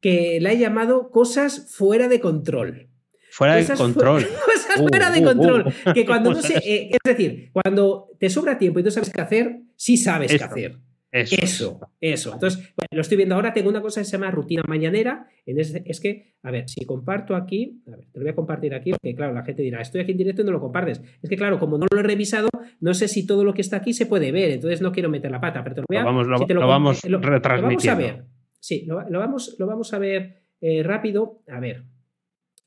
que 0.00 0.38
la 0.38 0.52
he 0.52 0.58
llamado 0.58 1.10
cosas 1.10 1.74
fuera 1.74 2.08
de 2.08 2.20
control. 2.20 2.90
Fuera 3.34 3.56
de 3.56 3.66
control. 3.74 4.22
cosas 4.46 4.88
fuera 4.88 5.10
de 5.10 5.18
uh, 5.18 5.22
uh, 5.22 5.26
control. 5.26 5.66
Uh. 5.66 5.92
Que 5.92 6.06
cuando 6.06 6.30
no 6.32 6.40
sé, 6.40 6.58
eh, 6.64 6.90
es 6.92 6.98
decir, 7.04 7.50
cuando 7.52 8.10
te 8.20 8.30
sobra 8.30 8.56
tiempo 8.56 8.78
y 8.78 8.84
no 8.84 8.92
sabes 8.92 9.10
qué 9.10 9.20
hacer, 9.20 9.60
sí 9.74 9.96
sabes 9.96 10.32
qué 10.32 10.44
hacer. 10.44 10.78
Eso, 11.10 11.80
eso. 12.00 12.32
Entonces, 12.32 12.74
lo 12.90 13.00
estoy 13.00 13.16
viendo 13.16 13.34
ahora. 13.34 13.52
Tengo 13.52 13.68
una 13.68 13.80
cosa 13.80 14.00
que 14.00 14.04
se 14.04 14.12
llama 14.12 14.30
rutina 14.30 14.62
mañanera. 14.68 15.28
es 15.46 16.00
que, 16.00 16.34
a 16.42 16.50
ver, 16.52 16.68
si 16.68 16.84
comparto 16.84 17.34
aquí, 17.34 17.82
a 17.86 17.96
ver, 17.96 18.06
te 18.12 18.18
lo 18.18 18.24
voy 18.24 18.32
a 18.32 18.34
compartir 18.34 18.74
aquí, 18.74 18.90
porque 18.92 19.14
claro, 19.16 19.32
la 19.32 19.44
gente 19.44 19.62
dirá, 19.62 19.80
estoy 19.80 20.00
aquí 20.00 20.12
en 20.12 20.18
directo 20.18 20.42
y 20.42 20.44
no 20.44 20.52
lo 20.52 20.60
compartes. 20.60 21.00
Es 21.22 21.28
que, 21.28 21.36
claro, 21.36 21.58
como 21.58 21.76
no 21.78 21.86
lo 21.92 22.00
he 22.00 22.02
revisado, 22.04 22.48
no 22.80 22.94
sé 22.94 23.08
si 23.08 23.26
todo 23.26 23.44
lo 23.44 23.54
que 23.54 23.62
está 23.62 23.76
aquí 23.76 23.92
se 23.94 24.06
puede 24.06 24.30
ver. 24.30 24.52
Entonces, 24.52 24.80
no 24.80 24.92
quiero 24.92 25.08
meter 25.08 25.30
la 25.32 25.40
pata, 25.40 25.62
pero 25.62 25.74
te 25.74 25.80
lo 25.80 25.86
voy 25.88 25.96
a. 25.96 26.00
Lo 26.00 26.06
vamos, 26.06 26.26
lo, 26.26 26.66
vamos 26.66 27.02
vamos 27.42 27.86
a 27.88 27.94
ver. 27.96 28.24
Sí, 28.60 28.84
lo, 28.86 28.96
vamos, 29.18 29.56
lo 29.58 29.66
vamos 29.66 29.92
a 29.92 29.98
ver 29.98 30.42
eh, 30.60 30.82
rápido. 30.82 31.42
A 31.48 31.60
ver, 31.60 31.84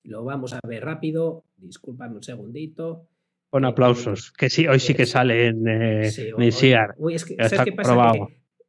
lo 0.08 0.24
vamos 0.24 0.54
a 0.54 0.60
ver 0.66 0.84
rápido. 0.84 1.44
Disculpadme 1.58 2.16
un 2.16 2.24
segundito. 2.24 3.08
Con 3.50 3.66
aplausos, 3.66 4.32
que 4.32 4.50
sí, 4.50 4.68
hoy 4.68 4.80
sí 4.80 4.94
que 4.94 5.06
sale 5.06 5.48
en, 5.48 5.68
eh, 5.68 6.12
sí, 6.12 6.32
es 7.12 7.26
que, 7.26 7.36
¿sabes 7.36 7.62
qué 7.64 7.72
pasa? 7.72 8.12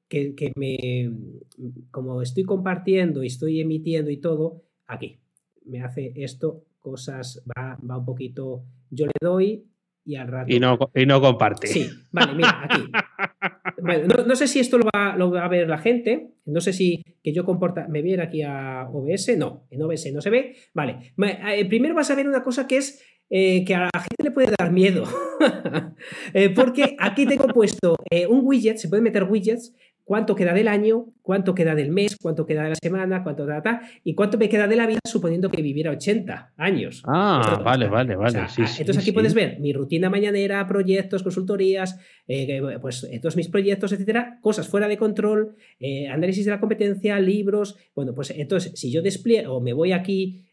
Que, 0.09 0.37
que, 0.37 0.53
me, 0.55 1.11
como 1.91 2.23
estoy 2.23 2.45
compartiendo 2.45 3.25
y 3.25 3.27
estoy 3.27 3.61
emitiendo 3.61 4.11
y 4.11 4.19
todo, 4.19 4.63
aquí 4.87 5.19
me 5.65 5.83
hace 5.83 6.13
esto, 6.17 6.65
cosas, 6.79 7.43
va, 7.45 7.77
va 7.89 7.99
un 7.99 8.05
poquito, 8.05 8.63
yo 8.91 9.07
le 9.07 9.13
doy 9.21 9.67
y 10.05 10.15
al 10.15 10.29
rato. 10.29 10.53
Y 10.53 10.61
no, 10.61 10.79
y 10.95 11.07
no 11.07 11.21
comparte. 11.21 11.67
Sí, 11.67 11.91
vale, 12.13 12.35
mira, 12.35 12.65
aquí. 12.65 12.83
no, 13.83 14.37
sé 14.37 14.47
si 14.47 14.61
esto 14.61 14.79
lo 14.79 14.85
va, 14.85 15.45
a 15.45 15.49
ver 15.49 15.69
la 15.69 15.79
gente, 15.79 16.33
no 16.47 16.61
sé 16.61 16.73
si 16.73 17.03
que 17.23 17.33
yo 17.33 17.45
comporta, 17.45 17.87
me 17.89 18.03
viene 18.03 18.23
aquí 18.23 18.43
a 18.43 18.89
OBS, 18.93 19.37
no, 19.37 19.67
en 19.71 19.83
OBS 19.83 20.13
no 20.13 20.21
se 20.21 20.31
ve, 20.31 20.57
vale. 20.75 21.13
Eh, 21.55 21.65
primero 21.67 21.95
vas 21.95 22.11
a 22.11 22.15
ver 22.15 22.29
una 22.29 22.43
cosa 22.43 22.67
que 22.67 22.79
es 22.79 23.03
eh, 23.31 23.65
que 23.65 23.75
a 23.75 23.81
la 23.93 24.01
gente 24.01 24.23
le 24.23 24.31
puede 24.31 24.53
dar 24.59 24.73
miedo. 24.73 25.05
Eh, 26.33 26.51
porque 26.51 26.95
aquí 26.99 27.27
tengo 27.27 27.49
puesto 27.49 27.97
un 28.29 28.41
widget, 28.45 28.77
se 28.77 28.89
pueden 28.89 29.03
meter 29.03 29.25
widgets, 29.25 29.75
cuánto 30.09 30.35
queda 30.35 30.55
del 30.55 30.69
año, 30.69 31.13
cuánto 31.21 31.55
queda 31.55 31.75
del 31.75 31.91
mes, 31.91 32.17
cuánto 32.17 32.47
queda 32.47 32.63
de 32.63 32.71
la 32.71 32.75
semana, 32.75 33.23
cuánto 33.23 33.45
da, 33.45 33.83
y 34.03 34.15
cuánto 34.15 34.39
me 34.39 34.49
queda 34.49 34.67
de 34.67 34.75
la 34.75 34.87
vida 34.87 35.01
suponiendo 35.05 35.51
que 35.51 35.61
viviera 35.61 35.91
80 35.91 36.55
años. 36.57 37.03
Ah, 37.07 37.61
vale, 37.63 37.89
vale, 37.89 38.17
vale. 38.17 38.39
entonces 38.57 38.97
aquí 38.97 39.13
puedes 39.13 39.35
ver 39.35 39.61
mi 39.61 39.75
rutina 39.75 40.09
mañanera, 40.09 40.67
proyectos, 40.67 41.23
consultorías, 41.23 42.01
pues 42.81 43.07
todos 43.21 43.37
mis 43.37 43.49
proyectos, 43.49 43.93
etcétera, 43.93 44.39
cosas 44.41 44.67
fuera 44.67 44.89
de 44.89 44.97
control, 44.97 45.57
análisis 46.11 46.47
de 46.47 46.53
la 46.53 46.61
competencia, 46.61 47.21
libros. 47.21 47.77
Bueno, 47.95 48.15
pues 48.15 48.31
entonces 48.31 48.73
si 48.81 48.91
yo 48.91 49.03
despliego 49.03 49.57
o 49.57 49.61
me 49.61 49.75
voy 49.75 49.93
aquí, 49.93 50.47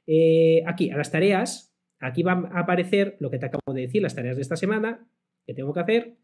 aquí 0.68 0.90
a 0.90 0.98
las 0.98 1.12
tareas, 1.12 1.72
Aquí 2.02 2.24
va 2.24 2.34
a 2.34 2.60
aparecer 2.60 3.16
lo 3.22 3.32
que 3.32 3.40
te 3.40 3.46
acabo 3.46 3.74
de 3.74 3.84
decir, 3.84 4.02
las 4.02 4.14
tareas 4.14 4.36
de 4.36 4.42
esta 4.42 4.58
semana 4.58 5.08
que 5.48 5.54
tengo 5.54 5.74
que 5.74 5.80
hacer. 5.80 6.18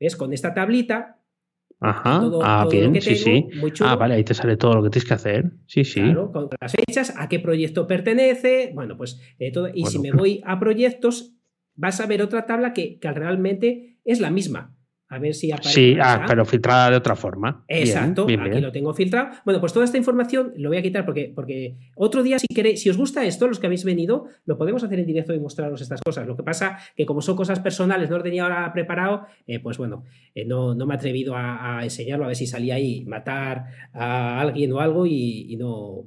¿Ves? 0.00 0.16
Con 0.16 0.32
esta 0.32 0.54
tablita. 0.54 1.17
Ajá. 1.80 2.28
ah, 2.42 2.66
bien, 2.70 3.00
sí, 3.00 3.14
sí. 3.14 3.48
Ah, 3.80 3.96
vale, 3.96 4.14
ahí 4.14 4.24
te 4.24 4.34
sale 4.34 4.56
todo 4.56 4.74
lo 4.74 4.82
que 4.82 4.90
tienes 4.90 5.08
que 5.08 5.14
hacer. 5.14 5.52
Sí, 5.66 5.84
sí. 5.84 6.00
Claro, 6.00 6.32
con 6.32 6.48
las 6.60 6.72
fechas, 6.72 7.14
a 7.16 7.28
qué 7.28 7.38
proyecto 7.38 7.86
pertenece. 7.86 8.72
Bueno, 8.74 8.96
pues 8.96 9.20
eh, 9.38 9.52
todo. 9.52 9.68
Y 9.72 9.86
si 9.86 9.98
me 10.00 10.12
voy 10.12 10.42
a 10.44 10.58
proyectos, 10.58 11.34
vas 11.74 12.00
a 12.00 12.06
ver 12.06 12.22
otra 12.22 12.46
tabla 12.46 12.72
que, 12.72 12.98
que 12.98 13.12
realmente 13.12 13.98
es 14.04 14.20
la 14.20 14.30
misma. 14.30 14.76
A 15.10 15.18
ver 15.18 15.34
si 15.34 15.50
aparece. 15.50 15.72
Sí, 15.72 15.96
ah, 16.00 16.24
pero 16.26 16.44
filtrada 16.44 16.90
de 16.90 16.96
otra 16.96 17.16
forma. 17.16 17.64
Exacto, 17.66 18.24
aquí 18.24 18.60
lo 18.60 18.70
tengo 18.72 18.92
filtrado. 18.92 19.30
Bueno, 19.44 19.58
pues 19.58 19.72
toda 19.72 19.86
esta 19.86 19.96
información 19.96 20.52
lo 20.56 20.68
voy 20.68 20.76
a 20.76 20.82
quitar 20.82 21.06
porque, 21.06 21.32
porque 21.34 21.76
otro 21.94 22.22
día, 22.22 22.38
si 22.38 22.46
queréis, 22.46 22.82
si 22.82 22.90
os 22.90 22.98
gusta 22.98 23.24
esto, 23.24 23.48
los 23.48 23.58
que 23.58 23.66
habéis 23.66 23.84
venido, 23.84 24.26
lo 24.44 24.58
podemos 24.58 24.84
hacer 24.84 24.98
en 24.98 25.06
directo 25.06 25.32
y 25.32 25.40
mostraros 25.40 25.80
estas 25.80 26.02
cosas. 26.02 26.26
Lo 26.26 26.36
que 26.36 26.42
pasa 26.42 26.78
que, 26.94 27.06
como 27.06 27.22
son 27.22 27.36
cosas 27.36 27.60
personales, 27.60 28.10
no 28.10 28.18
lo 28.18 28.22
tenía 28.22 28.42
ahora 28.42 28.70
preparado, 28.74 29.26
eh, 29.46 29.60
pues 29.60 29.78
bueno, 29.78 30.04
eh, 30.34 30.44
no, 30.44 30.74
no, 30.74 30.84
me 30.84 30.92
he 30.92 30.96
atrevido 30.98 31.34
a, 31.34 31.80
enseñarlo, 31.82 32.24
a 32.24 32.28
ver 32.28 32.36
si 32.36 32.46
salía 32.46 32.74
ahí 32.74 33.04
matar 33.06 33.64
a 33.94 34.40
alguien 34.40 34.72
o 34.72 34.80
algo 34.80 35.06
y, 35.06 35.56
no, 35.58 36.04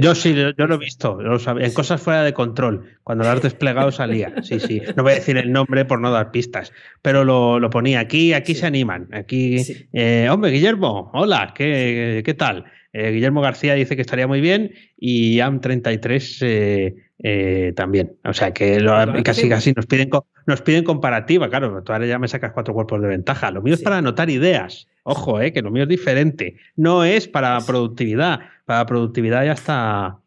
Yo 0.00 0.14
sí, 0.14 0.34
yo 0.34 0.66
lo 0.66 0.74
he 0.76 0.78
visto, 0.78 1.18
en 1.20 1.72
cosas 1.72 2.00
fuera 2.00 2.22
de 2.22 2.32
control. 2.32 2.84
Cuando 3.02 3.24
lo 3.24 3.30
has 3.30 3.42
desplegado 3.42 3.90
salía. 3.90 4.42
Sí, 4.42 4.60
sí. 4.60 4.82
No 4.96 5.02
voy 5.02 5.12
a 5.12 5.14
decir 5.16 5.36
el 5.36 5.52
nombre 5.52 5.84
por 5.84 6.00
no 6.00 6.10
dar 6.10 6.30
pistas, 6.30 6.72
pero 7.02 7.24
lo, 7.24 7.58
lo 7.58 7.70
ponía 7.70 8.00
aquí 8.00 8.35
aquí 8.36 8.54
se 8.54 8.66
animan. 8.66 9.08
Aquí, 9.12 9.56
eh, 9.92 10.28
hombre, 10.30 10.50
Guillermo, 10.50 11.10
hola, 11.14 11.52
¿qué, 11.54 12.22
qué 12.24 12.34
tal? 12.34 12.64
Eh, 12.92 13.10
Guillermo 13.10 13.40
García 13.40 13.74
dice 13.74 13.94
que 13.94 14.02
estaría 14.02 14.26
muy 14.26 14.40
bien 14.40 14.72
y 14.96 15.38
AM33 15.38 16.94
eh, 17.18 17.72
también. 17.76 18.16
O 18.24 18.32
sea 18.32 18.52
que 18.52 18.84
casi 19.24 19.48
casi 19.48 19.72
nos 19.72 19.86
piden, 19.86 20.10
nos 20.46 20.62
piden 20.62 20.84
comparativa. 20.84 21.48
Claro, 21.50 21.82
tú 21.82 21.92
ahora 21.92 22.06
ya 22.06 22.18
me 22.18 22.28
sacas 22.28 22.52
cuatro 22.52 22.72
cuerpos 22.72 23.02
de 23.02 23.08
ventaja. 23.08 23.50
Lo 23.50 23.60
mío 23.60 23.74
es 23.74 23.82
para 23.82 23.98
anotar 23.98 24.30
ideas. 24.30 24.88
Ojo, 25.02 25.38
que 25.38 25.62
lo 25.62 25.70
mío 25.70 25.82
es 25.82 25.88
diferente. 25.88 26.56
No 26.74 27.04
es 27.04 27.28
para 27.28 27.60
productividad. 27.60 28.40
Para 28.64 28.86
productividad 28.86 29.44
ya 29.44 29.52
está 29.52 30.18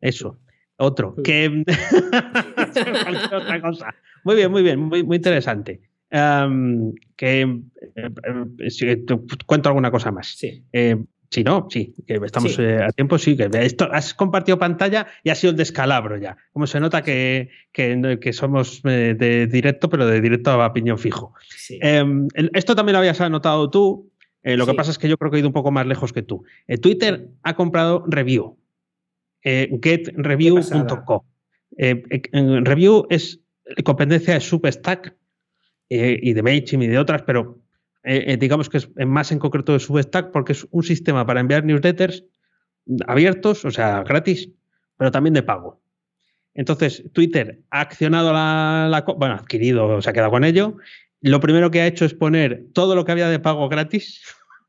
eso. 0.00 0.38
Otro. 0.76 1.14
Que. 1.22 1.64
otra 3.32 3.60
cosa. 3.60 3.94
Muy 4.24 4.36
bien, 4.36 4.50
muy 4.50 4.62
bien, 4.62 4.78
muy, 4.78 5.02
muy 5.02 5.16
interesante 5.16 5.87
que 6.10 7.40
eh, 7.40 8.10
eh, 8.82 9.04
cuento 9.46 9.68
alguna 9.68 9.90
cosa 9.90 10.10
más. 10.10 10.28
Sí. 10.36 10.64
Eh, 10.72 10.96
si 11.30 11.44
no, 11.44 11.66
sí, 11.68 11.94
que 12.06 12.14
estamos 12.24 12.58
a 12.58 12.90
tiempo, 12.92 13.18
sí, 13.18 13.36
que 13.36 13.50
esto 13.52 13.86
has 13.92 14.14
compartido 14.14 14.58
pantalla 14.58 15.08
y 15.22 15.28
ha 15.28 15.34
sido 15.34 15.50
el 15.50 15.58
descalabro 15.58 16.16
ya. 16.16 16.38
Como 16.54 16.66
se 16.66 16.80
nota 16.80 17.02
que, 17.02 17.50
que, 17.70 18.32
somos 18.32 18.80
de 18.82 19.46
directo, 19.46 19.90
pero 19.90 20.06
de 20.06 20.22
directo 20.22 20.52
a 20.52 20.72
piñón 20.72 20.96
fijo. 20.96 21.34
Em, 21.82 22.28
esto 22.54 22.74
también 22.74 22.94
lo 22.94 23.00
habías 23.00 23.20
anotado 23.20 23.68
tú. 23.68 24.10
lo 24.42 24.64
que 24.64 24.72
pasa 24.72 24.90
es 24.90 24.96
que 24.96 25.06
yo 25.06 25.18
creo 25.18 25.30
que 25.30 25.36
he 25.36 25.40
ido 25.40 25.50
un 25.50 25.52
poco 25.52 25.70
más 25.70 25.86
lejos 25.86 26.14
que 26.14 26.22
tú. 26.22 26.44
Twitter 26.80 27.28
ha 27.42 27.54
comprado 27.54 28.04
Review, 28.08 28.56
getreview.co. 29.42 31.26
review 31.76 33.06
es 33.10 33.40
competencia 33.84 34.32
de 34.32 34.40
Substack 34.40 35.17
eh, 35.90 36.18
y 36.22 36.34
de 36.34 36.42
MailChimp 36.42 36.82
y 36.82 36.86
de 36.86 36.98
otras, 36.98 37.22
pero 37.22 37.58
eh, 38.04 38.24
eh, 38.26 38.36
digamos 38.36 38.68
que 38.68 38.76
es 38.76 38.90
más 39.06 39.32
en 39.32 39.38
concreto 39.38 39.72
de 39.72 39.80
Substack 39.80 40.32
porque 40.32 40.52
es 40.52 40.66
un 40.70 40.82
sistema 40.82 41.24
para 41.24 41.40
enviar 41.40 41.64
newsletters 41.64 42.24
abiertos, 43.06 43.64
o 43.64 43.70
sea, 43.70 44.02
gratis, 44.02 44.50
pero 44.98 45.10
también 45.10 45.32
de 45.32 45.42
pago. 45.42 45.80
Entonces, 46.52 47.04
Twitter 47.12 47.60
ha 47.70 47.80
accionado 47.80 48.34
la, 48.34 48.88
la 48.90 49.00
bueno, 49.00 49.34
adquirido, 49.36 50.02
se 50.02 50.10
ha 50.10 50.12
quedado 50.12 50.30
con 50.30 50.44
ello. 50.44 50.76
Lo 51.22 51.40
primero 51.40 51.70
que 51.70 51.80
ha 51.80 51.86
hecho 51.86 52.04
es 52.04 52.12
poner 52.12 52.66
todo 52.74 52.94
lo 52.94 53.04
que 53.04 53.12
había 53.12 53.28
de 53.28 53.38
pago 53.38 53.68
gratis. 53.68 54.22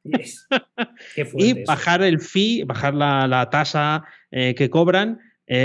y 1.33 1.63
bajar 1.65 2.01
el 2.01 2.21
fee, 2.21 2.63
bajar 2.63 2.93
la, 2.93 3.49
tasa 3.51 4.05
que 4.31 4.69
cobran 4.69 5.19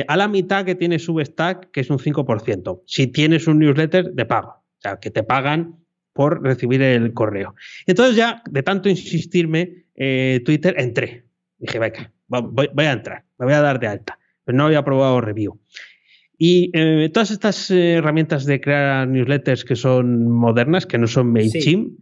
a 0.08 0.16
la 0.16 0.26
mitad 0.26 0.64
que 0.64 0.74
tiene 0.74 0.98
Substack, 0.98 1.70
que 1.70 1.80
es 1.80 1.90
un 1.90 1.98
5%, 1.98 2.82
si 2.86 3.06
tienes 3.06 3.46
un 3.46 3.60
newsletter 3.60 4.12
de 4.12 4.24
pago 4.24 4.63
sea, 4.88 4.98
que 5.00 5.10
te 5.10 5.22
pagan 5.22 5.84
por 6.12 6.42
recibir 6.42 6.80
el 6.82 7.12
correo. 7.12 7.54
Entonces 7.86 8.16
ya, 8.16 8.42
de 8.48 8.62
tanto 8.62 8.88
insistirme, 8.88 9.84
eh, 9.96 10.40
Twitter, 10.44 10.74
entré. 10.78 11.24
Dije, 11.58 11.78
venga, 11.78 12.12
voy, 12.28 12.68
a 12.78 12.92
entrar, 12.92 13.24
me 13.38 13.46
voy 13.46 13.54
a 13.54 13.60
dar 13.60 13.80
de 13.80 13.88
alta. 13.88 14.18
Pero 14.44 14.56
no 14.56 14.66
había 14.66 14.84
probado 14.84 15.20
review. 15.20 15.60
Y 16.38 16.70
eh, 16.74 17.10
todas 17.12 17.30
estas 17.30 17.70
herramientas 17.70 18.44
de 18.44 18.60
crear 18.60 19.08
newsletters 19.08 19.64
que 19.64 19.76
son 19.76 20.28
modernas, 20.30 20.86
que 20.86 20.98
no 20.98 21.06
son 21.06 21.32
MailChimp, 21.32 21.98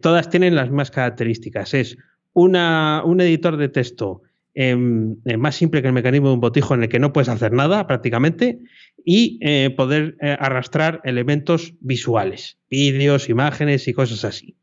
todas 0.00 0.28
tienen 0.28 0.54
las 0.54 0.68
mismas 0.68 0.90
características. 0.90 1.74
Es 1.74 1.96
una, 2.32 3.02
un 3.04 3.20
editor 3.20 3.56
de 3.56 3.68
texto 3.68 4.22
em, 4.54 5.16
más 5.38 5.54
simple 5.54 5.80
que 5.80 5.88
el 5.88 5.94
mecanismo 5.94 6.28
de 6.28 6.34
un 6.34 6.40
botijo 6.40 6.74
en 6.74 6.82
el 6.82 6.88
que 6.88 6.98
no 6.98 7.12
puedes 7.12 7.28
hacer 7.28 7.52
nada 7.52 7.86
prácticamente 7.86 8.60
y 9.08 9.38
eh, 9.40 9.70
poder 9.70 10.16
eh, 10.20 10.36
arrastrar 10.38 11.00
elementos 11.04 11.74
visuales, 11.78 12.58
vídeos, 12.68 13.28
imágenes 13.28 13.86
y 13.86 13.92
cosas 13.92 14.24
así. 14.24 14.56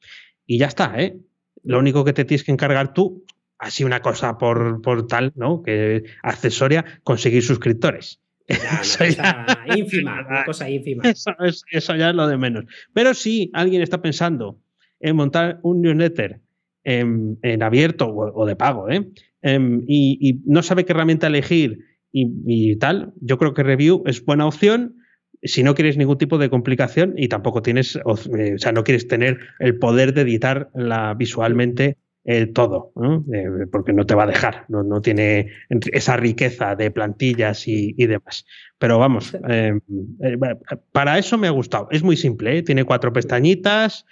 Y 0.46 0.58
ya 0.58 0.66
está, 0.66 0.96
¿eh? 0.98 1.18
Lo 1.64 1.80
único 1.80 2.04
que 2.04 2.12
te 2.12 2.26
tienes 2.26 2.44
que 2.44 2.52
encargar 2.52 2.94
tú, 2.94 3.24
así 3.58 3.86
una 3.86 4.02
cosa 4.02 4.38
por, 4.38 4.82
por 4.82 5.08
tal, 5.08 5.32
¿no? 5.38 5.64
Que 5.64 6.04
accesoria, 6.24 6.84
conseguir 7.04 7.42
suscriptores. 7.42 8.20
eso 8.48 9.06
ya, 9.06 9.64
ínfima, 9.78 10.26
una 10.28 10.44
cosa 10.46 10.70
ínfima. 10.70 11.04
Eso, 11.06 11.96
ya 11.96 12.10
es 12.10 12.16
lo 12.16 12.28
de 12.28 12.38
menos. 12.38 12.66
Pero 12.92 13.14
si 13.14 13.50
alguien 13.54 13.82
está 13.82 14.02
pensando 14.02 14.60
en 15.00 15.16
montar 15.16 15.62
un 15.64 15.82
newsletter 15.82 16.42
en, 16.84 17.40
abierto 17.64 18.10
o, 18.10 18.46
de 18.46 18.58
pago, 18.58 18.90
¿eh? 18.90 19.08
Em, 19.42 19.86
y, 19.88 20.18
y 20.20 20.42
no 20.46 20.64
sabe 20.64 20.84
qué 20.84 20.92
herramienta 20.92 21.28
elegir 21.28 21.93
y, 22.14 22.76
tal, 22.78 23.14
yo 23.22 23.38
creo 23.40 23.54
que 23.54 23.64
Review 23.64 24.04
es 24.06 24.24
buena 24.24 24.46
opción 24.46 24.98
si 25.42 25.64
no 25.64 25.76
quieres 25.76 25.98
ningún 25.98 26.18
tipo 26.18 26.38
de 26.38 26.50
complicación 26.50 27.16
y 27.18 27.28
tampoco 27.28 27.62
tienes, 27.62 28.00
o 28.06 28.16
sea, 28.16 28.72
no 28.72 28.84
quieres 28.84 29.08
tener 29.08 29.40
el 29.60 29.78
poder 29.78 30.14
de 30.14 30.22
editarla 30.22 31.16
visualmente 31.16 31.98
eh, 32.26 32.46
todo, 32.46 32.94
eh, 33.34 33.68
porque 33.70 33.92
no 33.92 34.06
te 34.06 34.16
va 34.16 34.24
a 34.24 34.28
dejar, 34.28 34.64
no, 34.70 35.02
tiene 35.02 35.50
esa 35.92 36.16
riqueza 36.16 36.74
de 36.76 36.90
plantillas 36.90 37.68
y, 37.68 37.94
demás. 38.06 38.46
Pero 38.78 38.98
vamos, 38.98 39.38
eh, 39.50 39.74
para 40.94 41.20
eso 41.20 41.38
me 41.38 41.48
ha 41.48 41.52
gustado. 41.52 41.90
Es 41.92 42.02
muy 42.02 42.16
simple, 42.16 42.64
tiene 42.64 42.86
cuatro 42.86 43.12
pestañitas, 43.12 44.06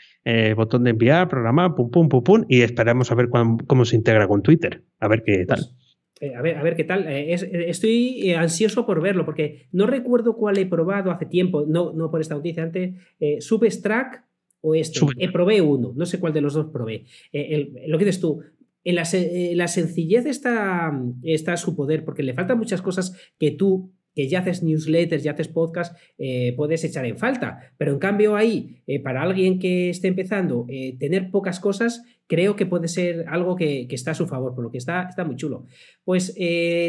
botón 0.58 0.84
de 0.84 0.90
enviar, 0.90 1.30
programa, 1.30 1.74
pum, 1.74 1.90
pum, 1.90 2.10
pum, 2.10 2.24
pum, 2.24 2.46
y 2.50 2.62
esperamos 2.64 3.10
a 3.12 3.16
ver 3.16 3.30
cómo 3.30 3.86
se 3.86 3.96
integra 3.96 4.28
con 4.28 4.42
Twitter, 4.42 4.84
a 5.00 5.08
ver 5.08 5.24
qué 5.24 5.46
tal. 5.46 5.60
Pues, 5.60 5.91
a 6.36 6.42
ver, 6.42 6.58
a 6.58 6.64
ver 6.64 6.76
qué 6.76 6.84
tal. 6.84 7.08
estoy 7.08 8.32
ansioso 8.34 8.86
por 8.86 9.02
verlo, 9.02 9.26
porque 9.26 9.68
no 9.72 9.88
recuerdo 9.88 10.36
cuál 10.36 10.58
he 10.58 10.66
probado 10.66 11.12
hace 11.12 11.26
tiempo, 11.26 11.66
no, 11.68 11.94
no 11.94 12.12
por 12.12 12.22
esta 12.22 12.36
noticia, 12.36 12.64
antes, 12.64 12.94
Substrack 13.40 14.24
o 14.62 14.76
este. 14.76 15.00
Eh, 15.18 15.32
probé 15.32 15.62
uno, 15.62 15.94
no 15.96 16.06
sé 16.06 16.20
cuál 16.20 16.34
de 16.34 16.42
los 16.42 16.54
dos 16.54 16.68
probé. 16.72 17.06
Eh, 17.34 17.88
lo 17.88 17.98
que 17.98 18.06
dices 18.06 18.22
tú, 18.22 18.42
en 18.84 18.96
la, 18.96 19.68
sencillez 19.68 20.26
está, 20.26 20.92
está 21.24 21.58
su 21.58 21.76
poder, 21.76 22.06
porque 22.06 22.24
le 22.24 22.34
faltan 22.34 22.58
muchas 22.58 22.82
cosas 22.82 23.16
que 23.38 23.52
tú 23.52 23.92
que 24.14 24.28
ya 24.28 24.40
haces 24.40 24.62
newsletters, 24.62 25.24
ya 25.24 25.32
haces 25.32 25.48
podcast, 25.48 25.98
eh, 26.18 26.54
puedes 26.58 26.84
echar 26.84 27.06
en 27.06 27.18
falta. 27.18 27.72
Pero 27.78 27.94
en 27.94 28.00
cambio 28.00 28.36
ahí, 28.36 28.82
para 29.06 29.22
alguien 29.22 29.58
que 29.58 29.90
esté 29.90 30.10
empezando, 30.10 30.68
tener 31.00 31.32
pocas 31.32 31.62
cosas, 31.62 32.04
creo 32.32 32.56
que 32.56 32.66
puede 32.66 32.88
ser 32.88 33.26
algo 33.28 33.58
que, 33.58 33.86
está 33.92 34.12
a 34.12 34.16
su 34.16 34.26
favor, 34.26 34.56
por 34.56 34.64
lo 34.64 34.72
que 34.72 34.78
está, 34.78 35.04
está 35.10 35.26
muy 35.26 35.36
chulo. 35.36 35.66
Pues 36.06 36.34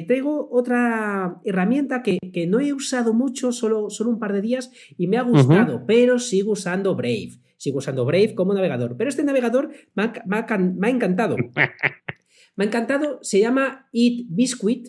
traigo 0.07 0.49
otra 0.53 1.41
herramienta 1.45 2.05
que, 2.05 2.47
no 2.47 2.61
he 2.61 2.73
usado 2.73 3.13
mucho, 3.13 3.51
solo, 3.51 3.91
solo 3.91 4.11
un 4.11 4.21
par 4.21 4.33
de 4.33 4.41
días, 4.41 4.71
y 4.97 5.09
me 5.09 5.17
ha 5.17 5.23
gustado, 5.23 5.85
pero 5.85 6.21
sigo 6.21 6.53
usando 6.53 6.95
Brave 6.95 7.41
sigo 7.63 7.79
usando 7.79 8.05
Brave 8.05 8.35
como 8.35 8.55
navegador. 8.55 8.97
Pero 8.97 9.09
este 9.09 9.23
navegador 9.23 9.71
me 9.95 10.03
ha, 10.05 10.91
encantado. 10.91 11.37
me 12.57 12.65
ha 12.65 12.67
encantado, 12.67 13.21
se 13.23 13.39
llama 13.39 13.89
Eat 13.93 14.27
Biscuit. 14.29 14.89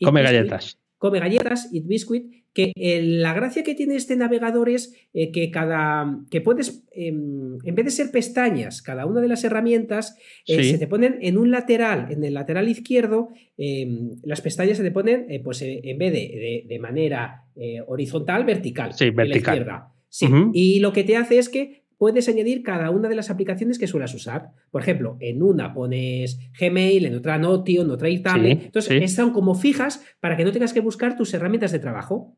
come 0.00 0.22
galletas. 0.22 0.78
Come 1.04 1.20
galletas, 1.20 1.68
Eat 1.70 1.84
Biscuit. 1.84 2.32
Que 2.54 2.72
eh, 2.76 3.02
la 3.02 3.34
gracia 3.34 3.62
que 3.62 3.74
tiene 3.74 3.94
este 3.94 4.16
navegador 4.16 4.70
es 4.70 4.94
eh, 5.12 5.30
que 5.32 5.50
cada. 5.50 6.20
que 6.30 6.40
puedes. 6.40 6.82
Em, 6.92 7.58
en 7.62 7.74
vez 7.74 7.84
de 7.84 7.90
ser 7.90 8.10
pestañas, 8.10 8.80
cada 8.80 9.04
una 9.04 9.20
de 9.20 9.28
las 9.28 9.44
herramientas 9.44 10.16
eh, 10.46 10.64
se 10.64 10.78
te 10.78 10.86
ponen 10.86 11.18
en 11.20 11.36
un 11.36 11.50
lateral, 11.50 12.10
en 12.10 12.24
el 12.24 12.32
lateral 12.32 12.70
izquierdo, 12.70 13.28
em, 13.58 14.12
las 14.22 14.40
pestañas 14.40 14.78
se 14.78 14.82
te 14.82 14.92
ponen, 14.92 15.26
pues 15.42 15.60
en 15.60 15.98
vez 15.98 16.10
de, 16.10 16.64
de, 16.66 16.78
manera 16.78 17.44
horizontal, 17.86 18.44
vertical. 18.44 18.94
Sí, 18.94 19.10
vertical. 19.10 19.56
izquierda. 19.56 19.92
Sí. 20.08 20.26
Y 20.54 20.80
lo 20.80 20.94
que 20.94 21.04
te 21.04 21.18
hace 21.18 21.36
es 21.36 21.50
que 21.50 21.83
puedes 21.98 22.28
añadir 22.28 22.62
cada 22.62 22.90
una 22.90 23.08
de 23.08 23.14
las 23.14 23.30
aplicaciones 23.30 23.78
que 23.78 23.86
suelas 23.86 24.14
usar. 24.14 24.50
Por 24.70 24.82
ejemplo, 24.82 25.16
en 25.20 25.42
una 25.42 25.72
pones 25.72 26.38
Gmail, 26.58 27.06
en 27.06 27.14
otra 27.14 27.38
Notion, 27.38 27.86
en 27.86 27.90
otra 27.90 28.08
Itable. 28.08 28.52
Entonces, 28.52 29.02
están 29.02 29.30
como 29.30 29.54
fijas 29.54 30.04
para 30.20 30.36
que 30.36 30.44
no 30.44 30.52
tengas 30.52 30.72
que 30.72 30.80
buscar 30.80 31.16
tus 31.16 31.32
herramientas 31.34 31.72
de 31.72 31.78
trabajo. 31.78 32.36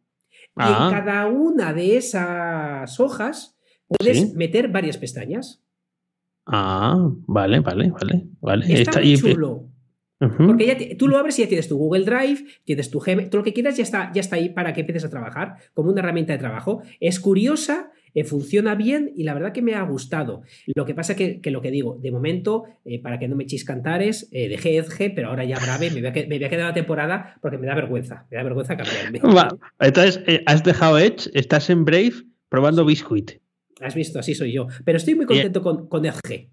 Y 0.57 0.63
en 0.63 0.69
ah. 0.69 0.89
cada 0.91 1.27
una 1.27 1.73
de 1.73 1.97
esas 1.97 2.99
hojas 3.01 3.59
puedes 3.89 4.35
meter 4.35 4.69
varias 4.69 4.99
pestañas. 4.99 5.63
Ah, 6.47 7.11
vale, 7.27 7.61
vale, 7.61 7.91
vale. 7.91 8.27
vale. 8.41 8.81
Está, 8.81 9.01
muy 9.01 9.17
chulo. 9.17 9.69
Porque 10.19 10.67
ya 10.67 10.97
tú 10.97 11.09
lo 11.09 11.19
abres 11.19 11.39
y 11.39 11.43
ya 11.43 11.49
tienes 11.49 11.69
tu 11.69 11.77
Google 11.77 12.05
Drive, 12.05 12.47
tienes 12.65 12.91
tu 12.91 13.01
Gmail, 13.01 13.29
todo 13.29 13.41
lo 13.41 13.45
que 13.45 13.53
quieras 13.53 13.77
ya 13.77 13.83
está, 13.83 14.11
ya 14.15 14.21
está 14.21 14.37
ahí 14.37 14.49
para 14.49 14.73
que 14.73 14.81
empieces 14.81 15.05
a 15.05 15.11
trabajar 15.11 15.57
como 15.75 15.91
una 15.91 16.01
herramienta 16.01 16.33
de 16.33 16.39
trabajo. 16.39 16.83
Es 17.01 17.21
curiosa 17.21 17.91
eh, 18.17 18.25
funciona 18.25 18.75
bien 18.75 19.13
y 19.15 19.25
la 19.25 19.35
verdad 19.35 19.53
que 19.53 19.61
me 19.61 19.75
ha 19.75 19.83
gustado. 19.83 20.41
Lo 20.75 20.87
que 20.87 20.95
pasa 20.95 21.15
que, 21.15 21.43
que 21.43 21.51
lo 21.51 21.61
que 21.61 21.71
digo, 21.71 21.99
de 22.01 22.11
momento, 22.11 22.65
eh, 22.87 22.99
para 22.99 23.19
que 23.19 23.29
no 23.29 23.37
me 23.37 23.45
echéis 23.45 23.67
cantares, 23.67 24.31
eh, 24.33 24.49
dejé 24.49 24.79
Edge, 24.79 25.13
pero 25.15 25.29
ahora 25.29 25.45
ya 25.45 25.59
Brave, 25.59 25.91
me 25.91 26.01
voy, 26.01 26.09
a, 26.09 26.27
me 26.27 26.39
voy 26.39 26.45
a 26.45 26.49
quedar 26.49 26.69
la 26.69 26.73
temporada 26.73 27.37
porque 27.43 27.59
me 27.59 27.67
da 27.67 27.75
vergüenza, 27.75 28.27
me 28.31 28.39
da 28.39 28.43
vergüenza 28.43 28.75
cambiarme. 28.75 29.21
Entonces, 29.81 30.25
has 30.47 30.65
dejado 30.65 30.99
Edge, 30.99 31.29
estás 31.35 31.69
en 31.69 31.85
Brave 31.85 32.15
probando 32.49 32.87
Biscuit. 32.87 33.33
Has 33.83 33.95
visto, 33.95 34.19
así 34.19 34.35
soy 34.35 34.51
yo. 34.51 34.67
Pero 34.87 34.97
estoy 34.97 35.15
muy 35.15 35.27
contento 35.27 35.61
con, 35.61 35.87
con 35.87 36.07
Edge. 36.07 36.49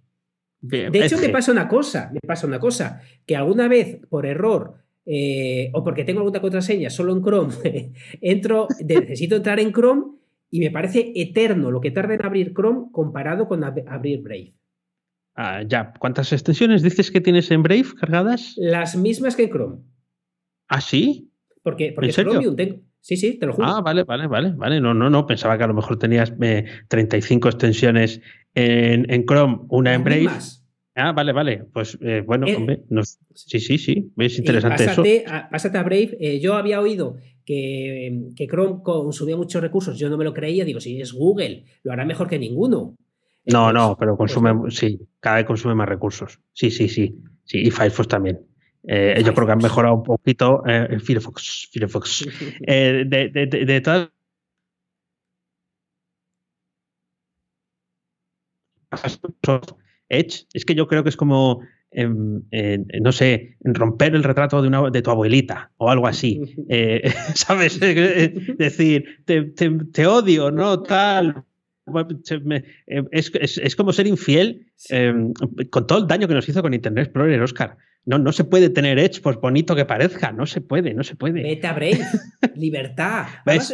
de 0.60 1.06
hecho, 1.06 1.18
me 1.18 1.30
pasa 1.30 1.54
una 1.54 1.70
cosa, 1.70 2.12
me 2.12 2.20
pasa 2.28 2.46
una 2.46 2.60
cosa, 2.60 3.00
que 3.26 3.38
alguna 3.38 3.70
vez 3.70 4.02
por 4.10 4.26
error 4.26 4.84
o 5.06 5.84
porque 5.86 6.04
tengo 6.04 6.20
alguna 6.20 6.42
contraseña 6.42 6.90
solo 6.90 7.14
en 7.14 7.24
Chrome, 7.24 7.54
entro, 8.20 8.68
necesito 8.86 9.38
entrar 9.38 9.62
en 9.62 9.72
Chrome 9.72 10.23
y 10.54 10.60
me 10.60 10.70
parece 10.70 11.14
eterno 11.16 11.72
lo 11.72 11.82
que 11.82 11.90
tarda 11.90 12.14
en 12.14 12.24
abrir 12.24 12.54
Chrome 12.54 12.90
comparado 12.92 13.48
con 13.48 13.64
abrir 13.64 14.22
Brave. 14.22 14.54
Ah, 15.34 15.64
ya, 15.68 15.94
¿cuántas 15.98 16.32
extensiones 16.32 16.84
dices 16.84 17.10
que 17.10 17.22
tienes 17.22 17.50
en 17.50 17.64
Brave 17.64 17.88
cargadas? 18.00 18.54
Las 18.58 18.96
mismas 18.96 19.36
que 19.36 19.46
en 19.46 19.50
Chrome. 19.50 19.78
¿Ah, 20.68 20.80
sí? 20.80 21.32
Porque, 21.64 21.92
porque 21.96 22.10
¿En 22.10 22.14
Chromium 22.14 22.56
tengo. 22.56 22.76
Sí, 23.00 23.18
sí, 23.18 23.40
te 23.40 23.48
lo 23.48 23.54
juro. 23.54 23.68
Ah, 23.68 23.82
vale, 23.82 24.04
vale, 24.04 24.28
vale, 24.28 24.52
vale. 24.56 24.80
No, 24.80 24.94
no, 24.94 25.10
no. 25.10 25.26
Pensaba 25.26 25.58
que 25.58 25.64
a 25.64 25.68
lo 25.68 25.74
mejor 25.74 25.98
tenías 25.98 26.32
35 26.88 27.48
eh, 27.48 27.50
extensiones 27.50 28.22
en, 28.54 29.26
Chrome, 29.26 29.62
una 29.70 29.96
en 29.96 30.04
Brave. 30.04 30.30
Ah, 30.94 31.14
vale, 31.14 31.32
vale. 31.32 31.66
Pues 31.74 31.98
eh, 32.00 32.22
bueno, 32.24 32.46
eh, 32.46 32.56
hombre, 32.56 32.84
sí, 33.34 33.60
sí, 33.60 33.80
sí. 33.80 34.14
Es 34.18 34.38
interesante 34.38 34.86
pásate, 34.86 35.18
eso. 35.24 35.34
A, 35.34 35.50
pásate 35.50 35.80
a 35.80 35.84
Brave. 35.84 36.40
yo 36.40 36.54
había 36.54 36.80
oído 36.80 37.18
que, 37.46 38.48
Chrome 38.50 38.82
consumía 38.84 39.38
muchos 39.38 39.62
recursos, 39.62 39.98
yo 39.98 40.10
no 40.10 40.18
me 40.18 40.24
lo 40.24 40.34
creía, 40.34 40.66
digo, 40.66 40.80
si 40.80 41.00
es 41.02 41.14
Google, 41.14 41.66
lo 41.84 41.92
hará 41.92 42.06
mejor 42.06 42.28
que 42.28 42.40
ninguno. 42.40 42.96
No, 43.46 43.74
no, 43.74 43.98
pero 43.98 44.16
pues 44.16 44.34
consume, 44.34 44.72
sí, 44.72 45.00
cada 45.20 45.38
vez 45.38 45.46
consume 45.46 45.76
más 45.76 45.90
recursos. 45.90 46.40
Sí, 46.54 46.72
sí, 46.72 46.88
sí. 46.88 47.16
sí 47.44 47.60
y 47.60 47.72
Firefox 47.72 48.08
también. 48.08 48.40
Eh, 48.86 49.22
yo 49.26 49.34
creo 49.34 49.46
que 49.46 49.54
han 49.54 49.60
mejorado 49.60 49.96
un 49.96 50.04
poquito 50.04 50.64
eh, 50.66 51.00
Firefox. 51.00 51.70
Firefox. 51.72 52.28
Eh, 52.68 53.04
de, 53.06 53.30
de, 53.30 53.46
de, 53.48 53.66
de 53.66 53.82
todas 53.82 54.10
Edge, 60.10 60.46
es 60.54 60.66
que 60.66 60.76
yo 60.76 60.88
creo 60.88 61.04
que 61.04 61.10
es 61.10 61.18
como 61.18 61.62
no 61.96 63.12
sé, 63.12 63.58
romper 63.62 64.16
el 64.16 64.24
retrato 64.24 64.62
de, 64.62 64.68
una, 64.68 64.90
de 64.90 65.02
tu 65.02 65.12
abuelita 65.12 65.72
o 65.78 65.90
algo 65.90 66.08
así. 66.08 66.56
Eh, 66.70 67.14
¿Sabes? 67.36 67.80
Eh, 67.82 68.34
decir, 68.58 69.24
te, 69.26 70.08
odio, 70.08 70.52
¿no? 70.52 70.82
Tal. 70.82 71.44
Eh, 72.88 73.04
es, 73.12 73.76
como 73.76 73.92
ser 73.92 74.08
infiel 74.08 74.68
con 75.70 75.88
todo 75.88 76.00
el 76.00 76.08
daño 76.08 76.28
que 76.28 76.34
nos 76.34 76.48
hizo 76.48 76.62
con 76.62 76.74
Internet 76.74 77.08
Explorer, 77.08 77.42
Oscar. 77.42 77.78
No, 78.06 78.18
no 78.18 78.34
se 78.34 78.44
puede 78.44 78.70
tener 78.70 79.00
Edge, 79.00 79.22
por 79.22 79.40
bonito 79.40 79.76
que 79.76 79.86
parezca. 79.86 80.34
No 80.34 80.46
se 80.46 80.60
puede, 80.60 80.94
no 80.94 81.04
se 81.04 81.16
puede. 81.16 81.42
Vete 81.42 81.68
a 81.68 81.74
Brave. 81.74 82.00
Libertad. 82.56 83.28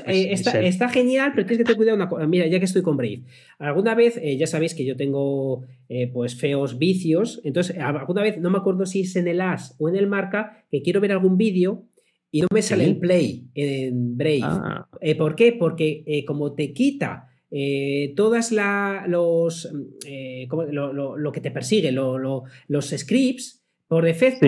Eh, 0.06 0.32
está, 0.32 0.90
genial, 0.90 1.32
pero 1.34 1.48
tienes 1.48 1.60
que 1.60 1.64
tener 1.64 1.78
cuidado 1.78 1.96
una 1.96 2.10
cosa. 2.10 2.28
Mira, 2.28 2.46
ya 2.46 2.60
que 2.60 2.66
estoy 2.66 2.84
con 2.84 2.96
Brave. 2.96 3.24
Alguna 3.58 3.96
vez, 3.96 4.18
eh, 4.22 4.38
ya 4.38 4.46
sabéis 4.46 4.76
que 4.76 4.86
yo 4.86 4.96
tengo 4.96 5.64
eh, 5.88 6.12
pues 6.14 6.36
feos 6.36 6.78
vicios. 6.78 7.42
Entonces, 7.44 7.78
alguna 7.80 8.22
vez, 8.22 8.38
no 8.38 8.52
me 8.52 8.60
acuerdo 8.60 8.86
si 8.86 9.02
es 9.02 9.16
en 9.16 9.28
el 9.28 9.42
as 9.42 9.76
o 9.80 9.90
en 9.90 9.96
el 9.96 10.06
marca, 10.06 10.64
que 10.70 10.84
quiero 10.84 11.02
ver 11.02 11.12
algún 11.12 11.36
vídeo 11.36 11.86
y 12.32 12.42
no 12.42 12.48
me 12.54 12.62
sale 12.62 12.86
el 12.86 12.98
play 12.98 13.48
en 13.56 14.16
Brave. 14.16 14.42
Ah. 14.44 14.88
¿Por 15.18 15.36
qué? 15.36 15.54
Porque 15.54 16.24
como 16.28 16.54
te 16.54 16.72
quita 16.74 17.30
todas 18.16 18.52
la, 18.52 19.06
los 19.08 19.68
lo, 20.72 21.18
lo, 21.18 21.32
que 21.32 21.42
te 21.42 21.50
persigue, 21.50 21.92
los 21.92 22.90
scripts, 22.96 23.60
por 23.90 24.06
defecto, 24.06 24.48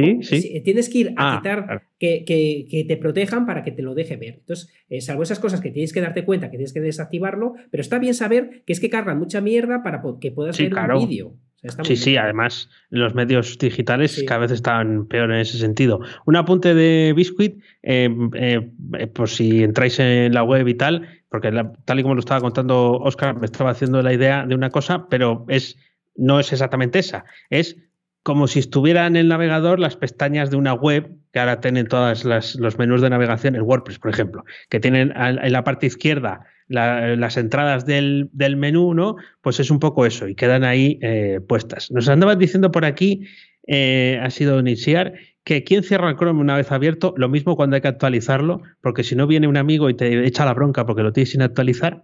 tienes 0.63 0.87
que 0.87 0.97
ir 0.99 1.13
a 1.17 1.33
ah, 1.33 1.37
quitar 1.37 1.81
que, 1.97 2.85
te 2.87 2.95
protejan 2.95 3.47
para 3.47 3.63
que 3.63 3.71
te 3.71 3.81
lo 3.81 3.95
deje 3.95 4.15
ver. 4.15 4.35
Entonces, 4.35 4.71
eh, 4.87 5.01
salvo 5.01 5.23
esas 5.23 5.39
cosas 5.39 5.61
que 5.61 5.71
tienes 5.71 5.91
que 5.93 5.99
darte 5.99 6.23
cuenta, 6.25 6.51
que 6.51 6.57
tienes 6.57 6.73
que 6.73 6.79
desactivarlo, 6.79 7.55
pero 7.71 7.81
está 7.81 7.97
bien 7.97 8.13
saber 8.13 8.61
que 8.67 8.73
es 8.73 8.79
que 8.79 8.91
cargan 8.91 9.17
mucha 9.17 9.41
mierda 9.41 9.81
para 9.81 10.03
que 10.21 10.31
puedas 10.31 10.59
ver 10.59 10.71
un 10.71 11.09
vídeo. 11.09 11.33
sí, 11.81 11.95
sí, 11.95 12.17
además 12.17 12.69
los 12.91 13.15
medios 13.15 13.57
digitales 13.57 14.23
cada 14.27 14.41
vez 14.41 14.51
están 14.51 15.07
peor 15.07 15.31
en 15.31 15.39
ese 15.39 15.57
sentido. 15.57 16.01
Un 16.27 16.35
apunte 16.35 16.75
de 16.75 17.11
Biscuit, 17.15 17.63
eh, 17.81 18.09
eh, 18.35 19.07
por 19.07 19.27
si 19.27 19.63
entráis 19.63 19.97
en 19.97 20.35
la 20.35 20.43
web 20.43 20.67
y 20.67 20.75
tal, 20.75 21.07
porque 21.29 21.51
tal 21.85 21.99
y 21.99 22.03
como 22.03 22.13
lo 22.13 22.19
estaba 22.19 22.41
contando 22.41 22.91
Oscar, 22.91 23.39
me 23.39 23.47
estaba 23.47 23.71
haciendo 23.71 24.03
la 24.03 24.13
idea 24.13 24.45
de 24.45 24.53
una 24.53 24.69
cosa, 24.69 25.07
pero 25.09 25.45
es 25.49 25.79
no 26.15 26.39
es 26.39 26.51
exactamente 26.51 26.99
esa. 26.99 27.25
Es 27.49 27.77
como 28.23 28.47
si 28.47 28.59
estuvieran 28.59 29.15
en 29.15 29.21
el 29.21 29.27
navegador 29.27 29.79
las 29.79 29.95
pestañas 29.95 30.51
de 30.51 30.57
una 30.57 30.73
web 30.73 31.11
que 31.33 31.39
ahora 31.39 31.59
tienen 31.59 31.87
todos 31.87 32.25
los 32.25 32.77
menús 32.77 33.01
de 33.01 33.09
navegación, 33.09 33.55
el 33.55 33.61
WordPress, 33.61 33.99
por 33.99 34.11
ejemplo, 34.11 34.43
que 34.69 34.79
tienen 34.79 35.13
en 35.15 35.51
la 35.51 35.63
parte 35.63 35.87
izquierda 35.87 36.45
las 36.67 37.37
entradas 37.37 37.85
del, 37.85 38.29
menú, 38.57 38.93
¿no? 38.93 39.15
Pues 39.41 39.59
es 39.59 39.71
un 39.71 39.79
poco 39.79 40.05
eso 40.05 40.27
y 40.27 40.35
quedan 40.35 40.63
ahí 40.63 40.99
eh, 41.01 41.39
puestas. 41.45 41.91
Nos 41.91 42.07
andaban 42.07 42.39
diciendo 42.39 42.71
por 42.71 42.85
aquí, 42.85 43.27
eh, 43.67 44.19
ha 44.21 44.29
sido 44.29 44.59
iniciar, 44.59 45.13
que 45.43 45.63
quien 45.63 45.83
cierra 45.83 46.09
el 46.09 46.17
Chrome 46.17 46.39
una 46.39 46.55
vez 46.55 46.71
abierto, 46.71 47.13
lo 47.17 47.27
mismo 47.27 47.55
cuando 47.55 47.75
hay 47.75 47.81
que 47.81 47.87
actualizarlo, 47.87 48.61
porque 48.81 49.03
si 49.03 49.15
no 49.15 49.27
viene 49.27 49.47
un 49.47 49.57
amigo 49.57 49.89
y 49.89 49.95
te 49.95 50.25
echa 50.25 50.45
la 50.45 50.53
bronca 50.53 50.85
porque 50.85 51.03
lo 51.03 51.11
tienes 51.11 51.31
sin 51.31 51.41
actualizar, 51.41 52.03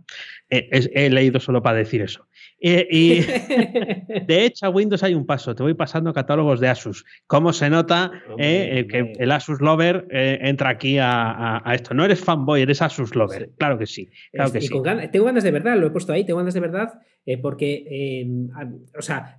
eh, 0.50 0.70
he 0.72 1.10
leído 1.10 1.40
solo 1.40 1.62
para 1.62 1.78
decir 1.78 2.02
eso. 2.02 2.27
Y, 2.60 3.22
de 4.28 4.46
hecho, 4.46 4.66
a 4.66 4.70
Windows 4.70 5.04
hay 5.04 5.14
un 5.14 5.26
paso. 5.26 5.56
Te 5.56 5.64
voy 5.64 5.76
pasando 5.76 6.14
catálogos 6.14 6.60
de 6.60 6.68
Asus. 6.68 7.06
¿Cómo 7.28 7.54
se 7.54 7.70
nota 7.70 8.12
eh, 8.38 8.88
que 8.90 9.14
el 9.18 9.32
Asus 9.32 9.62
Lover 9.62 10.08
eh, 10.12 10.40
entra 10.42 10.70
aquí 10.70 10.98
a, 11.00 11.62
esto? 11.74 11.94
No 11.94 12.04
eres 12.06 12.20
fanboy, 12.20 12.62
eres 12.62 12.82
Asus 12.82 13.16
Lover. 13.16 13.52
Claro 13.58 13.78
que 13.78 13.86
sí. 13.86 14.10
Claro 14.32 14.52
que 14.52 14.62
sí. 14.62 14.70
tengo 15.12 15.26
ganas 15.26 15.44
de 15.44 15.52
verdad, 15.52 15.78
lo 15.78 15.88
he 15.88 15.92
puesto 15.92 16.14
ahí, 16.14 16.26
tengo 16.26 16.40
ganas 16.40 16.54
de 16.54 16.60
verdad, 16.60 17.00
eh, 17.26 17.38
porque, 17.38 18.22
em, 18.22 18.50
o 18.98 19.02
sea, 19.02 19.38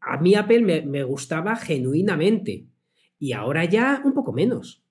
a 0.00 0.16
mí 0.18 0.34
Apple 0.34 0.82
me 0.84 1.02
gustaba 1.04 1.56
genuinamente. 1.56 2.66
Y 3.18 3.34
ahora 3.34 3.64
ya 3.64 4.02
un 4.04 4.14
poco 4.14 4.32
menos. 4.32 4.81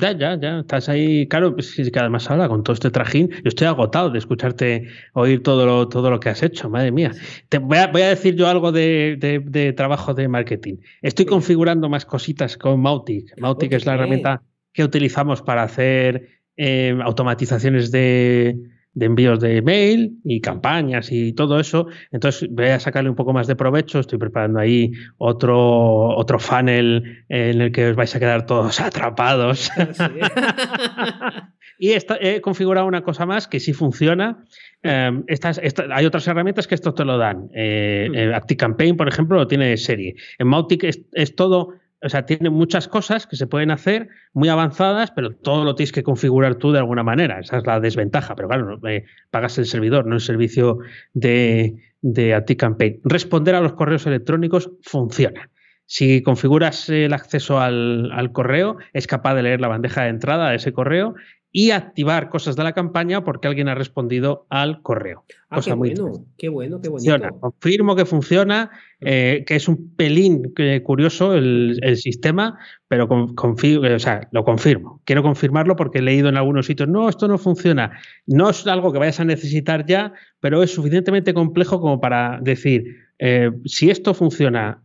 Ya, 0.00 0.12
ya, 0.12 0.38
ya, 0.40 0.60
estás 0.60 0.88
ahí, 0.88 1.26
claro, 1.28 1.54
pues 1.54 1.74
que 1.74 1.98
además 1.98 2.30
ahora 2.30 2.48
con 2.48 2.62
todo 2.62 2.74
este 2.74 2.90
trajín, 2.90 3.30
yo 3.30 3.48
estoy 3.48 3.66
agotado 3.66 4.10
de 4.10 4.18
escucharte 4.18 4.88
oír 5.12 5.42
todo 5.42 5.66
lo, 5.66 5.88
todo 5.88 6.10
lo 6.10 6.18
que 6.20 6.30
has 6.30 6.42
hecho, 6.42 6.70
madre 6.70 6.90
mía. 6.90 7.12
Te 7.48 7.58
voy 7.58 7.78
a, 7.78 7.88
voy 7.88 8.02
a 8.02 8.08
decir 8.08 8.34
yo 8.34 8.48
algo 8.48 8.72
de, 8.72 9.74
trabajo 9.76 10.14
de 10.14 10.28
marketing. 10.28 10.76
Estoy 11.02 11.26
configurando 11.26 11.88
más 11.88 12.06
cositas 12.06 12.56
con 12.56 12.80
Mautic. 12.80 13.38
Mautic 13.38 13.72
es 13.72 13.86
la 13.86 13.94
herramienta 13.94 14.42
que 14.72 14.84
utilizamos 14.84 15.42
para 15.42 15.62
hacer 15.62 16.28
eh, 16.56 16.96
automatizaciones 17.02 17.90
de, 17.90 18.56
de 18.92 19.06
envíos 19.06 19.40
de 19.40 19.62
mail 19.62 20.18
y 20.24 20.40
campañas 20.40 21.12
y 21.12 21.32
todo 21.32 21.60
eso. 21.60 21.86
Entonces 22.10 22.48
voy 22.50 22.66
a 22.66 22.80
sacarle 22.80 23.10
un 23.10 23.16
poco 23.16 23.32
más 23.32 23.46
de 23.46 23.56
provecho. 23.56 24.00
Estoy 24.00 24.18
preparando 24.18 24.58
ahí 24.58 24.92
otro, 25.18 26.16
otro 26.16 26.38
funnel 26.38 27.24
en 27.28 27.60
el 27.60 27.72
que 27.72 27.90
os 27.90 27.96
vais 27.96 28.14
a 28.14 28.18
quedar 28.18 28.46
todos 28.46 28.80
atrapados. 28.80 29.70
y 31.78 31.92
he 31.92 32.40
configurado 32.40 32.86
una 32.86 33.02
cosa 33.02 33.26
más 33.26 33.46
que 33.46 33.60
sí 33.60 33.72
funciona. 33.72 34.44
Em, 34.82 35.24
estas, 35.28 35.60
hay 35.90 36.06
otras 36.06 36.26
herramientas 36.26 36.66
que 36.66 36.74
esto 36.74 36.94
te 36.94 37.04
lo 37.04 37.18
dan. 37.18 37.48
Eh, 37.54 38.32
ActiveCampaign, 38.34 38.96
por 38.96 39.08
ejemplo, 39.08 39.36
lo 39.36 39.46
tiene 39.46 39.68
de 39.68 39.76
serie. 39.76 40.16
En 40.38 40.48
Mautic 40.48 40.84
es 40.84 41.36
todo 41.36 41.74
o 42.02 42.08
sea, 42.08 42.24
tiene 42.24 42.48
muchas 42.50 42.88
cosas 42.88 43.26
que 43.26 43.36
se 43.36 43.46
pueden 43.46 43.70
hacer 43.70 44.08
muy 44.32 44.48
avanzadas, 44.48 45.10
pero 45.10 45.34
todo 45.34 45.64
lo 45.64 45.74
tienes 45.74 45.92
que 45.92 46.02
configurar 46.02 46.54
tú 46.54 46.72
de 46.72 46.78
alguna 46.78 47.02
manera. 47.02 47.40
Esa 47.40 47.58
es 47.58 47.66
la 47.66 47.78
desventaja. 47.78 48.34
Pero 48.34 48.48
claro, 48.48 48.78
eh, 48.88 49.04
pagas 49.30 49.58
el 49.58 49.66
servidor, 49.66 50.06
no 50.06 50.14
el 50.14 50.20
servicio 50.20 50.78
de, 51.12 51.76
de 52.00 52.56
Campaign. 52.56 53.00
Responder 53.04 53.54
a 53.54 53.60
los 53.60 53.74
correos 53.74 54.06
electrónicos 54.06 54.70
funciona. 54.82 55.50
Si 55.84 56.22
configuras 56.22 56.88
el 56.88 57.12
acceso 57.12 57.60
al, 57.60 58.12
al, 58.12 58.32
correo, 58.32 58.76
es 58.92 59.06
capaz 59.06 59.34
de 59.34 59.42
leer 59.42 59.60
la 59.60 59.68
bandeja 59.68 60.04
de 60.04 60.10
entrada 60.10 60.50
de 60.50 60.56
ese 60.56 60.72
correo 60.72 61.14
y 61.52 61.72
activar 61.72 62.28
cosas 62.28 62.54
de 62.54 62.62
la 62.62 62.72
campaña 62.72 63.24
porque 63.24 63.48
alguien 63.48 63.68
ha 63.68 63.74
respondido 63.74 64.46
al 64.50 64.82
correo. 64.82 65.24
Ah, 65.48 65.56
Cosa 65.56 65.70
qué, 65.70 65.76
muy 65.76 65.94
bueno, 65.94 66.24
qué 66.38 66.48
bueno, 66.48 66.80
qué 66.80 66.88
bonito. 66.88 67.10
Funciona. 67.10 67.40
Confirmo 67.40 67.96
que 67.96 68.04
funciona, 68.04 68.70
eh, 69.00 69.42
que 69.46 69.56
es 69.56 69.66
un 69.66 69.94
pelín 69.96 70.52
eh, 70.58 70.80
curioso 70.82 71.34
el, 71.34 71.80
sistema, 71.96 72.58
pero 72.86 73.08
o 73.10 73.98
sea, 73.98 74.28
lo 74.30 74.44
confirmo. 74.44 75.00
Quiero 75.04 75.22
confirmarlo 75.22 75.74
porque 75.74 75.98
he 75.98 76.02
leído 76.02 76.28
en 76.28 76.36
algunos 76.36 76.66
sitios, 76.66 76.88
no, 76.88 77.08
esto 77.08 77.26
no 77.26 77.36
funciona. 77.36 77.98
No 78.26 78.50
es 78.50 78.66
algo 78.68 78.92
que 78.92 79.00
vayas 79.00 79.18
a 79.18 79.24
necesitar 79.24 79.86
ya, 79.86 80.12
pero 80.38 80.62
es 80.62 80.72
suficientemente 80.72 81.34
complejo 81.34 81.80
como 81.80 82.00
para 82.00 82.38
decir, 82.40 82.84
eh, 83.18 83.50
si 83.64 83.90
esto 83.90 84.14
funciona 84.14 84.82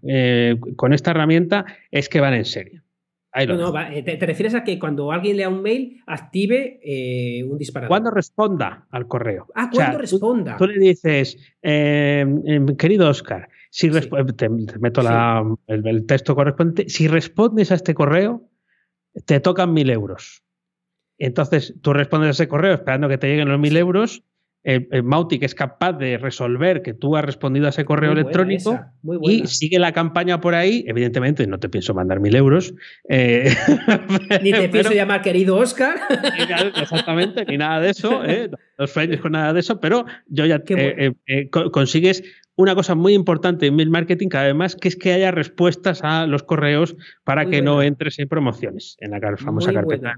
con 0.75 0.93
esta 0.93 1.11
herramienta, 1.11 1.65
es 1.91 2.09
que 2.09 2.21
van 2.21 2.33
en 2.33 2.45
serio. 2.45 2.84
Eh, 3.37 4.03
te, 4.03 4.25
refieres 4.25 4.55
a 4.55 4.63
que 4.63 4.79
cuando 4.79 5.11
alguien 5.11 5.35
lea 5.35 5.49
un 5.49 5.61
mail 5.61 6.01
active 6.07 6.79
eh, 6.81 7.43
un 7.43 7.57
disparador. 7.57 7.89
Cuando 7.89 8.11
responda 8.11 8.87
al 8.91 9.07
correo. 9.07 9.47
Ah, 9.55 9.69
cuando 9.73 9.97
responda. 9.97 10.55
Tú, 10.55 10.67
le 10.67 10.79
dices, 10.79 11.37
em, 11.61 12.41
em, 12.45 12.77
querido 12.77 13.09
Oscar, 13.09 13.49
si 13.69 13.89
te, 13.89 14.49
meto 14.79 15.01
el, 15.67 16.05
texto 16.05 16.33
correspondiente, 16.33 16.89
si 16.89 17.09
respondes 17.09 17.71
a 17.71 17.75
este 17.75 17.93
correo, 17.93 18.49
te 19.25 19.41
tocan 19.41 19.73
mil 19.73 19.89
euros. 19.89 20.43
Entonces 21.17 21.73
tú 21.81 21.91
respondes 21.91 22.27
a 22.27 22.31
ese 22.31 22.47
correo 22.47 22.73
esperando 22.73 23.09
que 23.09 23.17
te 23.17 23.27
lleguen 23.27 23.49
los 23.49 23.59
mil 23.59 23.75
euros 23.75 24.23
eh, 24.67 24.87
eh, 24.91 25.01
Mautic 25.03 25.43
es 25.43 25.53
capaz 25.53 25.93
de 25.93 26.17
resolver 26.17 26.81
que 26.81 26.95
tú 26.95 27.15
has 27.15 27.23
respondido 27.23 27.67
a 27.67 27.69
ese 27.69 27.85
correo 27.85 28.13
electrónico 28.13 28.79
y 29.21 29.45
sigue 29.45 29.77
la 29.77 29.91
campaña 29.91 30.41
por 30.41 30.55
ahí. 30.55 30.83
Evidentemente, 30.87 31.45
no 31.45 31.59
te 31.59 31.69
pienso 31.69 31.93
mandar 31.93 32.19
mil 32.19 32.35
euros. 32.35 32.73
Eh, 33.07 33.53
ni 34.41 34.51
te 34.51 34.67
pienso 34.69 34.91
llamar 34.91 35.21
querido 35.21 35.55
Oscar. 35.57 35.95
exactamente, 36.81 37.45
ni 37.45 37.57
nada 37.57 37.79
de 37.79 37.91
eso. 37.91 38.21
No 38.77 38.83
os 38.83 39.21
con 39.21 39.31
nada 39.31 39.53
de 39.53 39.61
eso, 39.61 39.79
pero 39.79 40.05
yo 40.27 40.45
ya 40.45 40.61
consigues 41.71 42.23
una 42.57 42.75
cosa 42.75 42.93
muy 42.93 43.13
importante 43.13 43.67
en 43.67 43.75
mail 43.77 43.89
marketing 43.89 44.27
cada 44.27 44.47
vez 44.47 44.55
más, 44.55 44.75
que 44.75 44.89
es 44.89 44.97
que 44.97 45.13
haya 45.13 45.31
respuestas 45.31 46.03
a 46.03 46.27
los 46.27 46.43
correos 46.43 46.97
para 47.23 47.45
que 47.45 47.61
no 47.61 47.81
entres 47.81 48.19
en 48.19 48.27
promociones 48.27 48.97
en 48.99 49.11
la 49.11 49.37
famosa 49.37 49.71
carpeta. 49.71 50.15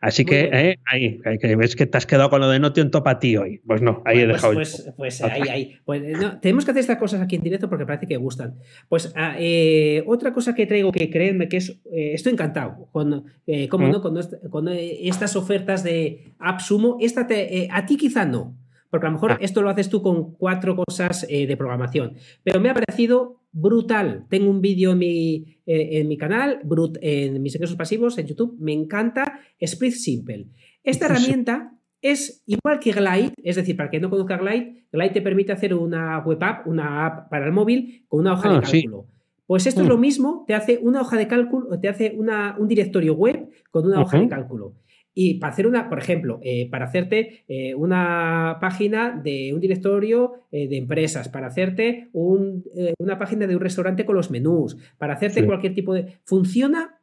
Así 0.00 0.24
que 0.24 0.48
eh, 0.50 0.78
ahí, 0.90 1.20
ves 1.56 1.76
que 1.76 1.84
te 1.84 1.98
has 1.98 2.06
quedado 2.06 2.30
con 2.30 2.40
lo 2.40 2.48
de 2.48 2.58
no 2.58 2.72
te 2.72 2.82
topa 2.86 3.10
a 3.10 3.18
ti 3.18 3.36
hoy. 3.36 3.60
Pues 3.66 3.82
no, 3.82 4.02
ahí 4.06 4.20
he 4.20 4.24
pues, 4.24 4.36
dejado. 4.36 4.54
Pues, 4.54 4.92
pues 4.96 5.22
ahí, 5.22 5.42
ahí. 5.42 5.78
Pues, 5.84 6.02
tenemos 6.40 6.64
que 6.64 6.70
hacer 6.70 6.80
estas 6.80 6.96
cosas 6.96 7.20
aquí 7.20 7.36
en 7.36 7.42
directo 7.42 7.68
porque 7.68 7.84
parece 7.84 8.06
que 8.06 8.16
gustan. 8.16 8.54
Pues 8.88 9.12
ah, 9.14 9.34
eh, 9.38 10.02
otra 10.06 10.32
cosa 10.32 10.54
que 10.54 10.66
traigo 10.66 10.90
que 10.90 11.10
créanme 11.10 11.48
que 11.48 11.58
es. 11.58 11.70
Eh, 11.92 12.12
estoy 12.14 12.32
encantado 12.32 12.88
con, 12.92 13.26
¿cómo 13.68 13.88
¿Mm? 13.88 13.90
no? 13.90 14.00
con, 14.00 14.68
estas 14.68 15.36
ofertas 15.36 15.84
de 15.84 16.32
AppSumo. 16.38 16.96
Esta 17.00 17.26
te, 17.26 17.68
a 17.70 17.84
ti 17.84 17.98
quizá 17.98 18.24
no. 18.24 18.56
Porque 18.88 19.06
a 19.06 19.10
lo 19.10 19.14
mejor 19.14 19.32
ah. 19.32 19.38
esto 19.40 19.60
lo 19.60 19.68
haces 19.68 19.90
tú 19.90 20.02
con 20.02 20.32
cuatro 20.32 20.76
cosas 20.76 21.26
de 21.28 21.56
programación. 21.58 22.14
Pero 22.42 22.58
me 22.58 22.70
ha 22.70 22.74
parecido 22.74 23.39
brutal. 23.52 24.26
Tengo 24.28 24.50
un 24.50 24.60
vídeo 24.60 24.92
en 24.92 24.98
mi, 24.98 25.56
eh, 25.66 26.00
en 26.00 26.08
mi 26.08 26.16
canal, 26.16 26.60
en 27.00 27.42
mis 27.42 27.54
ingresos 27.54 27.76
pasivos, 27.76 28.18
en 28.18 28.26
YouTube. 28.26 28.56
Me 28.58 28.72
encanta 28.72 29.40
Split 29.58 29.92
Simple. 29.92 30.46
Esta 30.82 31.06
herramienta 31.06 31.72
es 32.02 32.42
igual 32.46 32.80
que 32.80 32.92
Glide, 32.92 33.34
es 33.42 33.56
decir, 33.56 33.76
para 33.76 33.90
quien 33.90 34.02
no 34.02 34.10
conozca 34.10 34.38
Glide, 34.38 34.86
Glide 34.92 35.10
te 35.10 35.22
permite 35.22 35.52
hacer 35.52 35.74
una 35.74 36.18
web 36.20 36.42
app, 36.42 36.66
una 36.66 37.06
app 37.06 37.30
para 37.30 37.46
el 37.46 37.52
móvil 37.52 38.04
con 38.08 38.20
una 38.20 38.32
hoja 38.32 38.50
de 38.50 38.56
ah, 38.56 38.60
cálculo. 38.62 39.06
Pues 39.46 39.66
esto 39.66 39.82
es 39.82 39.88
lo 39.88 39.98
mm. 39.98 40.00
mismo, 40.00 40.44
te 40.46 40.54
hace 40.54 40.78
una 40.80 41.00
hoja 41.00 41.16
de 41.16 41.26
cálculo, 41.26 41.78
te 41.80 41.88
hace 41.88 42.14
una, 42.16 42.56
un 42.58 42.68
directorio 42.68 43.14
web 43.14 43.48
con 43.70 43.84
una 43.84 44.00
hoja 44.00 44.18
de 44.18 44.28
cálculo. 44.28 44.74
Y 45.22 45.34
para 45.34 45.52
hacer 45.52 45.66
una, 45.66 45.90
por 45.90 45.98
ejemplo, 45.98 46.40
eh, 46.42 46.70
para 46.70 46.86
hacerte 46.86 47.44
eh, 47.46 47.74
una 47.74 48.56
página 48.58 49.20
de 49.22 49.52
un 49.52 49.60
directorio 49.60 50.32
eh, 50.50 50.66
de 50.66 50.78
empresas, 50.78 51.28
para 51.28 51.48
hacerte 51.48 52.08
una 52.14 53.18
página 53.18 53.46
de 53.46 53.54
un 53.54 53.60
restaurante 53.60 54.06
con 54.06 54.16
los 54.16 54.30
menús, 54.30 54.78
para 54.96 55.12
hacerte 55.12 55.44
cualquier 55.44 55.74
tipo 55.74 55.92
de... 55.92 56.20
Funciona 56.24 57.02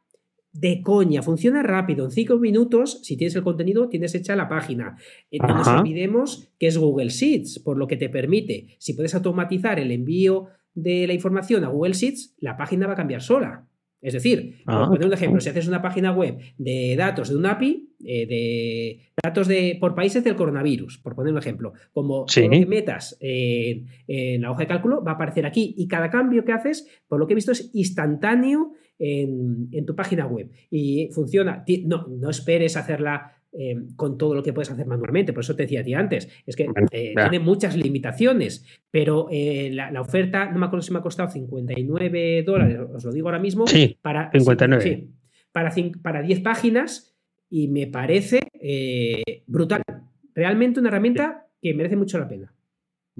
de 0.50 0.82
coña, 0.82 1.22
funciona 1.22 1.62
rápido. 1.62 2.06
En 2.06 2.10
cinco 2.10 2.38
minutos, 2.38 3.02
si 3.04 3.16
tienes 3.16 3.36
el 3.36 3.44
contenido, 3.44 3.88
tienes 3.88 4.16
hecha 4.16 4.34
la 4.34 4.48
página. 4.48 4.96
No 5.30 5.54
nos 5.54 5.68
olvidemos 5.68 6.50
que 6.58 6.66
es 6.66 6.76
Google 6.76 7.10
Sheets, 7.10 7.60
por 7.60 7.78
lo 7.78 7.86
que 7.86 7.96
te 7.96 8.08
permite, 8.08 8.74
si 8.78 8.94
puedes 8.94 9.14
automatizar 9.14 9.78
el 9.78 9.92
envío 9.92 10.48
de 10.74 11.06
la 11.06 11.12
información 11.12 11.62
a 11.62 11.68
Google 11.68 11.94
Sheets, 11.94 12.34
la 12.40 12.56
página 12.56 12.88
va 12.88 12.94
a 12.94 12.96
cambiar 12.96 13.22
sola. 13.22 13.68
Es 14.00 14.12
decir, 14.12 14.62
por 14.64 14.74
ah, 14.74 14.88
poner 14.88 15.06
un 15.06 15.12
ejemplo, 15.12 15.40
si 15.40 15.50
haces 15.50 15.68
una 15.68 15.82
página 15.82 16.12
web 16.12 16.38
de 16.56 16.96
datos 16.96 17.28
de 17.28 17.36
un 17.36 17.46
API, 17.46 17.87
eh, 18.04 18.26
de 18.26 19.00
datos 19.22 19.48
de, 19.48 19.76
por 19.80 19.94
países 19.94 20.22
del 20.24 20.36
coronavirus, 20.36 20.98
por 20.98 21.14
poner 21.14 21.32
un 21.32 21.38
ejemplo, 21.38 21.72
como 21.92 22.20
lo 22.20 22.50
que 22.50 22.66
metas 22.66 23.16
en 23.20 24.42
la 24.42 24.50
hoja 24.50 24.60
de 24.60 24.66
cálculo 24.66 25.02
va 25.02 25.12
a 25.12 25.14
aparecer 25.14 25.46
aquí 25.46 25.74
y 25.76 25.88
cada 25.88 26.10
cambio 26.10 26.44
que 26.44 26.52
haces, 26.52 26.86
por 27.08 27.18
lo 27.18 27.26
que 27.26 27.34
he 27.34 27.36
visto, 27.36 27.52
es 27.52 27.70
instantáneo 27.74 28.72
en, 28.98 29.68
en 29.72 29.86
tu 29.86 29.94
página 29.94 30.26
web 30.26 30.50
y 30.70 31.08
funciona. 31.12 31.64
No, 31.84 32.06
no 32.08 32.30
esperes 32.30 32.76
hacerla 32.76 33.38
eh, 33.50 33.76
con 33.96 34.18
todo 34.18 34.34
lo 34.34 34.42
que 34.42 34.52
puedes 34.52 34.70
hacer 34.70 34.86
manualmente. 34.86 35.32
Por 35.32 35.42
eso 35.42 35.56
te 35.56 35.62
decía 35.62 35.80
a 35.80 35.82
ti 35.82 35.94
antes, 35.94 36.28
es 36.46 36.54
que 36.54 36.68
eh, 36.92 37.14
tiene 37.14 37.38
muchas 37.40 37.76
limitaciones, 37.76 38.66
pero 38.90 39.26
eh, 39.30 39.70
la, 39.72 40.00
oferta, 40.02 40.50
no 40.50 40.58
me 40.58 40.66
acuerdo 40.66 40.82
si 40.82 40.92
me 40.92 40.98
ha 40.98 41.02
costado 41.02 41.30
59 41.30 42.42
dólares, 42.42 42.78
os 42.94 43.04
lo 43.04 43.10
digo 43.10 43.28
ahora 43.28 43.38
mismo, 43.38 43.64
para, 44.02 44.30
59. 44.32 45.08
para, 45.50 45.72
para 46.02 46.22
10 46.22 46.40
páginas 46.40 47.17
y 47.50 47.68
me 47.68 47.86
parece 47.86 48.40
brutal. 49.46 49.82
Realmente 50.34 50.80
una 50.80 50.88
herramienta 50.88 51.46
que 51.60 51.74
merece 51.74 51.96
mucho 51.96 52.18
la 52.18 52.28
pena. 52.28 52.52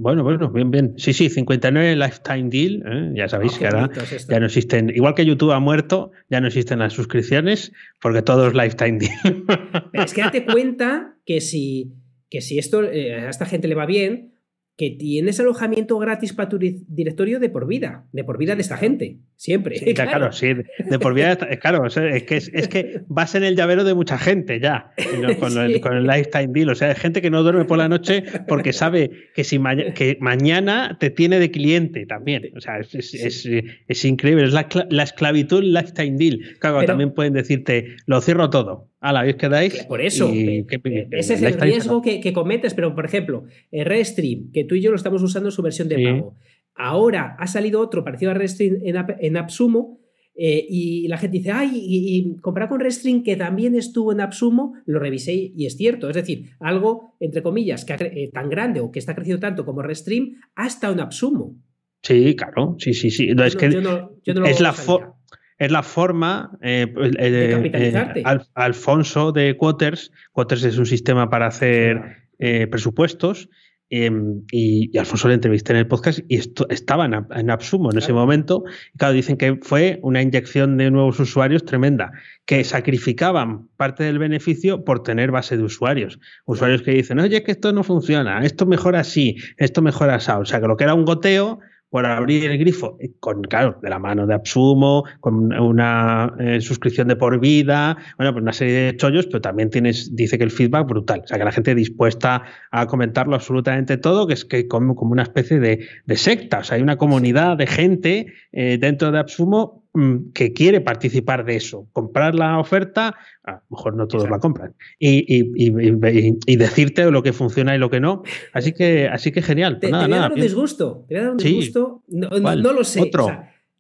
Bueno, 0.01 0.23
bueno, 0.23 0.49
bien, 0.51 0.71
bien. 0.71 0.95
Sí, 0.97 1.13
sí, 1.13 1.29
59 1.29 1.97
Lifetime 1.97 2.49
Deal. 2.51 2.85
¿eh? 2.87 3.13
Ya 3.17 3.29
sabéis 3.29 3.55
ah, 3.57 3.59
que 3.59 3.67
ahora 3.67 3.91
ya 4.29 4.39
no 4.39 4.47
existen, 4.47 4.91
igual 4.91 5.17
que 5.17 5.27
YouTube 5.27 5.51
ha 5.51 5.59
muerto, 5.59 6.13
ya 6.31 6.41
no 6.41 6.47
existen 6.47 6.79
las 6.79 6.93
suscripciones 6.93 7.73
porque 8.01 8.23
todo 8.23 8.47
es 8.47 8.55
Lifetime 8.55 8.99
Deal. 9.01 9.45
Pero 9.91 10.05
es 10.05 10.15
que 10.15 10.21
date 10.21 10.47
cuenta 10.47 11.17
que 11.27 11.41
si, 11.41 11.95
que 12.31 12.41
si 12.41 12.61
esto 12.61 12.85
eh, 12.85 13.15
a 13.15 13.29
esta 13.29 13.45
gente 13.45 13.67
le 13.67 13.75
va 13.75 13.87
bien, 13.87 14.35
que 14.79 14.91
tienes 14.91 15.41
alojamiento 15.41 15.99
gratis 15.99 16.33
para 16.33 16.49
tu 16.49 16.57
directorio 16.57 17.41
de 17.41 17.51
por 17.51 17.67
vida, 17.67 18.05
de 18.13 18.23
por 18.23 18.39
vida 18.39 18.55
de 18.55 18.61
esta 18.61 18.77
gente, 18.77 19.19
siempre. 19.35 19.75
claro. 19.95 20.31
sí, 20.31 20.55
de 20.55 20.99
por 21.01 21.15
vida, 21.15 21.37
claro, 21.61 21.85
es 21.85 22.23
que, 22.23 22.37
es, 22.37 22.69
que 22.69 23.01
vas 23.09 23.35
en 23.35 23.43
el 23.43 23.57
llavero 23.57 23.83
de 23.83 23.95
mucha 23.95 24.19
gente 24.19 24.61
ya, 24.61 24.93
con, 25.41 25.59
el, 25.59 26.07
lifetime 26.07 26.53
deal, 26.53 26.71
o 26.71 26.77
sea, 26.77 26.91
hay 26.91 26.95
gente 26.95 27.21
que 27.21 27.29
no 27.29 27.43
duerme 27.43 27.65
por 27.65 27.77
la 27.77 27.89
noche 27.89 28.23
porque 28.47 28.73
sabe 28.73 29.11
que, 29.35 29.43
si 29.43 29.59
que 29.97 30.17
mañana 30.21 30.97
te 31.01 31.11
tiene 31.11 31.41
de 31.41 31.51
cliente 31.51 32.07
también, 32.07 32.53
o 32.57 32.61
sea, 32.61 32.79
es, 32.79 34.05
increíble, 34.05 34.45
es 34.45 34.53
la, 34.53 35.03
esclavitud 35.03 35.65
lifetime 35.65 36.17
deal, 36.17 36.39
claro, 36.61 36.85
también 36.85 37.13
pueden 37.13 37.33
decirte, 37.33 37.97
lo 38.07 38.21
cierro 38.21 38.49
todo, 38.49 38.88
la 39.01 39.23
vez 39.23 39.37
quedáis. 39.37 39.85
Por 39.85 40.01
eso, 40.01 40.31
eh, 40.33 40.67
ese 41.13 41.35
es 41.35 41.43
el 41.43 41.61
riesgo 41.61 42.03
que, 42.03 42.33
cometes, 42.33 42.75
pero 42.75 42.95
por 42.95 43.05
ejemplo, 43.05 43.45
eh, 43.71 43.85
Restream, 43.85 44.51
que 44.53 44.65
tú 44.65 44.75
y 44.75 44.81
yo 44.81 44.91
lo 44.91 44.97
estamos 44.97 45.23
usando 45.23 45.49
en 45.49 45.53
su 45.53 45.63
versión 45.63 45.89
de 45.89 46.03
pago. 46.03 46.37
Ahora 46.75 47.37
ha 47.39 47.47
salido 47.47 47.81
otro 47.81 48.05
parecido 48.05 48.31
a 48.31 48.35
Restream 48.35 48.77
en, 48.83 48.97
en 49.21 49.37
AppSumo. 49.37 49.99
Eh, 50.41 50.65
y 50.69 51.09
la 51.09 51.19
gente 51.19 51.39
dice, 51.39 51.51
ay, 51.51 51.71
y, 51.75 52.37
comprar 52.37 52.69
con 52.69 52.79
Restream 52.79 53.25
que 53.25 53.35
también 53.35 53.75
estuvo 53.75 54.13
en 54.13 54.21
AppSumo, 54.21 54.75
lo 54.87 55.01
revisé 55.01 55.35
y 55.35 55.67
es 55.67 55.77
cierto. 55.77 56.09
Es 56.09 56.15
decir, 56.15 56.51
algo, 56.61 57.17
entre 57.19 57.43
comillas, 57.43 57.85
que 57.85 58.31
tan 58.33 58.49
grande 58.49 58.79
o 58.79 58.93
que 58.93 59.01
está 59.01 59.17
creciendo 59.17 59.41
tanto 59.41 59.65
como 59.65 59.83
Restream, 59.83 60.37
ha 60.55 60.69
estado 60.69 60.93
en 60.93 61.01
AppSumo. 61.01 61.57
Sí, 62.03 62.37
claro, 62.37 62.77
sí, 62.79 62.95
sí, 62.95 63.11
sí. 63.11 63.29
es 63.37 63.57
que 63.57 63.67
es 63.67 64.61
la 64.61 64.73
forma 64.73 65.18
es 65.59 65.73
la 65.73 65.83
forma 65.83 66.57
eh, 66.63 66.87
eh, 67.19 67.71
eh 67.75 68.35
Alfonso 68.55 69.33
de 69.33 69.57
Quoters. 69.57 70.13
Quoters 70.33 70.65
es 70.65 70.79
un 70.79 70.87
sistema 70.87 71.29
para 71.31 71.47
hacer 71.47 72.29
eh, 72.39 72.67
presupuestos. 72.69 73.49
Em, 73.91 74.43
y, 74.53 74.97
Alfonso 74.99 75.29
le 75.29 75.35
entrevisté 75.35 75.73
en 75.73 75.79
el 75.79 75.89
podcast 75.89 76.21
y 76.29 76.37
esto, 76.37 76.69
estaba 76.69 77.07
en, 77.07 77.27
en 77.35 77.51
Absumo 77.51 77.91
en 77.91 77.99
ese 77.99 78.13
momento. 78.13 78.65
Y 78.95 78.99
claro, 78.99 79.15
dicen 79.15 79.37
que 79.37 79.59
fue 79.63 79.99
una 80.03 80.23
inyección 80.23 80.77
de 80.77 80.91
nuevos 80.91 81.19
usuarios 81.19 81.65
tremenda, 81.65 82.13
que 82.45 82.63
sacrificaban 82.65 83.69
parte 83.77 84.05
del 84.05 84.19
beneficio 84.19 84.85
por 84.85 85.03
tener 85.03 85.31
base 85.31 85.57
de 85.57 85.65
usuarios. 85.65 86.21
Usuarios 86.45 86.83
que 86.83 86.93
dicen, 86.93 87.19
oye, 87.19 87.43
que 87.43 87.51
esto 87.51 87.73
no 87.73 87.83
funciona, 87.83 88.45
esto 88.45 88.67
mejora 88.67 89.01
así, 89.01 89.37
esto 89.57 89.81
mejora 89.81 90.17
así. 90.17 90.31
O 90.33 90.45
sea, 90.45 90.61
que 90.61 90.69
lo 90.69 90.77
que 90.77 90.85
era 90.85 90.95
un 90.95 91.07
goteo 91.07 91.61
por 91.91 92.07
abrir 92.07 92.45
el 92.51 92.59
grifo, 92.59 92.97
eh, 93.01 93.13
con, 93.21 93.43
claro, 93.43 93.79
de 93.83 93.89
la 93.89 93.99
mano 93.99 94.27
de 94.27 94.35
Absumo, 94.35 95.05
con 95.21 95.53
una 95.53 96.35
eh, 96.39 96.61
suscripción 96.61 97.09
de 97.09 97.17
por 97.17 97.41
vida, 97.41 97.97
bueno, 98.17 98.33
pues 98.33 98.43
una 98.43 98.53
serie 98.53 98.75
de 98.75 98.97
chollos, 98.97 99.27
pero 99.27 99.41
también 99.41 99.71
tienes, 99.71 100.15
dice 100.15 100.39
que 100.39 100.45
el 100.45 100.51
feedback 100.51 100.87
brutal. 100.87 101.23
O 101.25 101.27
sea, 101.27 101.39
que 101.39 101.45
la 101.45 101.53
gente 101.53 101.75
dispuesta 101.75 102.43
a 102.71 102.87
comentarlo 102.87 103.35
absolutamente 103.35 103.97
todo, 103.97 104.27
que 104.27 104.35
es 104.35 104.45
que 104.45 104.69
como, 104.69 104.95
una 104.95 105.23
especie 105.23 105.61
de, 105.61 105.87
secta. 106.17 106.59
O 106.59 106.65
sea, 106.65 106.77
hay 106.77 106.83
una 106.83 106.97
comunidad 106.97 107.57
de 107.57 107.67
gente 107.67 108.27
eh, 108.53 108.79
dentro 108.79 109.11
de 109.11 109.19
Absumo 109.19 109.88
que 110.35 110.53
quiere 110.53 110.81
participar 110.81 111.45
de 111.45 111.57
eso, 111.57 111.89
comprar 111.93 112.35
la 112.35 112.59
oferta, 112.59 113.17
a 113.43 113.53
lo 113.53 113.63
mejor 113.71 113.95
no 113.97 114.07
todos 114.07 114.29
la 114.31 114.39
compran, 114.39 114.75
y, 114.99 116.57
decirte 116.57 117.11
lo 117.11 117.23
que 117.23 117.33
funciona 117.33 117.75
y 117.75 117.79
lo 117.79 117.91
que 117.91 118.01
no. 118.01 118.23
Así 118.53 118.73
que, 118.73 119.09
así 119.09 119.33
que 119.33 119.43
genial. 119.43 119.79
Te, 119.81 119.91
voy 119.91 120.01
a 120.01 120.09
dar 120.09 120.33
un 120.33 120.41
disgusto, 120.41 121.05
te 121.09 121.15
voy 121.15 121.21
a 121.21 121.23
dar 121.25 121.33
un 121.33 121.39
disgusto, 121.39 122.03
no, 122.09 122.73
lo 122.73 122.85
sé. 122.85 123.11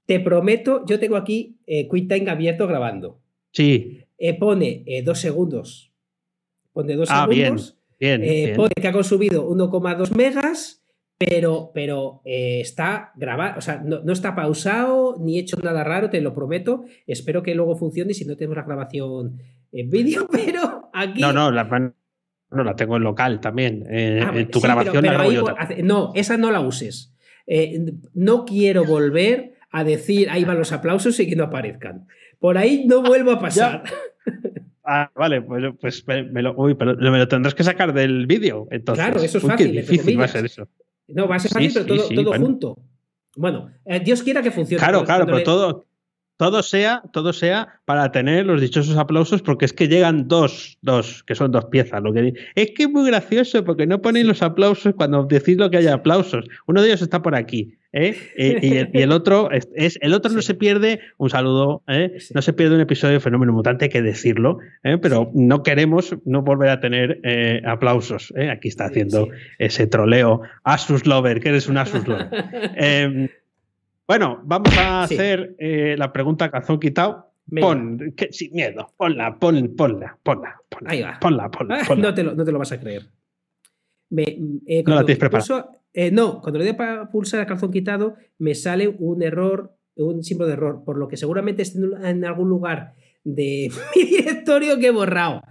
te 0.07 0.21
prometo, 0.21 0.85
yo 0.87 0.99
tengo 0.99 1.16
aquí 1.16 1.57
eh, 1.66 1.87
QuickTime 1.89 2.31
abierto 2.31 2.66
grabando. 2.66 3.21
Sí. 3.53 4.01
Eh, 4.19 4.39
pone 4.39 4.83
eh, 4.87 5.03
dos 5.03 5.21
segundos. 5.21 5.93
Pone 6.73 6.97
dos 6.97 7.09
ah, 7.11 7.27
segundos. 7.29 7.77
Bien, 7.99 8.21
bien, 8.21 8.55
Pone 8.57 8.71
que 8.81 8.87
ha 8.87 8.93
consumido 8.93 9.49
1,2 9.49 10.14
megas 10.14 10.83
pero, 11.19 11.73
pero 11.75 12.23
eh, 12.25 12.61
está 12.61 13.11
grabado, 13.16 13.59
o 13.59 13.61
sea, 13.61 13.83
no, 13.85 14.12
está 14.12 14.37
pausado 14.37 15.16
ni 15.19 15.39
hecho 15.39 15.57
nada 15.61 15.83
raro, 15.83 16.11
te 16.11 16.21
lo 16.21 16.33
prometo. 16.33 16.85
Espero 17.09 17.43
que 17.43 17.57
luego 17.57 17.77
funcione 17.77 18.14
si 18.14 18.25
no 18.25 18.37
tenemos 18.37 18.57
la 18.57 18.62
grabación 18.62 19.43
en 19.73 19.91
vídeo, 19.91 20.29
pero 20.33 20.91
aquí. 20.95 21.21
No, 21.21 21.33
no, 21.33 21.51
la, 21.51 21.64
no, 21.64 22.64
la 22.64 22.77
tengo 22.77 22.97
en 22.97 23.03
local 23.03 23.41
también. 23.41 23.85
Eh, 23.91 24.21
ah, 24.25 24.33
tu 24.49 24.61
grabación 24.61 25.05
No, 25.83 26.12
esa 26.14 26.37
no 26.37 26.53
la 26.53 26.61
uses. 26.61 27.12
Eh, 27.49 27.95
no 28.14 28.45
quiero 28.45 28.85
volver 28.85 29.55
a 29.71 29.83
decir 29.83 30.31
ahí 30.31 30.45
van 30.45 30.59
los 30.59 30.71
aplausos 30.71 31.19
y 31.19 31.29
que 31.29 31.35
no 31.35 31.45
aparezcan. 31.45 32.07
Por 32.39 32.59
ahí 32.59 32.87
no 32.87 33.03
vuelvo 33.03 33.33
a 33.33 33.41
pasar. 33.41 33.83
Ah, 34.91 35.11
vale, 35.14 35.43
pues, 35.43 35.64
pues 35.79 36.07
me, 36.07 36.41
lo, 36.41 36.55
uy, 36.57 36.75
pero 36.75 36.97
me 36.97 37.19
lo 37.19 37.29
tendrás 37.29 37.55
que 37.55 37.62
sacar 37.62 37.93
del 37.93 38.27
vídeo. 38.27 38.69
Entonces. 38.71 39.05
Claro, 39.05 39.21
eso 39.21 39.37
es 39.37 39.45
fácil. 39.45 39.73
difícil 39.73 40.19
va 40.19 40.25
a 40.25 40.29
ser 40.29 40.47
eso. 40.47 40.66
No, 41.09 41.27
va 41.27 41.37
a 41.37 41.39
ser 41.39 41.51
fácil, 41.51 41.73
pero 41.75 42.25
todo, 42.25 42.33
junto. 42.35 42.79
Bueno, 43.37 43.71
eh, 43.85 44.01
Dios 44.01 44.23
quiera 44.23 44.43
que 44.43 44.51
funcione. 44.51 44.79
Claro, 44.79 45.05
claro, 45.05 45.27
pero 45.27 45.43
todo, 45.43 45.87
todo 46.37 46.63
sea, 46.63 47.03
todo 47.13 47.33
sea 47.33 47.81
para 47.85 48.13
tener 48.13 48.47
los 48.47 48.61
dichosos 48.61 48.97
aplausos, 48.97 49.43
porque 49.43 49.65
es 49.65 49.73
que 49.73 49.89
llegan 49.89 50.29
dos, 50.29 50.79
dos, 50.83 51.23
que 51.25 51.35
son 51.35 51.51
dos 51.51 51.67
piezas. 51.67 52.03
Lo 52.03 52.13
que 52.13 52.35
es 52.55 52.71
que 52.77 52.83
es 52.85 52.91
muy 52.91 53.07
gracioso, 53.07 53.65
porque 53.65 53.87
no 53.87 54.03
ponéis 54.03 54.27
los 54.27 54.43
aplausos 54.43 54.95
cuando 54.95 55.25
decís 55.25 55.57
lo 55.57 55.71
que 55.71 55.79
haya 55.79 55.95
aplausos. 55.95 56.45
Uno 56.67 56.83
de 56.83 56.89
ellos 56.89 57.03
está 57.03 57.23
por 57.23 57.35
aquí. 57.35 57.78
¿Eh? 57.93 58.14
Y, 58.36 58.99
el, 58.99 59.12
otro 59.12 59.51
es, 59.51 59.99
el 60.01 60.14
otro 60.14 60.32
no 60.32 60.43
se 60.43 60.55
pierde 60.55 61.01
un 61.16 61.30
saludo, 61.30 61.82
¿eh? 61.89 62.18
no 62.34 62.43
se 62.43 62.53
pierde 62.53 62.74
un 62.74 62.80
episodio 62.80 63.14
de 63.14 63.20
Fenómeno 63.20 63.53
Mutante, 63.53 63.86
hay 63.86 63.91
que 63.91 64.03
decirlo, 64.03 64.59
¿eh? 64.82 64.99
pero 64.99 65.30
no 65.34 65.62
queremos 65.62 66.16
no 66.24 66.43
volver 66.43 66.70
a 66.70 66.80
tener 66.80 67.20
aplausos. 67.66 68.32
Aquí 68.51 68.68
está 68.68 68.86
haciendo 68.86 69.28
ese 69.59 69.86
troleo. 69.86 70.43
Asus 70.64 71.07
Lover, 71.07 71.41
que 71.41 71.51
eres 71.51 71.68
un 71.68 71.78
Asus 71.78 72.07
Lover. 72.07 72.28
Em, 72.76 73.28
bueno, 74.07 74.41
vamos 74.45 74.76
a 74.78 75.03
hacer 75.03 75.57
la 75.59 76.12
pregunta 76.12 76.51
calzón 76.51 76.80
quitado. 76.80 77.26
Pon, 77.61 78.14
sin 78.30 78.53
miedo, 78.53 78.93
ponla, 78.97 79.39
ponla, 79.39 79.68
ponla, 79.74 80.18
ponla. 80.22 80.61
Ahí 80.84 81.01
va. 81.01 81.18
Ponla, 81.18 81.51
ponla, 81.51 81.80
ah, 81.80 81.95
no, 81.97 82.12
te 82.12 82.22
lo, 82.22 82.34
no 82.34 82.45
te 82.45 82.53
lo 82.53 82.59
vas 82.59 82.72
a 82.72 82.78
creer. 82.78 83.07
no 84.11 84.95
la 84.95 85.05
tienes 85.05 85.18
preparada. 85.18 85.78
Eh, 85.95 86.11
no, 86.11 86.41
cuando 86.41 86.59
le 86.59 86.66
doy 86.66 86.74
para 86.74 87.11
pulsar 87.11 87.41
el 87.41 87.47
calzón 87.47 87.72
quitado, 87.72 88.16
me 88.39 88.55
sale 88.55 88.89
un 88.89 89.22
error, 89.22 89.76
un 89.97 90.22
símbolo 90.22 90.49
de 90.49 90.55
error, 90.55 90.82
por 90.84 90.99
lo 90.99 91.09
que 91.09 91.16
seguramente 91.16 91.62
esté 91.62 91.78
en 91.78 92.24
algún 92.24 92.49
lugar 92.49 92.95
de 93.24 93.70
mi 93.97 94.05
directorio 94.05 94.78
que 94.78 94.89
he 94.89 94.91
borrado. 94.91 95.43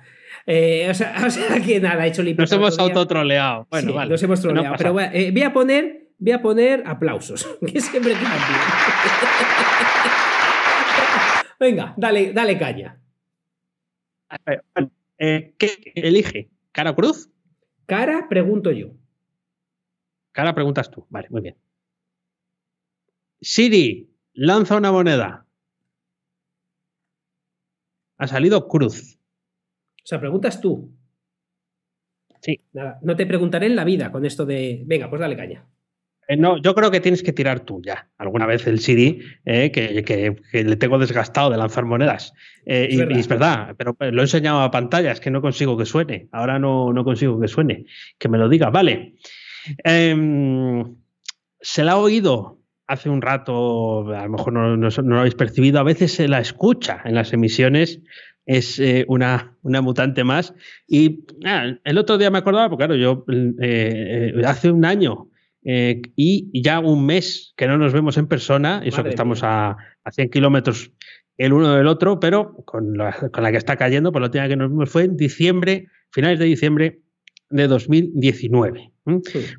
Eh, 0.46 0.88
o, 0.90 0.94
sea, 0.94 1.14
que 1.66 1.80
nada, 1.80 2.06
he 2.06 2.10
hecho 2.10 2.24
limpieza. 2.24 2.56
Nos 2.56 2.76
hemos 2.76 2.80
autotroleado. 2.80 3.68
Bueno, 3.70 3.94
vale. 3.94 4.12
Nos 4.12 4.24
hemos 4.24 4.40
troleado. 4.40 4.76
pero 4.78 5.00
eh, 5.00 5.32
voy 5.32 5.44
a 5.44 5.52
poner, 5.52 6.10
voy 6.18 6.32
a 6.32 6.42
poner 6.42 6.84
aplausos, 6.86 7.46
que 7.66 7.82
siempre 7.82 8.14
bien. 8.14 8.32
Venga, 11.60 11.94
dale, 11.98 12.34
dale 12.34 12.58
caña. 12.58 13.02
¿Qué 15.18 15.72
elige? 15.96 16.52
¿Cara 16.72 16.92
o 16.92 16.96
cruz? 16.96 17.32
Cara, 17.88 18.28
pregunto 18.30 18.72
yo. 18.72 18.92
Ahora 20.38 20.56
preguntas 20.56 20.90
tú. 20.92 21.06
Vale, 21.10 21.28
muy 21.30 21.42
bien. 21.42 21.56
Siri, 23.42 24.10
lanza 24.34 24.78
una 24.78 24.92
moneda. 24.92 25.46
Ha 28.18 28.28
salido 28.28 28.68
cruz. 28.68 29.20
O 30.04 30.06
sea, 30.06 30.20
preguntas 30.20 30.62
tú. 30.62 30.92
Sí. 32.42 32.62
Nada, 32.74 33.00
no 33.02 33.16
te 33.16 33.26
preguntaré 33.26 33.68
en 33.68 33.76
la 33.76 33.84
vida 33.84 34.12
con 34.12 34.26
esto 34.26 34.46
de. 34.46 34.84
Venga, 34.86 35.10
pues 35.10 35.20
dale 35.20 35.36
caña. 35.36 35.66
Eh, 36.28 36.38
no, 36.38 36.62
yo 36.62 36.76
creo 36.76 36.92
que 36.92 37.00
tienes 37.00 37.24
que 37.24 37.34
tirar 37.34 37.62
tú 37.62 37.82
ya. 37.84 38.10
Alguna 38.18 38.46
vez 38.46 38.68
el 38.68 38.80
Siri, 38.80 39.22
eh, 39.46 39.72
que, 39.72 40.64
le 40.64 40.76
tengo 40.76 41.00
desgastado 41.00 41.50
de 41.50 41.58
lanzar 41.58 41.86
monedas. 41.86 42.34
Eh, 42.66 42.90
y, 42.92 43.20
es 43.20 43.28
verdad, 43.28 43.76
pero 43.78 43.96
lo 44.00 44.22
he 44.22 44.26
enseñado 44.26 44.62
a 44.62 44.72
pantalla, 44.72 45.12
es 45.12 45.20
que 45.20 45.32
no 45.32 45.42
consigo 45.42 45.78
que 45.78 45.86
suene. 45.86 46.28
Ahora 46.32 46.60
no, 46.60 46.94
no 46.94 47.04
consigo 47.04 47.40
que 47.40 47.48
suene. 47.48 47.86
Que 48.18 48.30
me 48.30 48.38
lo 48.38 48.50
diga. 48.50 48.70
Vale. 48.70 49.16
Em, 49.84 50.96
se 51.62 51.84
la 51.84 51.94
ha 51.94 51.98
oído 51.98 52.60
hace 52.88 53.10
un 53.10 53.22
rato, 53.22 54.10
a 54.14 54.24
lo 54.24 54.30
mejor 54.30 54.54
no, 54.54 54.76
lo 54.78 55.20
habéis 55.20 55.36
percibido, 55.36 55.80
a 55.80 55.84
veces 55.84 56.14
se 56.14 56.28
la 56.28 56.40
escucha 56.40 57.02
en 57.04 57.16
las 57.16 57.34
emisiones, 57.34 58.02
es 58.46 58.80
eh, 58.80 59.06
una, 59.10 59.58
una, 59.62 59.82
mutante 59.82 60.24
más. 60.24 60.54
Y 60.88 61.26
ah, 61.46 61.74
el 61.84 61.98
otro 61.98 62.18
día 62.18 62.32
me 62.32 62.38
acordaba, 62.38 62.70
porque 62.70 62.86
claro, 62.86 62.96
yo 62.96 63.26
eh, 63.30 64.32
eh, 64.34 64.42
hace 64.46 64.72
un 64.72 64.86
año 64.86 65.30
y 65.70 66.62
ya 66.62 66.80
un 66.80 67.06
mes 67.06 67.54
que 67.58 67.68
no 67.68 67.78
nos 67.78 67.92
vemos 67.92 68.18
en 68.18 68.28
persona, 68.28 68.82
eso 68.86 69.04
que 69.04 69.10
estamos 69.10 69.44
a, 69.44 69.76
a, 70.06 70.12
100 70.12 70.30
kilómetros 70.30 70.94
el 71.38 71.54
uno 71.54 71.76
del 71.76 71.88
otro, 71.88 72.20
pero 72.20 72.56
con 72.66 72.98
la, 72.98 73.12
con 73.14 73.44
la 73.44 73.52
que 73.52 73.58
está 73.58 73.76
cayendo, 73.76 74.12
por 74.12 74.22
la 74.22 74.28
última 74.28 74.48
que 74.48 74.56
nos 74.56 74.70
vimos 74.70 74.90
fue 74.90 75.04
en 75.04 75.18
diciembre, 75.18 75.88
finales 76.12 76.40
de 76.40 76.46
diciembre 76.46 77.02
de 77.50 77.68
2019. 77.68 78.92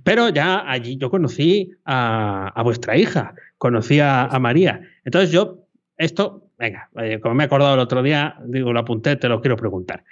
Pero 0.04 0.28
ya 0.28 0.70
allí 0.70 0.96
yo 0.96 1.10
conocí 1.10 1.72
a, 1.84 2.60
vuestra 2.62 2.96
hija, 2.96 3.34
conocí 3.56 4.00
a, 4.00 4.36
María. 4.40 4.80
Entonces 5.04 5.30
yo, 5.30 5.66
esto, 5.96 6.50
venga, 6.58 6.90
como 7.22 7.34
me 7.34 7.44
he 7.44 7.46
acordado 7.46 7.74
el 7.74 7.80
otro 7.80 8.02
día, 8.02 8.36
digo, 8.46 8.72
lo 8.72 8.80
apunté, 8.80 9.16
te 9.16 9.28
lo 9.28 9.40
quiero 9.40 9.56
preguntar. 9.56 10.04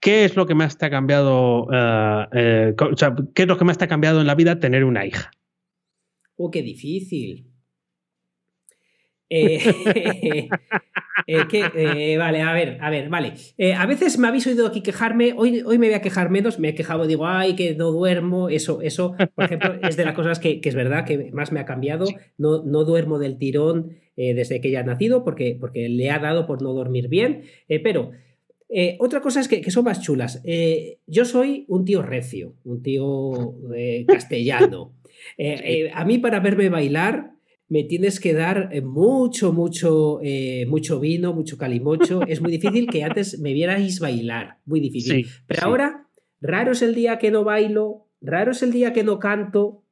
¿qué 0.00 0.24
es 0.24 0.34
lo 0.34 0.46
que 0.46 0.54
más 0.54 0.78
te 0.78 0.86
ha 0.86 0.90
cambiado? 0.90 1.68
Eh, 1.72 2.26
eh, 2.32 2.74
¿Qué 3.34 3.42
es 3.42 3.48
lo 3.48 3.58
que 3.58 3.64
más 3.64 3.78
te 3.78 3.84
ha 3.84 3.88
cambiado 3.88 4.20
en 4.20 4.26
la 4.26 4.34
vida 4.34 4.58
tener 4.58 4.84
una 4.84 5.06
hija? 5.06 5.30
Oh, 6.36 6.50
qué 6.50 6.62
difícil. 6.62 7.49
Eh, 9.32 9.60
eh, 11.26 12.16
vale, 12.18 12.42
a 12.42 12.52
ver, 12.52 12.78
a 12.80 12.90
ver, 12.90 13.08
vale. 13.08 13.34
a 13.76 13.86
veces 13.86 14.18
me 14.18 14.26
habéis 14.26 14.46
oído 14.48 14.66
aquí 14.66 14.82
quejarme, 14.82 15.34
hoy, 15.36 15.62
hoy 15.64 15.78
me 15.78 15.86
voy 15.86 15.94
a 15.94 16.02
quejar 16.02 16.30
menos, 16.30 16.58
me 16.58 16.70
he 16.70 16.74
quejado, 16.74 17.06
digo, 17.06 17.26
ay, 17.26 17.54
que 17.54 17.76
no 17.76 17.92
duermo, 17.92 18.48
eso, 18.48 18.82
eso, 18.82 19.14
por 19.36 19.44
ejemplo, 19.44 19.74
es 19.82 19.96
de 19.96 20.04
las 20.04 20.14
cosas 20.14 20.40
que, 20.40 20.60
es 20.62 20.74
verdad 20.74 21.04
que 21.04 21.30
más 21.32 21.52
me 21.52 21.60
ha 21.60 21.64
cambiado, 21.64 22.06
no, 22.38 22.64
no 22.64 22.84
duermo 22.84 23.18
del 23.18 23.38
tirón 23.38 23.96
desde 24.16 24.60
que 24.60 24.70
ya 24.70 24.80
ha 24.80 24.82
nacido, 24.82 25.24
porque, 25.24 25.56
porque 25.58 25.88
le 25.88 26.10
ha 26.10 26.18
dado 26.18 26.46
por 26.46 26.60
no 26.60 26.74
dormir 26.74 27.08
bien, 27.08 27.44
pero... 27.82 28.10
otra 28.98 29.20
cosa 29.20 29.40
es 29.40 29.48
que, 29.48 29.60
que 29.60 29.70
son 29.70 29.84
más 29.84 30.02
chulas. 30.02 30.42
yo 31.06 31.24
soy 31.24 31.64
un 31.68 31.84
tío 31.84 32.02
recio, 32.02 32.54
un 32.64 32.82
tío 32.82 33.54
castellano. 34.06 34.92
a 35.94 36.04
mí 36.04 36.18
para 36.18 36.40
verme 36.40 36.68
bailar 36.68 37.39
me 37.70 37.84
tienes 37.84 38.18
que 38.18 38.34
dar 38.34 38.68
eh, 38.72 38.82
mucho, 38.82 39.52
mucho, 39.52 40.18
eh, 40.22 40.66
mucho 40.66 40.98
vino, 40.98 41.32
mucho 41.32 41.56
calimocho. 41.56 42.20
Es 42.26 42.42
muy 42.42 42.50
difícil 42.50 42.88
que 42.88 43.04
antes 43.04 43.38
me 43.38 43.54
vierais 43.54 44.00
bailar, 44.00 44.58
muy 44.66 44.80
difícil. 44.80 45.26
Pero 45.46 45.62
ahora, 45.66 46.08
raro 46.40 46.72
es 46.72 46.82
el 46.82 46.96
día 46.96 47.18
que 47.18 47.30
no 47.30 47.44
bailo, 47.44 48.08
raro 48.20 48.50
es 48.50 48.64
el 48.64 48.72
día 48.72 48.92
que 48.92 49.04
no 49.04 49.20
canto, 49.20 49.84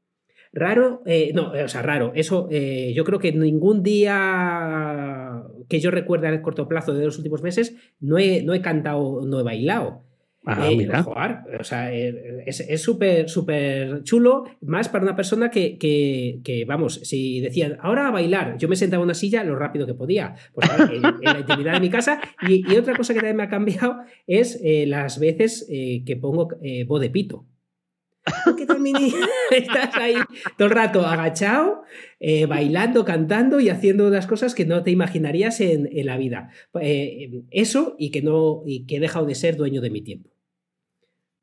raro, 0.53 1.03
eh, 1.07 1.31
no, 1.35 1.53
o 1.53 1.69
sea, 1.69 1.83
raro, 1.83 2.11
eso 2.17 2.49
yo 2.51 3.05
creo 3.05 3.21
que 3.21 3.33
ningún 3.33 3.85
día 3.85 5.45
que 5.69 5.79
yo 5.79 5.93
recuerde 5.93 6.27
a 6.27 6.43
corto 6.43 6.67
plazo 6.67 6.95
de 6.95 7.05
los 7.05 7.17
últimos 7.17 7.43
meses 7.43 7.77
no 8.01 8.19
he, 8.19 8.43
no 8.43 8.55
he 8.55 8.61
cantado, 8.61 9.25
no 9.25 9.39
he 9.39 9.45
bailado. 9.45 10.03
Ah, 10.51 10.67
eh, 10.71 11.59
o 11.61 11.65
sea, 11.65 11.93
eh, 11.95 12.45
es 12.47 12.83
súper, 12.83 13.29
súper 13.29 14.03
chulo, 14.03 14.45
más 14.63 14.89
para 14.89 15.05
una 15.05 15.15
persona 15.15 15.51
que, 15.51 15.77
que, 15.79 16.65
vamos, 16.67 17.01
si 17.03 17.41
decían, 17.41 17.77
ahora 17.83 18.09
a 18.09 18.11
bailar, 18.11 18.57
yo 18.57 18.67
me 18.67 18.75
sentaba 18.75 19.03
en 19.03 19.09
una 19.09 19.15
silla 19.15 19.45
lo 19.45 19.57
rápido 19.57 19.87
que 19.87 19.93
podía, 19.93 20.37
pues 20.55 20.71
en, 20.91 21.03
la 21.03 21.39
intimidad 21.41 21.75
de 21.75 21.81
mi 21.81 21.91
casa. 21.91 22.21
Y, 22.49 22.65
otra 22.79 22.97
cosa 22.97 23.13
que 23.13 23.21
también 23.21 23.37
me 23.37 23.43
ha 23.43 23.51
cambiado 23.51 23.99
es 24.27 24.59
eh, 24.65 24.87
las 24.87 25.19
veces 25.19 25.67
que 25.69 26.17
pongo 26.19 26.49
voz 26.87 27.01
de 27.01 27.11
pito. 27.11 27.45
Porque 28.45 28.67
también 28.67 28.97
estás 29.51 29.95
ahí 29.97 30.15
todo 30.57 30.69
el 30.69 30.75
rato 30.75 31.05
agachado, 31.05 31.83
bailando, 32.49 33.05
cantando 33.05 33.61
y 33.61 33.69
haciendo 33.69 34.09
las 34.09 34.27
cosas 34.27 34.55
que 34.55 34.65
no 34.65 34.83
te 34.83 34.91
imaginarías 34.91 35.61
en, 35.61 35.89
en 35.93 36.07
la 36.07 36.17
vida. 36.17 36.51
eso 37.51 37.97
y 37.99 38.11
que 38.11 38.23
no 38.23 38.63
y 38.65 38.87
que 38.87 38.97
he 38.97 39.01
dejado 39.01 39.27
de 39.27 39.35
ser 39.35 39.57
dueño 39.57 39.83
de 39.83 39.91
mi 39.91 40.01
tiempo. 40.01 40.38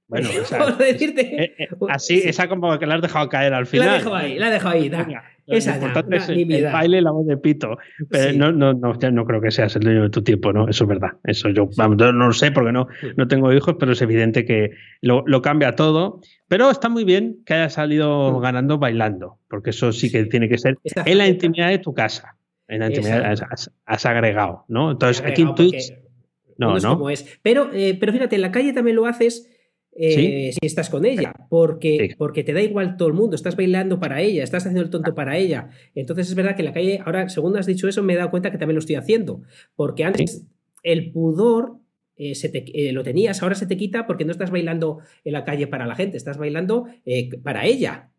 Bueno, 0.08 0.30
decirte. 0.80 1.44
Eh, 1.44 1.56
eh, 1.58 1.68
así, 1.90 2.22
esa 2.24 2.48
como 2.48 2.78
que 2.78 2.86
la 2.86 2.96
has 2.96 3.02
dejado 3.02 3.28
caer 3.30 3.54
al 3.54 3.66
final. 3.66 3.88
La 3.88 3.94
dejo 3.98 4.16
ahí, 4.16 4.38
la 4.38 4.50
dejo 4.52 4.70
ahí. 4.70 4.92
esa 5.48 5.76
importante 5.76 6.18
es 6.18 6.30
el 6.30 6.64
baile 6.72 7.00
y 7.00 7.02
la 7.02 7.12
voz 7.12 7.26
de 7.26 7.38
pito. 7.38 7.78
Pero 8.10 8.38
no, 8.38 8.52
no, 8.52 8.74
no, 8.74 8.94
no, 8.94 9.26
creo 9.26 9.42
que 9.42 9.52
seas 9.52 9.76
el 9.76 9.84
dueño 9.84 10.04
de 10.04 10.10
tu 10.10 10.24
tiempo, 10.24 10.54
¿no? 10.54 10.68
Eso 10.68 10.84
es 10.84 10.88
verdad. 10.88 11.14
Eso 11.24 11.50
yo, 11.50 11.70
no 11.78 12.12
lo 12.12 12.34
sé 12.34 12.52
porque 12.52 12.72
no, 12.72 12.88
no 13.16 13.28
tengo 13.28 13.52
hijos, 13.52 13.76
pero 13.80 13.94
es 13.94 14.02
evidente 14.02 14.46
que 14.46 14.72
lo, 15.02 15.24
lo, 15.26 15.42
cambia 15.42 15.74
todo. 15.74 16.22
Pero 16.48 16.70
está 16.70 16.90
muy 16.90 17.04
bien 17.04 17.42
que 17.46 17.56
hayas 17.56 17.74
salido 17.74 18.38
mm. 18.38 18.42
ganando 18.42 18.78
bailando, 18.78 19.40
porque 19.50 19.72
eso 19.72 19.92
sí 19.92 20.12
que 20.12 20.26
tiene 20.26 20.50
que 20.50 20.60
ser 20.60 20.78
en 20.84 21.18
la 21.18 21.28
intimidad 21.28 21.70
de 21.70 21.80
tu 21.80 21.94
casa. 21.94 22.38
En 22.68 22.80
la 22.80 22.88
intimidad 22.88 23.36
has, 23.86 24.06
agregado, 24.08 24.66
¿no? 24.68 24.92
Entonces, 24.92 25.24
aquí 25.26 25.44
en 25.44 25.54
Twitch. 25.54 25.94
No, 26.58 26.78
no. 26.80 26.98
Como 26.98 27.10
es. 27.10 27.40
Pero, 27.44 27.70
eh, 27.74 27.98
pero 28.00 28.12
fíjate, 28.14 28.36
en 28.36 28.42
la 28.42 28.52
calle 28.52 28.74
también 28.74 28.96
lo 28.96 29.06
haces 29.06 29.55
eh, 29.98 30.52
si 30.52 30.66
estás 30.66 30.90
con 30.90 31.06
ella, 31.06 31.34
porque, 31.50 32.16
porque 32.18 32.44
te 32.44 32.52
da 32.52 32.62
igual 32.62 32.98
todo 32.98 33.08
el 33.08 33.14
mundo, 33.14 33.36
estás 33.36 33.56
bailando 33.56 33.98
para 33.98 34.22
ella, 34.22 34.44
estás 34.44 34.64
haciendo 34.64 34.82
el 34.82 34.90
tonto 34.90 35.16
para 35.16 35.38
ella. 35.38 35.70
Entonces 35.96 36.28
es 36.28 36.36
verdad 36.36 36.56
que 36.56 36.64
en 36.64 36.66
la 36.66 36.74
calle, 36.74 37.02
ahora, 37.06 37.30
según 37.30 37.56
has 37.58 37.66
dicho 37.66 37.88
eso, 37.88 38.04
me 38.04 38.14
he 38.14 38.18
dado 38.18 38.30
cuenta 38.30 38.52
que 38.52 38.58
también 38.58 38.76
lo 38.76 38.80
estoy 38.80 38.96
haciendo, 38.96 39.42
porque 39.76 40.04
antes 40.04 40.46
el 40.84 41.14
pudor 41.14 41.78
eh, 42.18 42.34
eh, 42.34 42.92
lo 42.92 43.04
tenías, 43.04 43.42
ahora 43.42 43.56
se 43.56 43.68
te 43.68 43.78
quita 43.78 44.06
porque 44.06 44.26
no 44.26 44.32
estás 44.32 44.52
bailando 44.52 45.00
en 45.24 45.32
la 45.32 45.46
calle 45.46 45.68
para 45.68 45.88
la 45.88 45.96
gente, 45.96 46.18
estás 46.18 46.38
bailando 46.38 46.88
para 47.44 47.66
ella. 47.66 48.10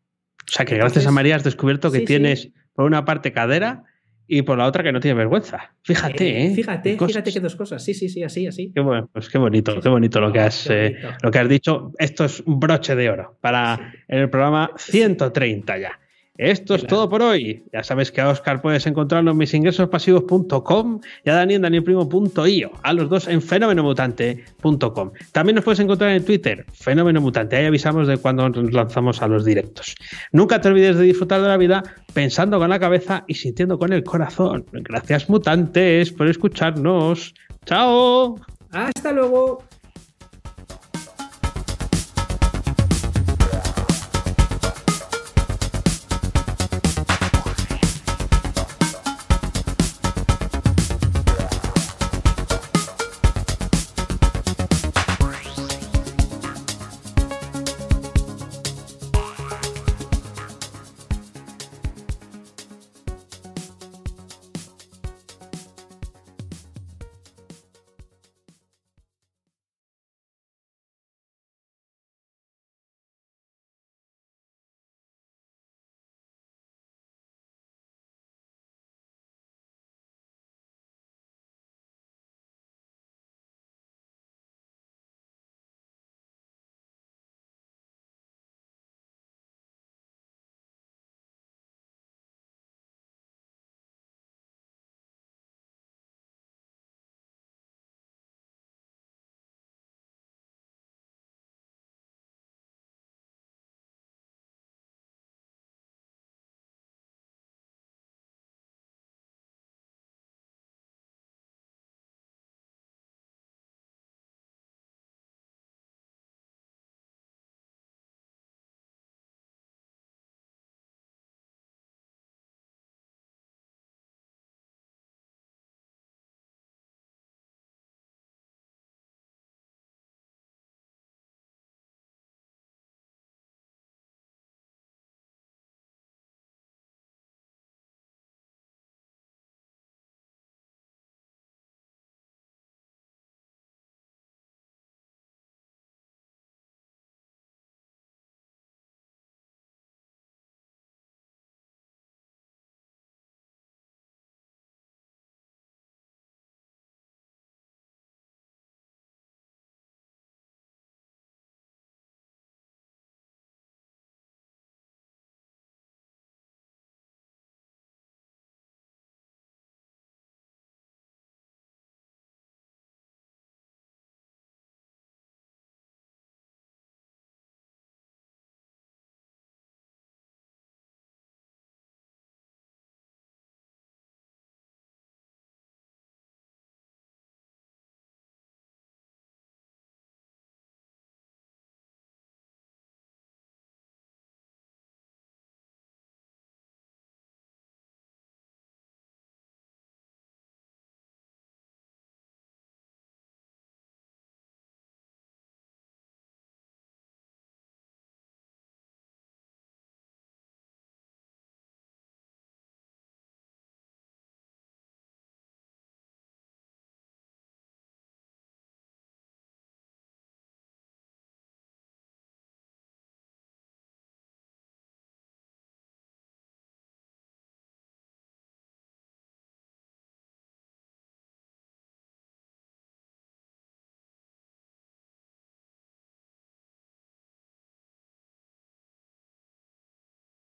O 0.49 0.53
sea 0.53 0.65
que 0.65 0.77
gracias 0.77 1.07
a 1.07 1.11
María 1.11 1.37
has 1.37 1.45
descubierto 1.45 1.93
que 1.93 2.01
tienes 2.01 2.53
por 2.73 2.87
una 2.87 3.05
parte 3.05 3.33
cadera 3.33 3.85
y 4.29 4.43
por 4.43 4.59
la 4.59 4.67
otra 4.67 4.83
que 4.83 4.93
no 4.93 5.01
tiene 5.01 5.17
vergüenza. 5.17 5.75
Fíjate, 5.83 6.29
¿eh? 6.29 6.47
¿eh? 6.47 6.55
Fíjate, 6.55 6.99
fíjate 6.99 7.33
que 7.33 7.41
dos 7.41 7.57
cosas. 7.57 7.83
Sí, 7.83 7.95
sí, 7.95 8.09
sí, 8.09 8.23
así, 8.23 8.47
así. 8.47 8.73
Qué 8.75 8.81
bueno, 8.81 9.09
pues 9.13 9.29
qué 9.29 9.39
bonito, 9.39 9.81
qué 9.81 9.89
bonito 9.89 10.21
lo 10.21 10.33
que 10.33 10.41
has, 10.41 10.69
eh, 10.71 10.97
lo 11.23 11.31
que 11.31 11.39
has 11.39 11.49
dicho. 11.49 11.93
Esto 11.99 12.25
es 12.25 12.41
un 12.41 12.59
broche 12.59 12.95
de 12.95 13.11
oro 13.11 13.39
para 13.41 13.95
el 14.09 14.29
programa 14.31 14.71
130 14.77 15.79
ya. 15.79 16.01
Esto 16.39 16.75
es 16.75 16.87
todo 16.87 17.09
por 17.09 17.23
hoy. 17.23 17.65
Ya 17.73 17.83
sabes 17.83 18.13
que 18.13 18.21
a 18.21 18.29
Oscar 18.29 18.61
puedes 18.61 18.87
encontrarlo 18.87 19.31
en 19.31 19.37
misingresospasivos.com 19.39 21.01
y 21.25 21.31
a 21.31 21.35
Dani 21.35 21.55
en 21.55 21.63
danielprimo.io. 21.63 22.73
A 22.83 22.93
los 22.93 23.09
dos 23.09 23.29
en 23.29 23.41
fenomenomutante.com. 23.41 25.13
También 25.33 25.57
nos 25.57 25.65
puedes 25.65 25.81
encontrar 25.81 26.11
en 26.11 26.25
Twitter, 26.25 26.67
Fenómeno 26.73 27.21
Mutante. 27.21 27.57
Ahí 27.57 27.67
avisamos 27.67 28.09
de 28.09 28.19
cuando 28.19 28.49
nos 28.49 28.73
lanzamos 28.73 29.23
a 29.23 29.29
los 29.29 29.45
directos. 29.45 29.95
Nunca 30.33 30.61
te 30.61 30.69
olvides 30.69 30.97
de 30.97 31.05
disfrutar 31.05 31.41
de 31.41 31.49
la 31.49 31.57
vida 31.57 31.83
pensando 32.13 32.59
con 32.59 32.71
la 32.71 32.79
cabeza 32.79 33.25
y 33.27 33.35
sintiendo 33.35 33.79
con 33.79 33.93
el 33.93 34.05
corazón. 34.05 34.67
Gracias, 34.73 35.29
mutantes, 35.29 36.13
por 36.13 36.29
escucharnos. 36.29 37.35
¡Chao! 37.65 38.37
Hasta 38.73 39.13
luego. 39.13 39.65